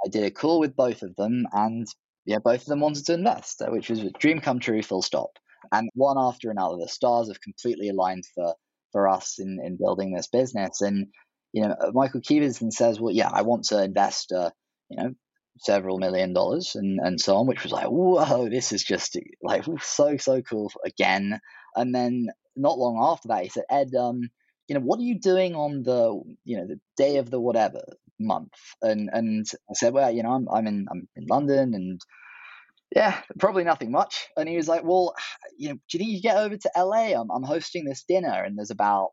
I 0.06 0.10
did 0.10 0.24
a 0.24 0.32
call 0.32 0.60
with 0.60 0.76
both 0.76 1.02
of 1.02 1.16
them, 1.16 1.48
and 1.52 1.88
yeah, 2.26 2.38
both 2.38 2.62
of 2.62 2.68
them 2.68 2.80
wanted 2.80 3.06
to 3.08 3.16
invest, 3.16 3.62
which 3.70 3.90
was 3.90 4.02
a 4.02 4.12
dream 4.12 4.40
come 4.40 4.60
true, 4.60 4.84
full 4.84 5.02
stop. 5.02 5.32
And 5.72 5.90
one 5.96 6.18
after 6.20 6.52
another, 6.52 6.78
the 6.78 6.88
stars 6.88 7.28
have 7.28 7.42
completely 7.42 7.90
aligned 7.90 8.26
for 8.36 8.54
for 8.92 9.08
us 9.08 9.40
in, 9.40 9.60
in 9.64 9.78
building 9.78 10.14
this 10.14 10.28
business. 10.28 10.82
And 10.82 11.08
you 11.54 11.64
know, 11.64 11.76
Michael 11.94 12.22
Kives 12.22 12.62
says, 12.72 13.00
"Well, 13.00 13.14
yeah, 13.14 13.32
I 13.34 13.42
want 13.42 13.66
to 13.66 13.84
invest, 13.84 14.32
uh, 14.32 14.52
you 14.90 14.98
know, 14.98 15.14
several 15.60 15.98
million 15.98 16.34
dollars 16.34 16.76
and, 16.76 17.00
and 17.02 17.20
so 17.20 17.36
on," 17.38 17.48
which 17.48 17.64
was 17.64 17.72
like, 17.72 17.88
"Whoa, 17.88 18.48
this 18.48 18.72
is 18.72 18.84
just 18.84 19.18
like 19.42 19.66
so 19.82 20.18
so 20.18 20.44
cool 20.44 20.72
again." 20.86 21.40
And 21.76 21.94
then 21.96 22.28
not 22.58 22.78
long 22.78 22.98
after 23.00 23.30
that, 23.30 23.44
he 23.44 23.50
said, 23.50 23.64
Ed, 23.70 23.94
um, 23.96 24.30
you 24.68 24.76
know, 24.76 24.82
what 24.82 25.00
are 25.00 25.04
you 25.04 25.20
doing 25.20 25.56
on 25.56 25.84
the, 25.84 26.22
you 26.44 26.58
know, 26.58 26.68
the 26.68 26.80
day 26.98 27.18
of 27.18 27.30
the 27.30 27.40
whatever 27.40 27.82
month? 28.20 28.54
And 28.82 29.10
and 29.12 29.46
I 29.70 29.74
said, 29.74 29.94
well, 29.94 30.12
you 30.12 30.24
know, 30.24 30.32
I'm 30.32 30.48
I'm 30.50 30.68
in 30.68 30.88
I'm 30.92 31.08
in 31.16 31.26
London 31.28 31.74
and 31.74 32.02
yeah, 32.96 33.22
probably 33.40 33.64
nothing 33.64 33.92
much. 33.92 34.28
And 34.38 34.48
he 34.48 34.58
was 34.58 34.68
like, 34.68 34.84
well, 34.84 35.14
you 35.58 35.70
know, 35.70 35.76
do 35.76 35.98
you 35.98 36.00
think 36.00 36.12
you 36.12 36.22
get 36.22 36.38
over 36.38 36.58
to 36.58 36.72
LA? 36.78 37.20
I'm 37.20 37.32
I'm 37.32 37.44
hosting 37.44 37.86
this 37.86 38.04
dinner 38.08 38.44
and 38.44 38.58
there's 38.58 38.72
about 38.72 39.10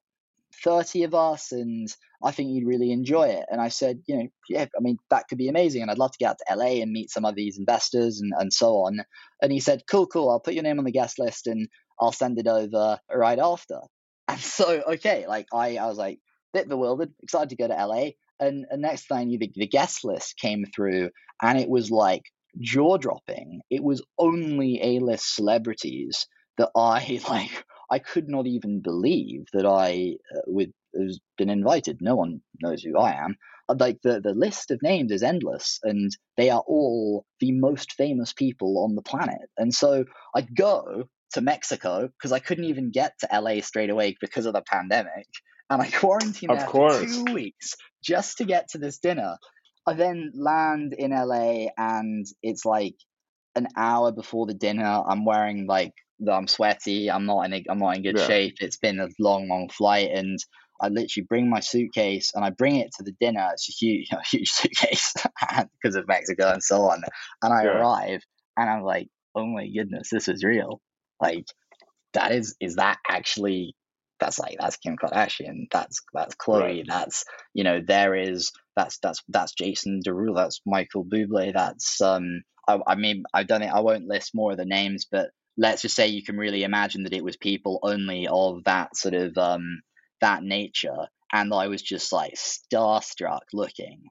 30 0.63 1.05
of 1.05 1.15
us 1.15 1.53
and 1.53 1.89
I 2.23 2.31
think 2.31 2.51
you'd 2.51 2.67
really 2.67 2.91
enjoy 2.91 3.29
it. 3.29 3.45
And 3.51 3.61
I 3.61 3.69
said, 3.69 4.01
you 4.07 4.17
know, 4.17 4.29
yeah, 4.49 4.67
I 4.77 4.81
mean, 4.81 4.99
that 5.11 5.29
could 5.29 5.39
be 5.39 5.49
amazing. 5.49 5.83
And 5.83 5.91
I'd 5.91 5.99
love 5.99 6.13
to 6.13 6.19
get 6.19 6.31
out 6.31 6.39
to 6.39 6.57
LA 6.57 6.81
and 6.83 6.91
meet 6.93 7.11
some 7.11 7.25
of 7.25 7.35
these 7.35 7.59
investors 7.59 8.21
and, 8.21 8.33
and 8.39 8.53
so 8.53 8.77
on. 8.77 9.01
And 9.43 9.53
he 9.53 9.61
said, 9.61 9.83
cool, 9.91 10.07
cool. 10.07 10.31
I'll 10.31 10.41
put 10.41 10.55
your 10.55 10.63
name 10.63 10.79
on 10.79 10.85
the 10.85 10.93
guest 10.93 11.19
list 11.19 11.47
and 11.47 11.69
I'll 12.01 12.13
send 12.13 12.39
it 12.39 12.47
over 12.47 12.99
right 13.13 13.39
after. 13.39 13.81
And 14.29 14.41
so, 14.41 14.83
okay, 14.95 15.27
like 15.27 15.47
I, 15.53 15.77
I 15.77 15.87
was 15.87 15.99
like, 15.99 16.19
a 16.55 16.59
bit 16.59 16.69
bewildered, 16.69 17.13
excited 17.23 17.51
to 17.51 17.57
go 17.57 17.69
to 17.69 17.87
LA. 17.87 18.11
And, 18.41 18.67
and 18.71 18.83
next 18.83 19.09
thing 19.09 19.19
I 19.19 19.25
knew, 19.25 19.39
the, 19.39 19.51
the 19.55 19.67
guest 19.67 20.05
list 20.05 20.37
came 20.39 20.65
through 20.75 21.11
and 21.43 21.59
it 21.59 21.69
was 21.69 21.91
like 21.91 22.23
jaw 22.61 22.97
dropping. 22.97 23.61
It 23.71 23.83
was 23.83 24.03
only 24.19 24.81
A 24.83 24.99
list 25.01 25.35
celebrities 25.35 26.27
that 26.59 26.71
I 26.77 27.21
like 27.29 27.65
I 27.91 27.99
could 27.99 28.29
not 28.29 28.47
even 28.47 28.81
believe 28.81 29.45
that 29.53 29.67
I 29.67 30.17
uh, 30.35 30.41
would 30.47 30.73
have 30.99 31.11
been 31.37 31.51
invited. 31.51 31.99
No 32.01 32.17
one 32.17 32.41
knows 32.63 32.83
who 32.83 32.99
I 32.99 33.13
am. 33.13 33.37
Uh, 33.69 33.77
like 33.79 33.99
the, 34.03 34.21
the 34.21 34.35
list 34.35 34.71
of 34.71 34.83
names 34.83 35.13
is 35.13 35.23
endless, 35.23 35.81
and 35.83 36.11
they 36.37 36.51
are 36.51 36.63
all 36.67 37.25
the 37.41 37.53
most 37.53 37.93
famous 37.93 38.33
people 38.33 38.83
on 38.85 38.95
the 38.95 39.03
planet. 39.03 39.51
And 39.59 39.73
so 39.73 40.05
I 40.35 40.43
go 40.43 41.09
to 41.35 41.43
Mexico 41.43 42.09
because 42.09 42.33
I 42.33 42.41
couldn't 42.41 42.67
even 42.67 42.93
get 42.93 43.15
to 43.21 43.29
LA 43.41 43.61
straight 43.63 43.91
away 43.91 44.17
because 44.21 44.47
of 44.47 44.55
the 44.55 44.63
pandemic. 44.63 45.27
And 45.71 45.83
I 45.83 45.91
quarantined 45.91 46.55
Of 46.55 46.59
there 46.59 46.69
course. 46.69 46.99
for 46.99 47.07
two 47.07 47.33
weeks 47.33 47.75
just 48.05 48.39
to 48.39 48.47
get 48.47 48.71
to 48.71 48.79
this 48.79 48.99
dinner. 48.99 49.37
I 49.87 49.95
then 49.95 50.33
land 50.35 50.95
in 50.99 51.13
LA 51.13 51.69
and 51.79 52.27
it's 52.43 52.67
like 52.67 52.97
an 53.57 53.69
hour 53.77 54.13
before 54.13 54.47
the 54.47 54.55
dinner. 54.55 55.03
I'm 55.07 55.25
wearing 55.25 55.67
like 55.67 55.93
I'm 56.31 56.47
sweaty. 56.47 57.11
I'm 57.11 57.27
not 57.27 57.43
in 57.43 57.53
a, 57.55 57.65
I'm 57.69 57.79
not 57.79 57.97
in 57.97 58.03
good 58.03 58.19
Yeah. 58.19 58.19
shape. 58.19 58.57
It's 58.61 58.79
been 58.79 59.01
a 59.01 59.09
long, 59.19 59.49
long 59.49 59.69
flight, 59.69 60.11
and 60.13 60.39
I 60.81 60.89
literally 60.89 61.27
bring 61.29 61.51
my 61.51 61.61
suitcase 61.61 62.33
and 62.35 62.45
I 62.45 62.51
bring 62.51 62.77
it 62.77 62.91
to 62.97 63.03
the 63.05 63.13
dinner. 63.21 63.49
It's 63.53 63.69
a 63.69 63.73
huge, 63.73 64.09
a 64.13 64.23
huge 64.25 64.51
suitcase 64.51 65.15
because 65.83 65.97
of 65.97 66.07
Mexico 66.09 66.53
and 66.53 66.63
so 66.63 66.83
on. 66.83 67.03
And 67.43 67.53
I 67.53 67.65
Yeah. 67.65 67.67
arrive 67.67 68.21
and 68.57 68.71
I'm 68.71 68.83
like, 68.83 69.09
oh 69.35 69.47
my 69.47 69.69
goodness, 69.69 70.09
this 70.11 70.29
is 70.29 70.45
real. 70.45 70.81
Like 71.21 71.47
that 72.15 72.33
is 72.33 72.57
is 72.61 72.77
that 72.77 72.99
actually 73.09 73.75
that's 74.21 74.39
like 74.39 74.57
that's 74.59 74.77
Kim 74.77 74.97
Kardashian. 74.97 75.67
That's 75.71 76.01
that's 76.13 76.35
Khloé. 76.37 76.61
Right. 76.61 76.85
That's 76.87 77.25
you 77.53 77.65
know 77.65 77.81
there 77.87 78.15
is 78.15 78.53
that's 78.77 78.99
that's 78.99 79.23
that's 79.29 79.53
Jason 79.53 80.01
Derulo. 80.07 80.37
That's 80.37 80.61
Michael 80.67 81.05
Bublé. 81.05 81.53
That's 81.53 82.01
um 82.01 82.43
I, 82.69 82.79
I 82.87 82.95
mean 82.95 83.25
I've 83.35 83.47
done 83.49 83.63
it. 83.63 83.73
I 83.73 83.81
won't 83.81 84.07
list 84.09 84.35
more 84.35 84.53
of 84.53 84.59
the 84.59 84.65
names, 84.65 85.07
but 85.11 85.31
let's 85.57 85.83
just 85.83 85.95
say 85.95 86.09
you 86.09 86.25
can 86.25 86.37
really 86.37 86.65
imagine 86.65 87.05
that 87.05 87.13
it 87.13 87.25
was 87.25 87.37
people 87.37 87.79
only 87.83 88.27
of 88.29 88.65
that 88.65 88.97
sort 88.97 89.15
of 89.15 89.37
um 89.37 89.83
that 90.21 90.43
nature, 90.43 91.09
and 91.33 91.53
I 91.53 91.69
was 91.69 91.83
just 91.83 92.13
like 92.13 92.35
starstruck 92.35 93.43
looking. 93.53 94.05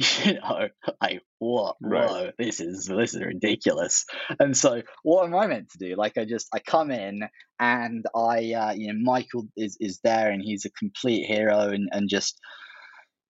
You 0.24 0.34
know, 0.34 0.68
like 1.00 1.22
what? 1.44 1.76
Right. 1.80 2.08
Whoa, 2.08 2.30
this 2.38 2.60
is 2.60 2.86
this 2.86 3.14
is 3.14 3.20
ridiculous. 3.20 4.04
And 4.40 4.56
so, 4.56 4.82
what 5.02 5.24
am 5.24 5.34
I 5.34 5.46
meant 5.46 5.70
to 5.70 5.78
do? 5.78 5.94
Like, 5.96 6.16
I 6.18 6.24
just 6.24 6.48
I 6.54 6.58
come 6.58 6.90
in 6.90 7.22
and 7.60 8.04
I, 8.14 8.52
uh, 8.52 8.72
you 8.72 8.92
know, 8.92 8.98
Michael 9.02 9.46
is 9.56 9.76
is 9.80 10.00
there 10.02 10.30
and 10.30 10.42
he's 10.42 10.64
a 10.64 10.70
complete 10.70 11.26
hero 11.26 11.68
and 11.68 11.88
and 11.92 12.08
just 12.08 12.40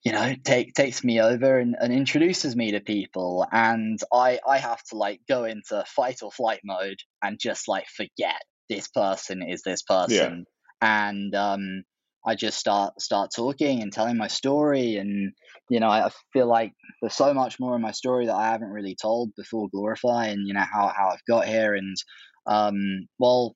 you 0.04 0.12
know 0.12 0.34
take 0.44 0.74
takes 0.74 1.02
me 1.02 1.20
over 1.20 1.58
and, 1.58 1.76
and 1.80 1.92
introduces 1.92 2.54
me 2.54 2.72
to 2.72 2.80
people 2.80 3.46
and 3.50 3.98
i 4.12 4.38
i 4.46 4.58
have 4.58 4.82
to 4.84 4.96
like 4.96 5.20
go 5.28 5.44
into 5.44 5.82
fight 5.86 6.22
or 6.22 6.30
flight 6.30 6.60
mode 6.62 6.98
and 7.22 7.38
just 7.40 7.68
like 7.68 7.86
forget 7.88 8.42
this 8.68 8.86
person 8.88 9.42
is 9.42 9.62
this 9.62 9.82
person 9.82 10.44
and 10.82 11.34
um 11.34 11.82
i 12.26 12.34
just 12.34 12.58
start 12.58 13.00
start 13.00 13.30
talking 13.34 13.82
and 13.82 13.92
telling 13.92 14.18
my 14.18 14.28
story 14.28 14.96
and 14.96 15.32
you 15.68 15.80
know 15.80 15.88
i 15.88 16.08
feel 16.32 16.46
like 16.46 16.72
there's 17.00 17.14
so 17.14 17.32
much 17.34 17.58
more 17.58 17.74
in 17.76 17.82
my 17.82 17.92
story 17.92 18.26
that 18.26 18.34
i 18.34 18.50
haven't 18.50 18.70
really 18.70 18.96
told 19.00 19.34
before 19.36 19.68
glorify 19.70 20.26
and 20.26 20.46
you 20.46 20.54
know 20.54 20.64
how, 20.70 20.92
how 20.96 21.08
i've 21.08 21.24
got 21.26 21.46
here 21.46 21.74
and 21.74 21.96
um 22.46 23.06
well 23.18 23.54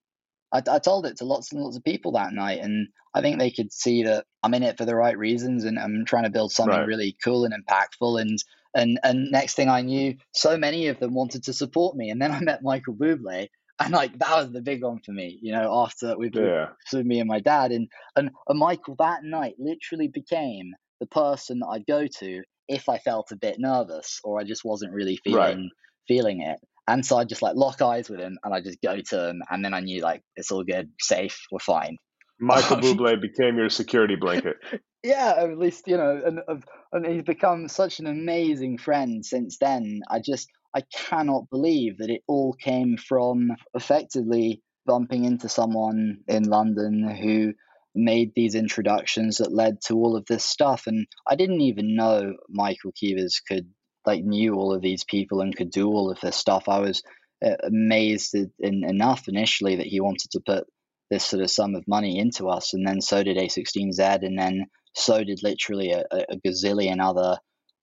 I, 0.52 0.62
I 0.70 0.78
told 0.78 1.06
it 1.06 1.18
to 1.18 1.24
lots 1.24 1.52
and 1.52 1.61
lots 1.62 1.76
of 1.76 1.84
people 1.84 2.12
that 2.12 2.32
night, 2.32 2.61
and 2.61 2.88
I 3.14 3.20
think 3.20 3.38
they 3.38 3.50
could 3.50 3.72
see 3.72 4.04
that 4.04 4.24
I'm 4.42 4.54
in 4.54 4.62
it 4.62 4.78
for 4.78 4.84
the 4.84 4.94
right 4.96 5.16
reasons, 5.16 5.64
and 5.64 5.78
I'm 5.78 6.04
trying 6.06 6.24
to 6.24 6.30
build 6.30 6.52
something 6.52 6.70
Right. 6.78 6.86
really 6.86 7.16
cool 7.22 7.44
and 7.44 7.54
impactful. 7.54 8.20
And 8.20 8.38
and 8.74 8.98
and 9.02 9.30
next 9.30 9.54
thing 9.54 9.68
I 9.68 9.82
knew, 9.82 10.16
so 10.32 10.56
many 10.56 10.88
of 10.88 11.00
them 11.00 11.14
wanted 11.14 11.44
to 11.44 11.52
support 11.52 11.96
me, 11.96 12.11
and 12.11 12.20
then 12.20 12.32
I 12.32 12.40
met 12.40 12.62
Michael 12.62 12.94
Bublé, 12.94 13.48
and 13.80 13.92
like 13.92 14.18
that 14.18 14.36
was 14.36 14.50
the 14.52 14.62
big 14.62 14.82
one 14.82 15.00
for 15.04 15.12
me, 15.12 15.38
you 15.42 15.52
know. 15.52 15.82
After 15.82 16.16
with 16.16 16.34
Yeah. 16.34 16.68
with 16.92 17.06
me 17.06 17.20
and 17.20 17.28
my 17.28 17.40
dad, 17.40 17.70
and, 17.72 17.88
and 18.16 18.30
and 18.48 18.59
Michael 18.59 18.96
that 18.98 19.24
night 19.24 19.54
literally 19.59 20.09
became 20.09 20.72
the 21.01 21.07
person 21.07 21.61
that 21.61 21.66
I'd 21.68 21.86
go 21.86 22.07
to 22.20 22.42
if 22.68 22.88
I 22.88 22.99
felt 22.99 23.32
a 23.32 23.36
bit 23.36 23.57
nervous 23.59 24.20
or 24.24 24.38
I 24.40 24.44
just 24.44 24.64
wasn't 24.64 24.92
really 24.92 25.16
feeling 25.24 25.38
Right. 25.38 25.70
feeling 26.07 26.42
it. 26.42 26.59
And 26.86 27.05
so 27.05 27.16
I 27.18 27.24
just 27.24 27.42
like 27.42 27.55
lock 27.57 27.82
eyes 27.82 28.09
with 28.09 28.20
him 28.20 28.38
and 28.42 28.55
I 28.55 28.61
just 28.61 28.80
go 28.82 28.96
to 28.99 29.28
him 29.28 29.42
and 29.51 29.64
then 29.64 29.74
I 29.74 29.80
knew 29.80 30.01
like 30.03 30.22
it's 30.36 30.51
all 30.51 30.64
good, 30.64 30.90
safe, 31.01 31.38
we're 31.51 31.59
fine. 31.61 31.96
Michael 32.40 32.76
Um, 32.76 32.82
Bublé 32.82 33.20
became 33.20 33.57
your 33.59 33.68
security 33.68 34.16
blanket. 34.16 34.57
Yeah, 35.03 35.34
at 35.38 35.59
least 35.59 35.86
you 35.86 35.96
know, 35.96 36.20
and 36.24 36.40
and- 36.49 36.64
and 36.92 37.07
he's 37.07 37.22
become 37.22 37.68
such 37.68 38.01
an 38.01 38.07
amazing 38.07 38.78
friend 38.78 39.24
since 39.24 39.59
then. 39.59 40.01
I 40.11 40.20
just 40.24 40.49
I 40.74 40.82
cannot 40.94 41.51
believe 41.51 41.99
that 41.99 42.09
it 42.11 42.22
all 42.26 42.53
came 42.55 42.96
from 42.96 43.51
effectively 43.74 44.62
bumping 44.86 45.24
into 45.24 45.49
someone 45.49 46.18
in 46.28 46.44
London 46.44 47.07
who 47.09 47.53
made 47.99 48.32
these 48.34 48.55
introductions 48.55 49.38
that 49.38 49.53
led 49.53 49.80
to 49.86 49.94
all 49.94 50.16
of 50.16 50.24
this 50.26 50.44
stuff. 50.44 50.86
And 50.86 51.07
I 51.28 51.36
didn't 51.36 51.62
even 51.62 51.96
know 51.96 52.34
Michael 52.49 52.92
Kives 52.92 53.42
could 53.46 53.68
like 54.07 54.24
knew 54.24 54.55
all 54.55 54.72
of 54.72 54.82
these 54.82 55.05
people 55.05 55.40
and 55.40 55.57
could 55.57 55.70
do 55.70 55.88
all 55.88 56.11
of 56.11 56.20
this 56.20 56.36
stuff. 56.36 56.68
I 56.68 56.78
was 56.80 57.03
uh, 57.44 57.57
amazed 57.64 58.34
in, 58.34 58.84
enough 58.84 59.28
initially 59.28 59.76
that 59.76 59.86
he 59.86 60.01
wanted 60.01 60.30
to 60.32 60.40
put 60.46 60.64
this 61.11 61.24
sort 61.24 61.42
of 61.42 61.51
sum 61.51 61.74
of 61.74 61.88
money 61.88 62.18
into 62.18 62.49
us, 62.49 62.74
and 62.74 62.86
then 62.86 63.01
so 63.01 63.22
did 63.22 63.36
A16Z, 63.36 64.22
and 64.22 64.38
then 64.38 64.66
so 64.94 65.24
did 65.24 65.40
literally 65.42 65.92
a 65.92 66.05
a 66.12 66.36
gazillion 66.46 67.01
other 67.03 67.38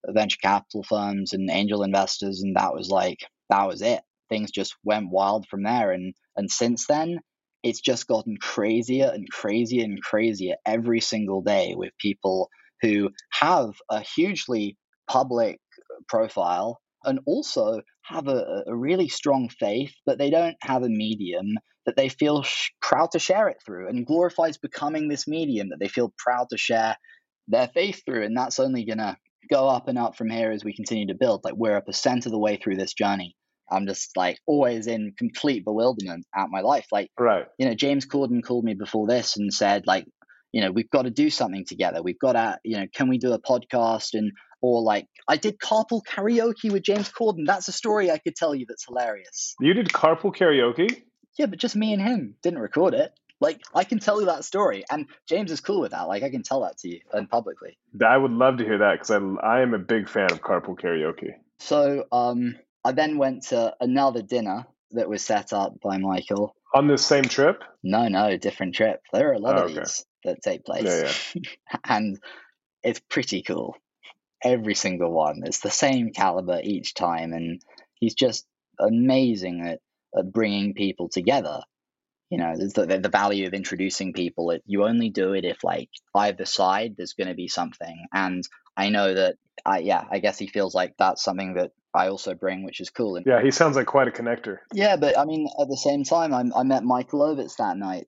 venture 0.08 0.38
capital 0.42 0.82
firms 0.82 1.32
and 1.32 1.50
angel 1.50 1.82
investors, 1.82 2.42
and 2.42 2.56
that 2.56 2.72
was 2.74 2.88
like 2.88 3.18
that 3.50 3.66
was 3.66 3.82
it. 3.82 4.00
Things 4.28 4.50
just 4.50 4.74
went 4.84 5.10
wild 5.10 5.46
from 5.48 5.62
there, 5.62 5.92
and 5.92 6.14
and 6.36 6.50
since 6.50 6.86
then, 6.86 7.20
it's 7.66 7.80
just 7.80 8.06
gotten 8.06 8.36
crazier 8.36 9.10
and 9.12 9.28
crazier 9.30 9.84
and 9.84 10.02
crazier 10.02 10.54
every 10.64 11.00
single 11.00 11.42
day 11.42 11.74
with 11.76 11.92
people 11.98 12.48
who 12.82 13.10
have 13.32 13.70
a 13.90 14.00
hugely 14.00 14.76
public 15.08 15.58
profile 16.08 16.80
and 17.04 17.20
also 17.26 17.80
have 18.02 18.28
a, 18.28 18.64
a 18.66 18.76
really 18.76 19.08
strong 19.08 19.48
faith, 19.48 19.94
but 20.04 20.18
they 20.18 20.30
don't 20.30 20.56
have 20.60 20.82
a 20.82 20.88
medium 20.88 21.56
that 21.86 21.96
they 21.96 22.08
feel 22.08 22.42
sh- 22.42 22.70
proud 22.80 23.10
to 23.12 23.18
share 23.18 23.48
it 23.48 23.58
through. 23.64 23.88
And 23.88 24.06
Glorify 24.06 24.44
is 24.44 24.58
becoming 24.58 25.08
this 25.08 25.26
medium 25.26 25.70
that 25.70 25.78
they 25.80 25.88
feel 25.88 26.12
proud 26.18 26.48
to 26.50 26.56
share 26.56 26.96
their 27.48 27.68
faith 27.68 28.02
through. 28.04 28.24
And 28.24 28.36
that's 28.36 28.58
only 28.58 28.84
going 28.84 28.98
to 28.98 29.16
go 29.50 29.68
up 29.68 29.88
and 29.88 29.98
up 29.98 30.16
from 30.16 30.30
here 30.30 30.50
as 30.50 30.64
we 30.64 30.74
continue 30.74 31.06
to 31.08 31.14
build. 31.14 31.42
Like 31.44 31.54
we're 31.56 31.76
a 31.76 31.82
percent 31.82 32.26
of 32.26 32.32
the 32.32 32.38
way 32.38 32.56
through 32.56 32.76
this 32.76 32.94
journey. 32.94 33.36
I'm 33.70 33.86
just 33.86 34.16
like 34.16 34.38
always 34.46 34.86
in 34.86 35.14
complete 35.18 35.64
bewilderment 35.64 36.26
at 36.34 36.48
my 36.50 36.60
life. 36.60 36.86
Like, 36.92 37.10
Right. 37.18 37.46
you 37.58 37.66
know, 37.66 37.74
James 37.74 38.06
Corden 38.06 38.42
called 38.42 38.64
me 38.64 38.74
before 38.74 39.06
this 39.06 39.36
and 39.36 39.52
said, 39.52 39.86
like, 39.86 40.06
you 40.52 40.60
know, 40.62 40.70
we've 40.70 40.90
got 40.90 41.02
to 41.02 41.10
do 41.10 41.28
something 41.30 41.64
together. 41.66 42.02
We've 42.02 42.18
got 42.18 42.32
to, 42.32 42.58
you 42.64 42.78
know, 42.78 42.86
can 42.94 43.08
we 43.08 43.18
do 43.18 43.32
a 43.32 43.40
podcast? 43.40 44.10
And, 44.14 44.32
or 44.62 44.82
like, 44.82 45.06
I 45.28 45.36
did 45.36 45.58
carpool 45.58 46.00
karaoke 46.08 46.70
with 46.72 46.82
James 46.82 47.10
Corden. 47.10 47.44
That's 47.46 47.68
a 47.68 47.72
story 47.72 48.10
I 48.10 48.18
could 48.18 48.36
tell 48.36 48.54
you 48.54 48.64
that's 48.68 48.86
hilarious. 48.86 49.54
You 49.60 49.74
did 49.74 49.88
carpool 49.88 50.34
karaoke? 50.34 51.02
Yeah, 51.38 51.46
but 51.46 51.58
just 51.58 51.76
me 51.76 51.92
and 51.92 52.00
him 52.00 52.34
didn't 52.42 52.60
record 52.60 52.94
it. 52.94 53.12
Like, 53.38 53.60
I 53.74 53.84
can 53.84 53.98
tell 53.98 54.20
you 54.20 54.26
that 54.26 54.46
story. 54.46 54.84
And 54.90 55.06
James 55.28 55.52
is 55.52 55.60
cool 55.60 55.82
with 55.82 55.90
that. 55.90 56.08
Like, 56.08 56.22
I 56.22 56.30
can 56.30 56.42
tell 56.42 56.62
that 56.62 56.78
to 56.78 56.88
you 56.88 57.00
and 57.12 57.28
publicly. 57.28 57.76
I 58.02 58.16
would 58.16 58.30
love 58.30 58.56
to 58.58 58.64
hear 58.64 58.78
that 58.78 58.94
because 58.94 59.10
I, 59.10 59.18
I 59.46 59.60
am 59.60 59.74
a 59.74 59.78
big 59.78 60.08
fan 60.08 60.32
of 60.32 60.40
carpool 60.40 60.78
karaoke. 60.80 61.32
So, 61.58 62.04
um, 62.12 62.54
I 62.86 62.92
then 62.92 63.18
went 63.18 63.42
to 63.48 63.74
another 63.80 64.22
dinner 64.22 64.64
that 64.92 65.08
was 65.08 65.24
set 65.24 65.52
up 65.52 65.80
by 65.82 65.98
Michael. 65.98 66.54
On 66.72 66.86
this 66.86 67.04
same 67.04 67.24
trip? 67.24 67.64
No, 67.82 68.06
no, 68.06 68.36
different 68.36 68.76
trip. 68.76 69.00
There 69.12 69.30
are 69.30 69.32
a 69.34 69.40
lot 69.40 69.58
Oh, 69.58 69.64
of 69.64 69.70
okay. 69.72 69.80
these 69.80 70.06
that 70.22 70.40
take 70.40 70.64
place. 70.64 71.24
Yeah, 71.34 71.42
and 71.84 72.16
it's 72.84 73.00
pretty 73.00 73.42
cool. 73.42 73.74
Every 74.44 74.76
single 74.76 75.10
one. 75.10 75.42
It's 75.44 75.58
the 75.60 75.70
same 75.70 76.12
caliber 76.12 76.60
each 76.62 76.94
time. 76.94 77.32
And 77.32 77.60
he's 77.96 78.14
just 78.14 78.46
amazing 78.78 79.62
at, 79.66 79.80
at 80.16 80.32
bringing 80.32 80.74
people 80.74 81.08
together. 81.08 81.62
You 82.30 82.38
know, 82.38 82.54
there's 82.56 82.74
the, 82.74 82.86
the 82.86 83.08
value 83.08 83.48
of 83.48 83.54
introducing 83.54 84.12
people. 84.12 84.52
It, 84.52 84.62
you 84.64 84.84
only 84.84 85.10
do 85.10 85.32
it 85.32 85.44
if, 85.44 85.64
like, 85.64 85.88
either 86.14 86.44
side 86.44 86.94
there's 86.96 87.14
going 87.14 87.28
to 87.28 87.34
be 87.34 87.48
something. 87.48 88.06
And 88.12 88.44
I 88.76 88.90
know 88.90 89.12
that, 89.12 89.36
I 89.64 89.78
yeah, 89.78 90.04
I 90.08 90.20
guess 90.20 90.38
he 90.38 90.46
feels 90.46 90.74
like 90.74 90.94
that's 90.98 91.24
something 91.24 91.54
that 91.54 91.72
I 91.96 92.08
also 92.08 92.34
bring, 92.34 92.64
which 92.64 92.80
is 92.80 92.90
cool. 92.90 93.16
And 93.16 93.26
Yeah, 93.26 93.42
he 93.42 93.50
sounds 93.50 93.76
like 93.76 93.86
quite 93.86 94.08
a 94.08 94.10
connector. 94.10 94.58
yeah, 94.72 94.96
but 94.96 95.18
I 95.18 95.24
mean, 95.24 95.48
at 95.60 95.68
the 95.68 95.76
same 95.76 96.04
time, 96.04 96.34
I, 96.34 96.44
I 96.54 96.62
met 96.62 96.84
Michael 96.84 97.20
Ovitz 97.20 97.56
that 97.56 97.76
night, 97.76 98.06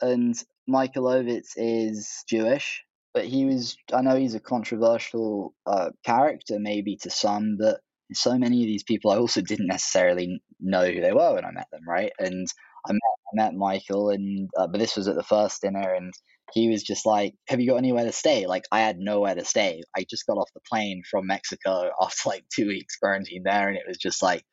and 0.00 0.34
Michael 0.66 1.04
Ovitz 1.04 1.52
is 1.56 2.24
Jewish, 2.28 2.84
but 3.14 3.24
he 3.24 3.44
was, 3.44 3.76
I 3.92 4.02
know 4.02 4.16
he's 4.16 4.34
a 4.34 4.40
controversial 4.40 5.54
uh, 5.66 5.90
character, 6.04 6.58
maybe 6.58 6.96
to 7.02 7.10
some, 7.10 7.56
but 7.58 7.80
so 8.12 8.36
many 8.38 8.62
of 8.62 8.66
these 8.66 8.84
people 8.84 9.10
I 9.10 9.18
also 9.18 9.40
didn't 9.40 9.66
necessarily 9.66 10.42
know 10.60 10.84
who 10.86 11.00
they 11.00 11.12
were 11.12 11.34
when 11.34 11.44
I 11.44 11.52
met 11.52 11.68
them, 11.70 11.82
right? 11.86 12.12
And 12.18 12.46
I 12.86 12.92
met, 12.92 13.00
I 13.00 13.36
met 13.36 13.54
Michael, 13.54 14.10
and 14.10 14.48
uh, 14.58 14.66
but 14.66 14.78
this 14.78 14.96
was 14.96 15.08
at 15.08 15.14
the 15.14 15.22
first 15.22 15.62
dinner, 15.62 15.94
and 15.94 16.12
he 16.52 16.68
was 16.68 16.82
just 16.82 17.06
like, 17.06 17.34
"Have 17.48 17.60
you 17.60 17.68
got 17.70 17.76
anywhere 17.76 18.04
to 18.04 18.12
stay?" 18.12 18.46
Like 18.46 18.64
I 18.72 18.80
had 18.80 18.98
nowhere 18.98 19.34
to 19.34 19.44
stay. 19.44 19.82
I 19.96 20.04
just 20.08 20.26
got 20.26 20.38
off 20.38 20.50
the 20.54 20.60
plane 20.70 21.02
from 21.10 21.26
Mexico 21.26 21.90
after 22.00 22.28
like 22.28 22.44
two 22.54 22.68
weeks 22.68 22.96
quarantine 22.96 23.42
there, 23.44 23.68
and 23.68 23.76
it 23.76 23.84
was 23.86 23.98
just 23.98 24.22
like 24.22 24.44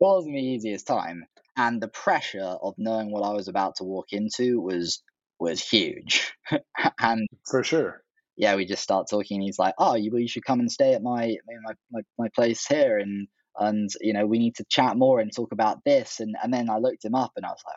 wasn't 0.00 0.34
the 0.34 0.40
easiest 0.42 0.86
time. 0.86 1.24
And 1.56 1.80
the 1.82 1.88
pressure 1.88 2.40
of 2.62 2.74
knowing 2.78 3.10
what 3.12 3.22
I 3.24 3.32
was 3.34 3.48
about 3.48 3.76
to 3.76 3.84
walk 3.84 4.06
into 4.12 4.60
was 4.60 5.02
was 5.38 5.62
huge. 5.66 6.32
and 7.00 7.28
For 7.48 7.62
sure. 7.62 8.02
yeah, 8.36 8.56
we 8.56 8.64
just 8.64 8.82
start 8.82 9.08
talking. 9.10 9.36
And 9.36 9.44
he's 9.44 9.58
like, 9.58 9.74
"Oh, 9.78 9.94
you, 9.94 10.16
you 10.16 10.28
should 10.28 10.44
come 10.44 10.60
and 10.60 10.70
stay 10.70 10.94
at 10.94 11.02
my 11.02 11.36
my 11.66 11.74
my, 11.90 12.00
my 12.18 12.28
place 12.34 12.66
here, 12.66 12.98
and 12.98 13.28
and 13.58 13.90
you 14.00 14.12
know 14.12 14.26
we 14.26 14.38
need 14.38 14.56
to 14.56 14.64
chat 14.70 14.96
more 14.96 15.20
and 15.20 15.30
talk 15.34 15.52
about 15.52 15.78
this." 15.84 16.20
And 16.20 16.34
and 16.42 16.52
then 16.52 16.70
I 16.70 16.78
looked 16.78 17.04
him 17.04 17.14
up, 17.14 17.32
and 17.36 17.44
I 17.46 17.50
was 17.50 17.62
like, 17.66 17.76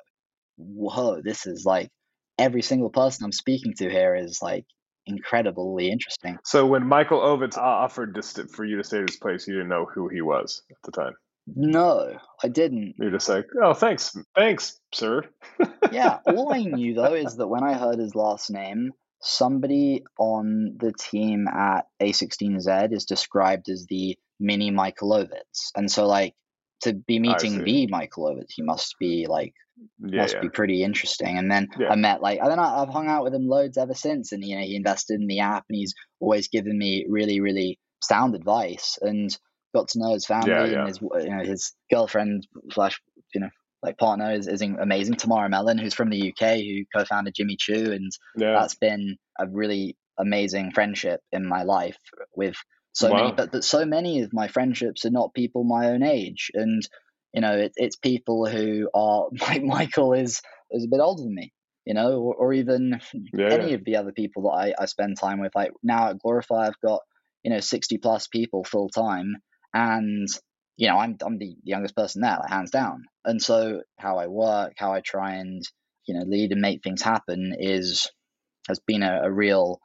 whoa, 0.57 1.21
this 1.21 1.45
is 1.45 1.65
like 1.65 1.89
every 2.37 2.61
single 2.61 2.89
person 2.89 3.25
I'm 3.25 3.31
speaking 3.31 3.73
to 3.75 3.89
here 3.89 4.15
is 4.15 4.41
like 4.41 4.65
incredibly 5.05 5.89
interesting. 5.89 6.37
So 6.43 6.65
when 6.65 6.87
Michael 6.87 7.19
Ovitz 7.19 7.57
offered 7.57 8.15
to 8.15 8.47
for 8.47 8.65
you 8.65 8.77
to 8.77 8.83
stay 8.83 8.99
at 8.99 9.09
his 9.09 9.17
place, 9.17 9.47
you 9.47 9.53
didn't 9.53 9.69
know 9.69 9.85
who 9.85 10.07
he 10.07 10.21
was 10.21 10.61
at 10.71 10.77
the 10.83 10.91
time. 10.91 11.13
No, 11.47 12.17
I 12.43 12.47
didn't. 12.47 12.95
You're 12.97 13.11
just 13.11 13.29
like, 13.29 13.45
oh, 13.61 13.73
thanks, 13.73 14.17
thanks, 14.35 14.79
sir. 14.93 15.23
yeah, 15.91 16.17
all 16.27 16.51
I 16.53 16.63
knew 16.63 16.95
though 16.95 17.13
is 17.13 17.35
that 17.35 17.47
when 17.47 17.63
I 17.63 17.73
heard 17.73 17.99
his 17.99 18.15
last 18.15 18.49
name, 18.49 18.91
somebody 19.21 20.03
on 20.17 20.77
the 20.79 20.91
team 20.91 21.47
at 21.47 21.85
A16Z 22.01 22.93
is 22.93 23.05
described 23.05 23.69
as 23.69 23.85
the 23.87 24.17
mini 24.39 24.71
Michael 24.71 25.11
Ovitz, 25.11 25.71
and 25.75 25.89
so 25.89 26.07
like 26.07 26.33
to 26.81 26.93
be 26.93 27.19
meeting 27.19 27.63
the 27.63 27.87
Michael 27.87 28.25
Ovitz, 28.25 28.53
he 28.55 28.63
must 28.63 28.95
be 28.99 29.27
like 29.29 29.53
yeah, 29.99 30.21
must 30.21 30.35
yeah. 30.35 30.41
be 30.41 30.49
pretty 30.49 30.83
interesting. 30.83 31.37
And 31.37 31.51
then 31.51 31.69
yeah. 31.79 31.89
I 31.89 31.95
met 31.95 32.21
like 32.21 32.39
I 32.41 32.47
don't 32.47 32.57
know, 32.57 32.63
I've 32.63 32.89
hung 32.89 33.07
out 33.07 33.23
with 33.23 33.33
him 33.33 33.47
loads 33.47 33.77
ever 33.77 33.93
since, 33.93 34.31
and 34.31 34.43
you 34.43 34.55
know 34.55 34.63
he 34.63 34.75
invested 34.75 35.19
in 35.19 35.27
the 35.27 35.39
app, 35.39 35.65
and 35.69 35.77
he's 35.77 35.93
always 36.19 36.47
given 36.47 36.77
me 36.77 37.05
really 37.09 37.39
really 37.39 37.79
sound 38.01 38.35
advice, 38.35 38.97
and 39.01 39.35
got 39.73 39.87
to 39.89 39.99
know 39.99 40.13
his 40.13 40.25
family 40.25 40.73
and 40.73 40.87
his 40.87 41.01
you 41.01 41.29
know 41.29 41.43
his 41.43 41.73
girlfriend 41.91 42.47
slash 42.71 42.99
you 43.33 43.41
know 43.41 43.49
like 43.83 43.97
partner 43.97 44.31
is, 44.31 44.47
is 44.47 44.61
amazing. 44.61 45.15
Tamara 45.15 45.47
Mellon, 45.47 45.77
who's 45.77 45.93
from 45.93 46.09
the 46.09 46.31
UK, 46.31 46.57
who 46.57 46.83
co-founded 46.95 47.35
Jimmy 47.35 47.55
Choo, 47.57 47.91
and 47.91 48.11
that's 48.35 48.75
been 48.75 49.17
a 49.39 49.47
really 49.47 49.95
amazing 50.17 50.71
friendship 50.71 51.21
in 51.31 51.45
my 51.47 51.63
life 51.63 51.97
with 52.35 52.55
so 52.93 53.11
wow. 53.11 53.17
many, 53.17 53.31
but, 53.33 53.51
but 53.51 53.63
so 53.63 53.85
many 53.85 54.21
of 54.21 54.33
my 54.33 54.47
friendships 54.47 55.05
are 55.05 55.11
not 55.11 55.33
people 55.33 55.63
my 55.63 55.89
own 55.89 56.01
age, 56.01 56.49
and 56.53 56.81
you 57.35 57.41
know, 57.41 57.57
it, 57.57 57.73
it's 57.75 57.97
people 57.97 58.47
who 58.47 58.89
are 58.93 59.27
like 59.41 59.61
Michael 59.61 60.13
is 60.13 60.41
is 60.71 60.85
a 60.85 60.89
bit 60.89 61.01
older 61.01 61.23
than 61.23 61.35
me, 61.35 61.53
you 61.85 61.93
know, 61.93 62.13
or, 62.21 62.35
or 62.35 62.53
even 62.53 62.99
yeah. 63.33 63.49
any 63.51 63.73
of 63.73 63.83
the 63.83 63.97
other 63.97 64.13
people 64.13 64.43
that 64.43 64.73
I, 64.79 64.83
I 64.83 64.85
spend 64.85 65.19
time 65.19 65.39
with. 65.39 65.53
Like 65.53 65.71
now 65.83 66.09
at 66.09 66.19
Glorify, 66.19 66.67
I've 66.67 66.81
got 66.83 67.01
you 67.43 67.51
know 67.51 67.59
sixty 67.59 67.97
plus 67.97 68.27
people 68.27 68.63
full 68.63 68.89
time, 68.89 69.35
and 69.73 70.27
you 70.77 70.87
know, 70.87 70.97
I'm 70.97 71.17
I'm 71.23 71.37
the 71.37 71.55
youngest 71.63 71.95
person 71.95 72.21
there, 72.21 72.37
like, 72.39 72.49
hands 72.49 72.71
down. 72.71 73.03
And 73.25 73.41
so 73.41 73.81
how 73.99 74.17
I 74.17 74.27
work, 74.27 74.73
how 74.77 74.93
I 74.93 75.01
try 75.01 75.35
and 75.35 75.61
you 76.07 76.17
know 76.17 76.23
lead 76.25 76.53
and 76.53 76.61
make 76.61 76.83
things 76.83 77.01
happen 77.01 77.53
is 77.59 78.09
has 78.69 78.79
been 78.79 79.03
a, 79.03 79.21
a 79.23 79.31
real 79.31 79.79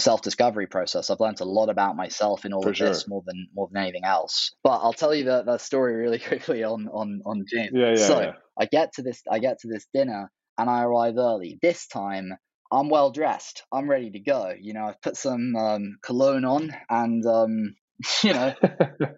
self 0.00 0.22
discovery 0.22 0.66
process. 0.66 1.10
I've 1.10 1.20
learned 1.20 1.40
a 1.40 1.44
lot 1.44 1.68
about 1.68 1.96
myself 1.96 2.44
in 2.44 2.52
all 2.52 2.62
For 2.62 2.70
of 2.70 2.76
sure. 2.76 2.88
this 2.88 3.08
more 3.08 3.22
than 3.26 3.48
more 3.54 3.68
than 3.70 3.82
anything 3.82 4.04
else. 4.04 4.54
But 4.62 4.78
I'll 4.78 4.92
tell 4.92 5.14
you 5.14 5.24
that 5.24 5.46
that 5.46 5.60
story 5.60 5.94
really 5.94 6.18
quickly 6.28 6.64
on 6.64 6.88
on 6.88 7.22
on 7.24 7.44
James. 7.48 7.72
Yeah, 7.74 7.90
yeah. 7.90 8.06
So 8.06 8.20
yeah. 8.20 8.32
I 8.58 8.66
get 8.66 8.94
to 8.94 9.02
this 9.02 9.22
I 9.30 9.38
get 9.38 9.60
to 9.60 9.68
this 9.68 9.86
dinner 9.94 10.30
and 10.58 10.68
I 10.68 10.82
arrive 10.82 11.16
early. 11.16 11.58
This 11.62 11.86
time 11.86 12.32
I'm 12.72 12.88
well 12.88 13.10
dressed. 13.10 13.64
I'm 13.72 13.90
ready 13.90 14.10
to 14.10 14.20
go. 14.20 14.52
You 14.58 14.74
know, 14.74 14.84
I've 14.84 15.02
put 15.02 15.16
some 15.16 15.56
um, 15.56 15.96
cologne 16.02 16.44
on 16.44 16.70
and 16.88 17.24
um, 17.26 17.74
you 18.24 18.32
know, 18.32 18.54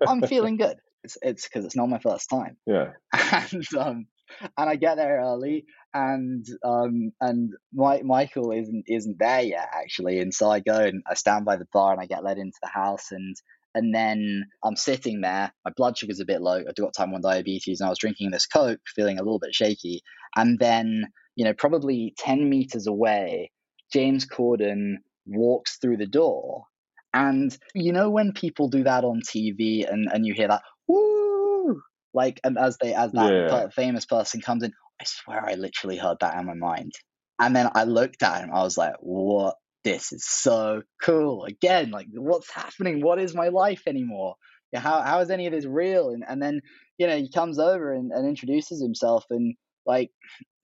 I'm 0.06 0.22
feeling 0.22 0.56
good. 0.56 0.76
It's 1.04 1.18
it's 1.20 1.48
because 1.48 1.64
it's 1.64 1.76
not 1.76 1.88
my 1.88 1.98
first 1.98 2.30
time. 2.30 2.56
Yeah. 2.66 2.92
And 3.12 3.66
um, 3.76 4.06
and 4.56 4.70
I 4.70 4.76
get 4.76 4.96
there 4.96 5.20
early, 5.20 5.66
and 5.94 6.46
um, 6.64 7.12
and 7.20 7.52
my, 7.72 8.02
Michael 8.02 8.52
isn't 8.52 8.84
isn't 8.88 9.18
there 9.18 9.42
yet 9.42 9.68
actually, 9.72 10.20
and 10.20 10.32
so 10.32 10.50
I 10.50 10.60
go 10.60 10.78
and 10.78 11.02
I 11.08 11.14
stand 11.14 11.44
by 11.44 11.56
the 11.56 11.68
bar 11.72 11.92
and 11.92 12.00
I 12.00 12.06
get 12.06 12.24
led 12.24 12.38
into 12.38 12.56
the 12.62 12.68
house, 12.68 13.10
and 13.10 13.36
and 13.74 13.94
then 13.94 14.44
I'm 14.64 14.76
sitting 14.76 15.20
there, 15.20 15.52
my 15.64 15.72
blood 15.76 15.96
sugar's 15.96 16.20
a 16.20 16.26
bit 16.26 16.42
low, 16.42 16.58
I've 16.58 16.74
got 16.74 16.94
type 16.94 17.08
one 17.08 17.22
diabetes, 17.22 17.80
and 17.80 17.86
I 17.86 17.90
was 17.90 17.98
drinking 17.98 18.30
this 18.30 18.46
Coke, 18.46 18.80
feeling 18.94 19.18
a 19.18 19.22
little 19.22 19.38
bit 19.38 19.54
shaky, 19.54 20.02
and 20.36 20.58
then 20.58 21.04
you 21.36 21.44
know 21.44 21.54
probably 21.54 22.14
ten 22.18 22.48
meters 22.48 22.86
away, 22.86 23.50
James 23.92 24.26
Corden 24.26 24.94
walks 25.26 25.78
through 25.78 25.98
the 25.98 26.06
door. 26.06 26.64
And 27.14 27.56
you 27.74 27.92
know 27.92 28.08
when 28.08 28.32
people 28.32 28.68
do 28.68 28.84
that 28.84 29.04
on 29.04 29.20
TV 29.20 29.86
and, 29.86 30.08
and 30.10 30.24
you 30.24 30.32
hear 30.32 30.48
that, 30.48 30.62
woo, 30.88 31.82
like 32.14 32.40
and 32.42 32.56
as 32.58 32.78
they 32.80 32.94
as 32.94 33.12
that 33.12 33.32
yeah. 33.32 33.68
famous 33.68 34.06
person 34.06 34.40
comes 34.40 34.62
in 34.62 34.72
i 35.02 35.04
swear 35.04 35.44
i 35.44 35.54
literally 35.54 35.96
heard 35.96 36.18
that 36.20 36.38
in 36.38 36.46
my 36.46 36.54
mind. 36.54 36.92
And 37.40 37.54
then 37.56 37.70
i 37.74 37.84
looked 37.84 38.22
at 38.22 38.42
him 38.42 38.50
i 38.54 38.62
was 38.62 38.78
like 38.78 38.94
what? 39.00 39.56
This 39.84 40.12
is 40.12 40.24
so 40.24 40.82
cool 41.02 41.44
again 41.44 41.90
like 41.90 42.06
what's 42.14 42.52
happening? 42.52 43.02
What 43.02 43.18
is 43.18 43.34
my 43.34 43.48
life 43.48 43.82
anymore? 43.88 44.36
How, 44.74 45.02
how 45.02 45.20
is 45.20 45.28
any 45.28 45.46
of 45.46 45.52
this 45.52 45.66
real? 45.66 46.10
And, 46.10 46.24
and 46.26 46.40
then 46.40 46.60
you 46.98 47.06
know 47.08 47.16
he 47.16 47.30
comes 47.30 47.58
over 47.58 47.92
and, 47.92 48.12
and 48.12 48.28
introduces 48.28 48.80
himself 48.80 49.24
and 49.30 49.56
like 49.84 50.10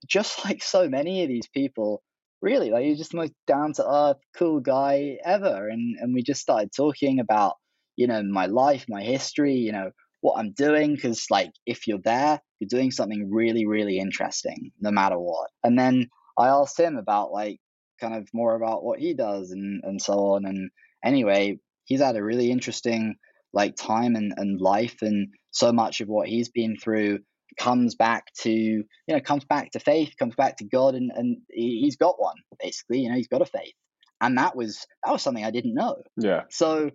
just 0.07 0.45
like 0.45 0.63
so 0.63 0.87
many 0.87 1.23
of 1.23 1.29
these 1.29 1.47
people 1.53 2.01
really 2.41 2.71
like 2.71 2.85
he's 2.85 2.97
just 2.97 3.11
the 3.11 3.17
most 3.17 3.33
down 3.45 3.73
to 3.73 3.85
earth 3.85 4.17
cool 4.37 4.61
guy 4.61 5.17
ever. 5.23 5.67
And 5.67 5.97
and 5.99 6.13
we 6.13 6.23
just 6.23 6.41
started 6.41 6.71
talking 6.73 7.19
about 7.19 7.55
you 7.97 8.07
know 8.07 8.23
my 8.23 8.45
life 8.45 8.85
my 8.87 9.03
history 9.03 9.55
you 9.55 9.73
know 9.73 9.91
what 10.21 10.37
I'm 10.37 10.51
doing 10.51 10.95
because 10.95 11.25
like 11.29 11.51
if 11.65 11.87
you're 11.87 12.01
there, 12.03 12.39
you're 12.59 12.67
doing 12.67 12.91
something 12.91 13.29
really, 13.31 13.65
really 13.65 13.99
interesting, 13.99 14.71
no 14.79 14.91
matter 14.91 15.17
what. 15.17 15.49
And 15.63 15.77
then 15.77 16.09
I 16.37 16.47
asked 16.47 16.79
him 16.79 16.97
about 16.97 17.31
like 17.31 17.59
kind 17.99 18.15
of 18.15 18.27
more 18.33 18.55
about 18.55 18.83
what 18.83 18.99
he 18.99 19.13
does 19.13 19.51
and, 19.51 19.81
and 19.83 20.01
so 20.01 20.13
on. 20.13 20.45
And 20.45 20.69
anyway, 21.03 21.59
he's 21.85 22.01
had 22.01 22.15
a 22.15 22.23
really 22.23 22.51
interesting 22.51 23.15
like 23.53 23.75
time 23.75 24.15
and, 24.15 24.33
and 24.37 24.61
life 24.61 24.97
and 25.01 25.29
so 25.51 25.71
much 25.71 26.01
of 26.01 26.07
what 26.07 26.27
he's 26.27 26.49
been 26.49 26.75
through 26.77 27.19
comes 27.57 27.95
back 27.95 28.25
to 28.41 28.51
you 28.51 28.85
know 29.09 29.19
comes 29.19 29.43
back 29.43 29.71
to 29.71 29.79
faith 29.79 30.13
comes 30.19 30.35
back 30.35 30.55
to 30.55 30.63
god 30.63 30.93
and, 30.93 31.11
and 31.13 31.37
he's 31.49 31.97
got 31.97 32.21
one 32.21 32.35
basically 32.61 32.99
you 32.99 33.09
know 33.09 33.15
he's 33.15 33.27
got 33.27 33.41
a 33.41 33.45
faith 33.45 33.73
and 34.21 34.37
that 34.37 34.55
was 34.55 34.85
that 35.03 35.11
was 35.11 35.21
something 35.21 35.43
i 35.43 35.51
didn't 35.51 35.73
know 35.73 35.95
yeah 36.15 36.43
so 36.49 36.91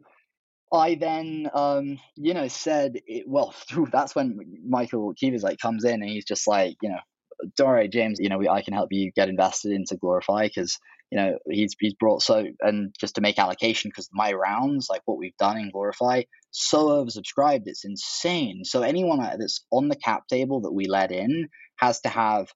I 0.74 0.96
then, 0.96 1.50
um, 1.54 1.98
you 2.16 2.34
know, 2.34 2.48
said, 2.48 3.00
it, 3.06 3.24
well, 3.26 3.54
that's 3.92 4.14
when 4.14 4.60
Michael 4.66 5.14
Kives 5.14 5.42
like 5.42 5.58
comes 5.58 5.84
in 5.84 6.02
and 6.02 6.08
he's 6.08 6.24
just 6.24 6.46
like, 6.46 6.76
you 6.82 6.90
know, 6.90 6.98
don't 7.56 7.68
worry, 7.68 7.88
James, 7.88 8.18
you 8.20 8.28
know, 8.28 8.38
we, 8.38 8.48
I 8.48 8.62
can 8.62 8.74
help 8.74 8.88
you 8.92 9.10
get 9.12 9.28
invested 9.28 9.72
into 9.72 9.96
Glorify 9.96 10.46
because, 10.46 10.78
you 11.10 11.18
know, 11.18 11.38
he's, 11.50 11.74
he's 11.78 11.94
brought 11.94 12.22
so, 12.22 12.44
and 12.60 12.94
just 12.98 13.16
to 13.16 13.20
make 13.20 13.38
allocation 13.38 13.90
because 13.90 14.08
my 14.12 14.32
rounds, 14.32 14.88
like 14.88 15.02
what 15.04 15.18
we've 15.18 15.36
done 15.36 15.58
in 15.58 15.70
Glorify, 15.70 16.22
so 16.50 16.88
oversubscribed, 16.88 17.62
it's 17.66 17.84
insane. 17.84 18.64
So 18.64 18.82
anyone 18.82 19.18
that's 19.18 19.64
on 19.70 19.88
the 19.88 19.96
cap 19.96 20.26
table 20.28 20.62
that 20.62 20.72
we 20.72 20.86
let 20.86 21.10
in 21.10 21.48
has 21.76 22.00
to 22.02 22.08
have 22.08 22.48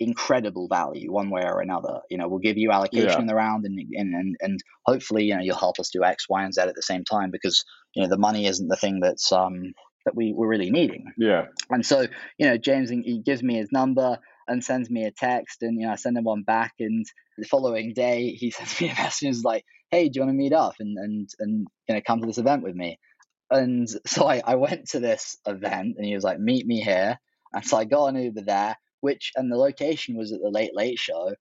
incredible 0.00 0.68
value 0.68 1.12
one 1.12 1.30
way 1.30 1.42
or 1.44 1.60
another. 1.60 2.00
You 2.10 2.18
know, 2.18 2.28
we'll 2.28 2.40
give 2.40 2.58
you 2.58 2.70
allocation 2.70 3.08
yeah. 3.08 3.18
in 3.20 3.26
the 3.26 3.34
round 3.34 3.64
and, 3.64 3.78
and, 3.78 4.14
and, 4.14 4.36
and 4.40 4.60
hopefully, 4.84 5.24
you 5.24 5.36
know, 5.36 5.42
you'll 5.42 5.56
help 5.56 5.78
us 5.78 5.90
do 5.90 6.04
X, 6.04 6.28
Y, 6.28 6.42
and 6.42 6.52
Z 6.52 6.62
at 6.62 6.74
the 6.74 6.82
same 6.82 7.04
time 7.04 7.30
because, 7.30 7.64
you 7.94 8.02
know, 8.02 8.08
the 8.08 8.18
money 8.18 8.46
isn't 8.46 8.68
the 8.68 8.76
thing 8.76 9.00
that's, 9.00 9.32
um, 9.32 9.72
that 10.04 10.14
we 10.14 10.32
were 10.36 10.48
really 10.48 10.70
needing. 10.70 11.12
Yeah. 11.16 11.46
And 11.70 11.84
so, 11.84 12.06
you 12.38 12.46
know, 12.46 12.58
James, 12.58 12.90
he 12.90 13.22
gives 13.24 13.42
me 13.42 13.56
his 13.56 13.72
number 13.72 14.18
and 14.46 14.62
sends 14.62 14.90
me 14.90 15.04
a 15.04 15.10
text 15.10 15.62
and, 15.62 15.80
you 15.80 15.86
know, 15.86 15.92
I 15.92 15.96
send 15.96 16.18
him 16.18 16.24
one 16.24 16.42
back 16.42 16.74
and 16.80 17.06
the 17.38 17.46
following 17.46 17.94
day 17.94 18.30
he 18.30 18.50
sends 18.50 18.80
me 18.80 18.90
a 18.90 18.94
message 18.94 19.44
like, 19.44 19.64
Hey, 19.90 20.08
do 20.08 20.18
you 20.18 20.22
want 20.22 20.30
to 20.30 20.42
meet 20.42 20.52
up 20.52 20.74
and, 20.80 20.98
and, 20.98 21.28
and, 21.38 21.66
you 21.88 21.94
know, 21.94 22.00
come 22.04 22.20
to 22.20 22.26
this 22.26 22.38
event 22.38 22.62
with 22.62 22.74
me? 22.74 22.98
And 23.50 23.88
so 24.06 24.26
I, 24.26 24.42
I 24.44 24.56
went 24.56 24.88
to 24.88 25.00
this 25.00 25.36
event 25.46 25.94
and 25.96 26.04
he 26.04 26.14
was 26.14 26.24
like, 26.24 26.40
meet 26.40 26.66
me 26.66 26.80
here. 26.80 27.18
And 27.52 27.64
so 27.64 27.76
I 27.76 27.84
got 27.84 28.06
an 28.06 28.16
Uber 28.16 28.40
there 28.40 28.76
which 29.04 29.32
and 29.36 29.52
the 29.52 29.56
location 29.56 30.16
was 30.16 30.32
at 30.32 30.40
the 30.40 30.48
Late 30.48 30.74
Late 30.74 30.98
Show, 30.98 31.34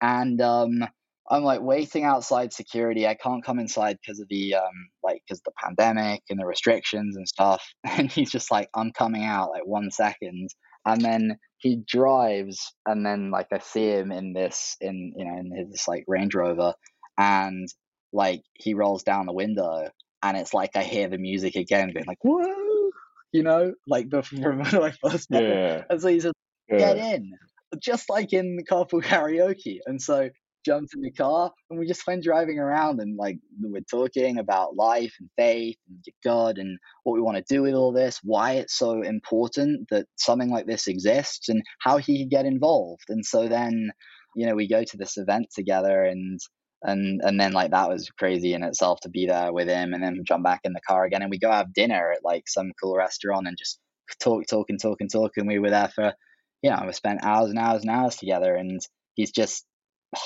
and 0.00 0.40
um, 0.40 0.82
I'm 1.30 1.44
like 1.44 1.60
waiting 1.60 2.04
outside 2.04 2.54
security. 2.54 3.06
I 3.06 3.14
can't 3.14 3.44
come 3.44 3.58
inside 3.58 3.98
because 4.00 4.20
of 4.20 4.28
the 4.30 4.54
um, 4.54 4.88
like 5.04 5.22
because 5.28 5.42
the 5.42 5.52
pandemic 5.62 6.22
and 6.30 6.40
the 6.40 6.46
restrictions 6.46 7.16
and 7.16 7.28
stuff. 7.28 7.62
And 7.84 8.10
he's 8.10 8.30
just 8.30 8.50
like, 8.50 8.70
I'm 8.74 8.92
coming 8.92 9.24
out 9.24 9.50
like 9.50 9.66
one 9.66 9.90
second, 9.90 10.48
and 10.86 11.04
then 11.04 11.36
he 11.58 11.82
drives, 11.86 12.72
and 12.86 13.04
then 13.04 13.30
like 13.30 13.48
I 13.52 13.58
see 13.58 13.90
him 13.90 14.10
in 14.12 14.32
this 14.32 14.76
in 14.80 15.12
you 15.14 15.26
know 15.26 15.38
in 15.38 15.68
his 15.70 15.84
like 15.86 16.04
Range 16.08 16.34
Rover, 16.34 16.72
and 17.18 17.68
like 18.14 18.42
he 18.54 18.72
rolls 18.72 19.02
down 19.02 19.26
the 19.26 19.34
window, 19.34 19.88
and 20.22 20.38
it's 20.38 20.54
like 20.54 20.70
I 20.74 20.84
hear 20.84 21.08
the 21.08 21.18
music 21.18 21.54
again, 21.54 21.92
being 21.92 22.06
like 22.06 22.22
whoa, 22.22 22.90
you 23.30 23.42
know, 23.42 23.74
like 23.86 24.08
the 24.08 24.22
from 24.22 24.58
when 24.58 24.82
I 24.82 24.92
first 25.02 25.30
met 25.30 25.42
yeah. 25.42 25.76
him. 25.76 25.84
And 25.90 26.00
so 26.00 26.08
he's 26.08 26.22
just 26.24 26.34
get 26.78 26.96
in, 26.96 27.32
just 27.78 28.08
like 28.08 28.32
in 28.32 28.56
the 28.56 28.64
carpool 28.64 29.02
karaoke. 29.02 29.78
And 29.86 30.00
so 30.00 30.30
jumped 30.64 30.94
in 30.94 31.00
the 31.02 31.10
car 31.10 31.50
and 31.70 31.78
we 31.78 31.86
just 31.86 32.06
went 32.06 32.22
driving 32.22 32.58
around 32.58 33.00
and 33.00 33.16
like 33.16 33.38
we're 33.60 33.80
talking 33.90 34.38
about 34.38 34.76
life 34.76 35.14
and 35.18 35.30
faith 35.36 35.76
and 35.88 36.04
God 36.24 36.58
and 36.58 36.78
what 37.04 37.14
we 37.14 37.20
want 37.20 37.38
to 37.38 37.54
do 37.54 37.62
with 37.62 37.74
all 37.74 37.92
this, 37.92 38.20
why 38.22 38.52
it's 38.52 38.76
so 38.76 39.02
important 39.02 39.88
that 39.90 40.06
something 40.16 40.50
like 40.50 40.66
this 40.66 40.86
exists 40.86 41.48
and 41.48 41.62
how 41.80 41.98
he 41.98 42.22
could 42.22 42.30
get 42.30 42.46
involved. 42.46 43.04
And 43.08 43.24
so 43.24 43.48
then, 43.48 43.90
you 44.36 44.46
know, 44.46 44.54
we 44.54 44.68
go 44.68 44.84
to 44.84 44.96
this 44.96 45.16
event 45.16 45.46
together 45.54 46.04
and 46.04 46.38
and 46.82 47.20
and 47.22 47.38
then 47.38 47.52
like 47.52 47.72
that 47.72 47.90
was 47.90 48.10
crazy 48.18 48.54
in 48.54 48.62
itself 48.62 49.00
to 49.00 49.10
be 49.10 49.26
there 49.26 49.52
with 49.52 49.68
him 49.68 49.92
and 49.92 50.02
then 50.02 50.22
jump 50.26 50.42
back 50.42 50.60
in 50.64 50.72
the 50.72 50.80
car 50.80 51.04
again 51.04 51.20
and 51.20 51.30
we 51.30 51.38
go 51.38 51.50
have 51.50 51.74
dinner 51.74 52.12
at 52.12 52.24
like 52.24 52.44
some 52.48 52.72
cool 52.82 52.96
restaurant 52.96 53.46
and 53.46 53.58
just 53.58 53.78
talk 54.18 54.46
talk 54.46 54.70
and 54.70 54.80
talk 54.80 54.96
and 55.00 55.10
talk 55.12 55.32
and 55.36 55.46
we 55.46 55.58
were 55.58 55.68
there 55.68 55.88
for 55.88 56.14
you 56.62 56.70
know, 56.70 56.82
we 56.86 56.92
spent 56.92 57.24
hours 57.24 57.50
and 57.50 57.58
hours 57.58 57.82
and 57.82 57.90
hours 57.90 58.16
together, 58.16 58.54
and 58.54 58.80
he's 59.14 59.30
just 59.30 59.64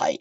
like, 0.00 0.20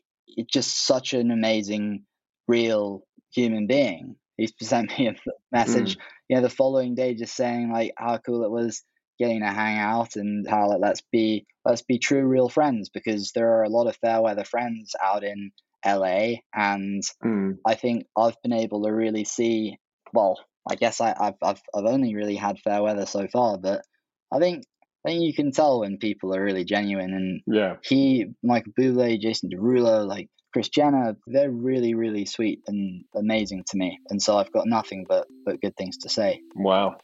just 0.52 0.86
such 0.86 1.14
an 1.14 1.32
amazing, 1.32 2.04
real 2.48 3.04
human 3.32 3.68
being. 3.68 4.16
He 4.38 4.48
sent 4.62 4.98
me 4.98 5.08
a 5.08 5.16
message, 5.52 5.98
mm. 5.98 6.02
you 6.30 6.36
know, 6.36 6.42
the 6.42 6.50
following 6.50 6.96
day, 6.96 7.16
just 7.16 7.36
saying 7.36 7.72
like 7.72 7.94
how 7.98 8.18
cool 8.18 8.44
it 8.44 8.52
was 8.52 8.84
getting 9.20 9.42
to 9.42 9.48
hang 9.48 9.78
out 9.78 10.16
and 10.16 10.48
how 10.48 10.70
like, 10.70 10.80
let's 10.82 11.02
be 11.12 11.46
let's 11.66 11.84
be 11.84 12.00
true, 12.00 12.26
real 12.26 12.50
friends 12.50 12.90
because 12.90 13.32
there 13.34 13.60
are 13.60 13.64
a 13.64 13.70
lot 13.70 13.88
of 13.88 13.96
fair 13.98 14.22
weather 14.22 14.44
friends 14.44 14.96
out 15.02 15.24
in 15.24 15.52
LA, 15.86 16.36
and 16.54 17.04
mm. 17.24 17.58
I 17.66 17.76
think 17.76 18.06
I've 18.18 18.42
been 18.42 18.54
able 18.54 18.84
to 18.84 18.92
really 18.92 19.26
see. 19.26 19.78
Well, 20.14 20.40
I 20.70 20.76
guess 20.76 21.02
I, 21.02 21.08
have 21.20 21.36
I've 21.42 21.62
I've 21.74 21.86
only 21.86 22.16
really 22.16 22.36
had 22.36 22.60
fair 22.60 22.82
weather 22.82 23.06
so 23.06 23.28
far, 23.28 23.58
but 23.58 23.84
I 24.32 24.40
think 24.40 24.64
I 25.06 25.10
think 25.10 25.24
you 25.24 25.34
can 25.34 25.52
tell 25.52 25.82
when 25.82 25.98
people 25.98 26.34
are 26.36 26.44
really 26.44 26.64
genuine. 26.64 27.14
And 27.14 27.42
yeah, 27.46 27.76
he, 27.84 28.28
Michael 28.42 28.74
Bublé, 28.80 29.20
Jason 29.20 29.50
Derulo, 29.50 30.08
like 30.08 30.30
Kris 30.54 30.70
Jenner, 30.70 31.18
they're 31.28 31.52
really, 31.52 31.96
really 31.96 32.26
sweet 32.26 32.62
and 32.68 33.04
amazing 33.16 33.66
to 33.70 33.78
me. 33.78 34.00
And 34.10 34.22
so 34.22 34.38
I've 34.38 34.52
got 34.52 34.68
nothing 34.68 35.06
but 35.08 35.28
but 35.46 35.60
good 35.60 35.76
things 35.76 35.98
to 36.00 36.10
say. 36.10 36.42
Wow. 36.56 36.98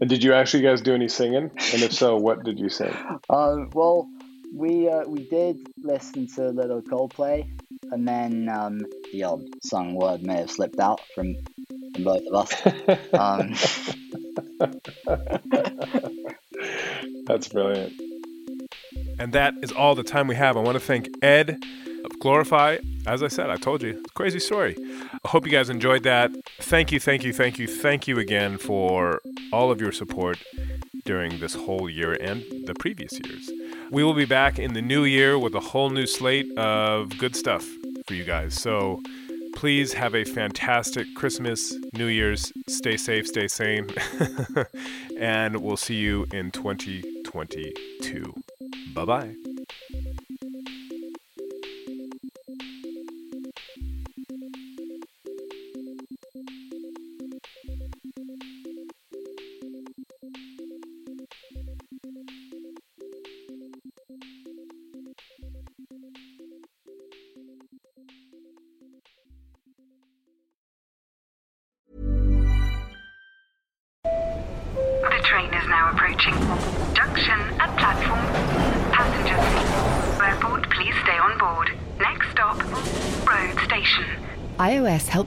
And 0.00 0.10
did 0.10 0.22
you 0.24 0.34
actually 0.34 0.64
guys 0.64 0.82
do 0.82 0.94
any 0.94 1.08
singing? 1.08 1.50
And 1.72 1.82
if 1.82 1.92
so, 1.92 2.16
what 2.26 2.44
did 2.44 2.58
you 2.58 2.68
sing? 2.68 2.94
Uh, 3.28 3.66
well, 3.72 4.08
we 4.52 4.88
uh, 4.88 5.04
we 5.06 5.28
did 5.28 5.56
listen 5.78 6.26
to 6.34 6.48
a 6.48 6.50
little 6.50 6.82
Coldplay, 6.82 7.48
and 7.90 8.06
then 8.06 8.48
um, 8.48 8.80
the 9.12 9.24
odd 9.24 9.42
sung 9.62 9.94
word 9.94 10.22
may 10.22 10.38
have 10.38 10.50
slipped 10.50 10.80
out 10.80 11.00
from, 11.14 11.36
from 11.94 12.04
both 12.04 12.22
of 12.26 12.34
us. 12.34 12.52
um, 13.14 13.54
That's 17.30 17.46
brilliant. 17.46 17.92
And 19.20 19.32
that 19.34 19.54
is 19.62 19.70
all 19.70 19.94
the 19.94 20.02
time 20.02 20.26
we 20.26 20.34
have. 20.34 20.56
I 20.56 20.60
want 20.60 20.74
to 20.74 20.80
thank 20.84 21.08
Ed 21.22 21.62
of 22.04 22.18
Glorify. 22.18 22.78
As 23.06 23.22
I 23.22 23.28
said, 23.28 23.50
I 23.50 23.56
told 23.56 23.82
you, 23.82 24.02
crazy 24.14 24.40
story. 24.40 24.76
I 25.24 25.28
hope 25.28 25.46
you 25.46 25.52
guys 25.52 25.70
enjoyed 25.70 26.02
that. 26.02 26.32
Thank 26.58 26.90
you, 26.90 26.98
thank 26.98 27.22
you, 27.22 27.32
thank 27.32 27.56
you, 27.56 27.68
thank 27.68 28.08
you 28.08 28.18
again 28.18 28.58
for 28.58 29.20
all 29.52 29.70
of 29.70 29.80
your 29.80 29.92
support 29.92 30.38
during 31.04 31.38
this 31.38 31.54
whole 31.54 31.88
year 31.88 32.14
and 32.14 32.42
the 32.66 32.74
previous 32.74 33.12
years. 33.12 33.48
We 33.92 34.02
will 34.02 34.14
be 34.14 34.24
back 34.24 34.58
in 34.58 34.72
the 34.72 34.82
new 34.82 35.04
year 35.04 35.38
with 35.38 35.54
a 35.54 35.60
whole 35.60 35.90
new 35.90 36.06
slate 36.06 36.50
of 36.58 37.16
good 37.16 37.36
stuff 37.36 37.64
for 38.08 38.14
you 38.14 38.24
guys. 38.24 38.54
So 38.54 39.00
please 39.54 39.92
have 39.92 40.16
a 40.16 40.24
fantastic 40.24 41.06
Christmas, 41.14 41.74
New 41.92 42.06
Year's. 42.06 42.52
Stay 42.66 42.96
safe, 42.96 43.28
stay 43.28 43.46
sane. 43.46 43.88
and 45.18 45.62
we'll 45.62 45.76
see 45.76 45.96
you 45.96 46.26
in 46.32 46.50
2022. 47.32 48.34
Bye 48.94 49.04
bye. 49.04 49.49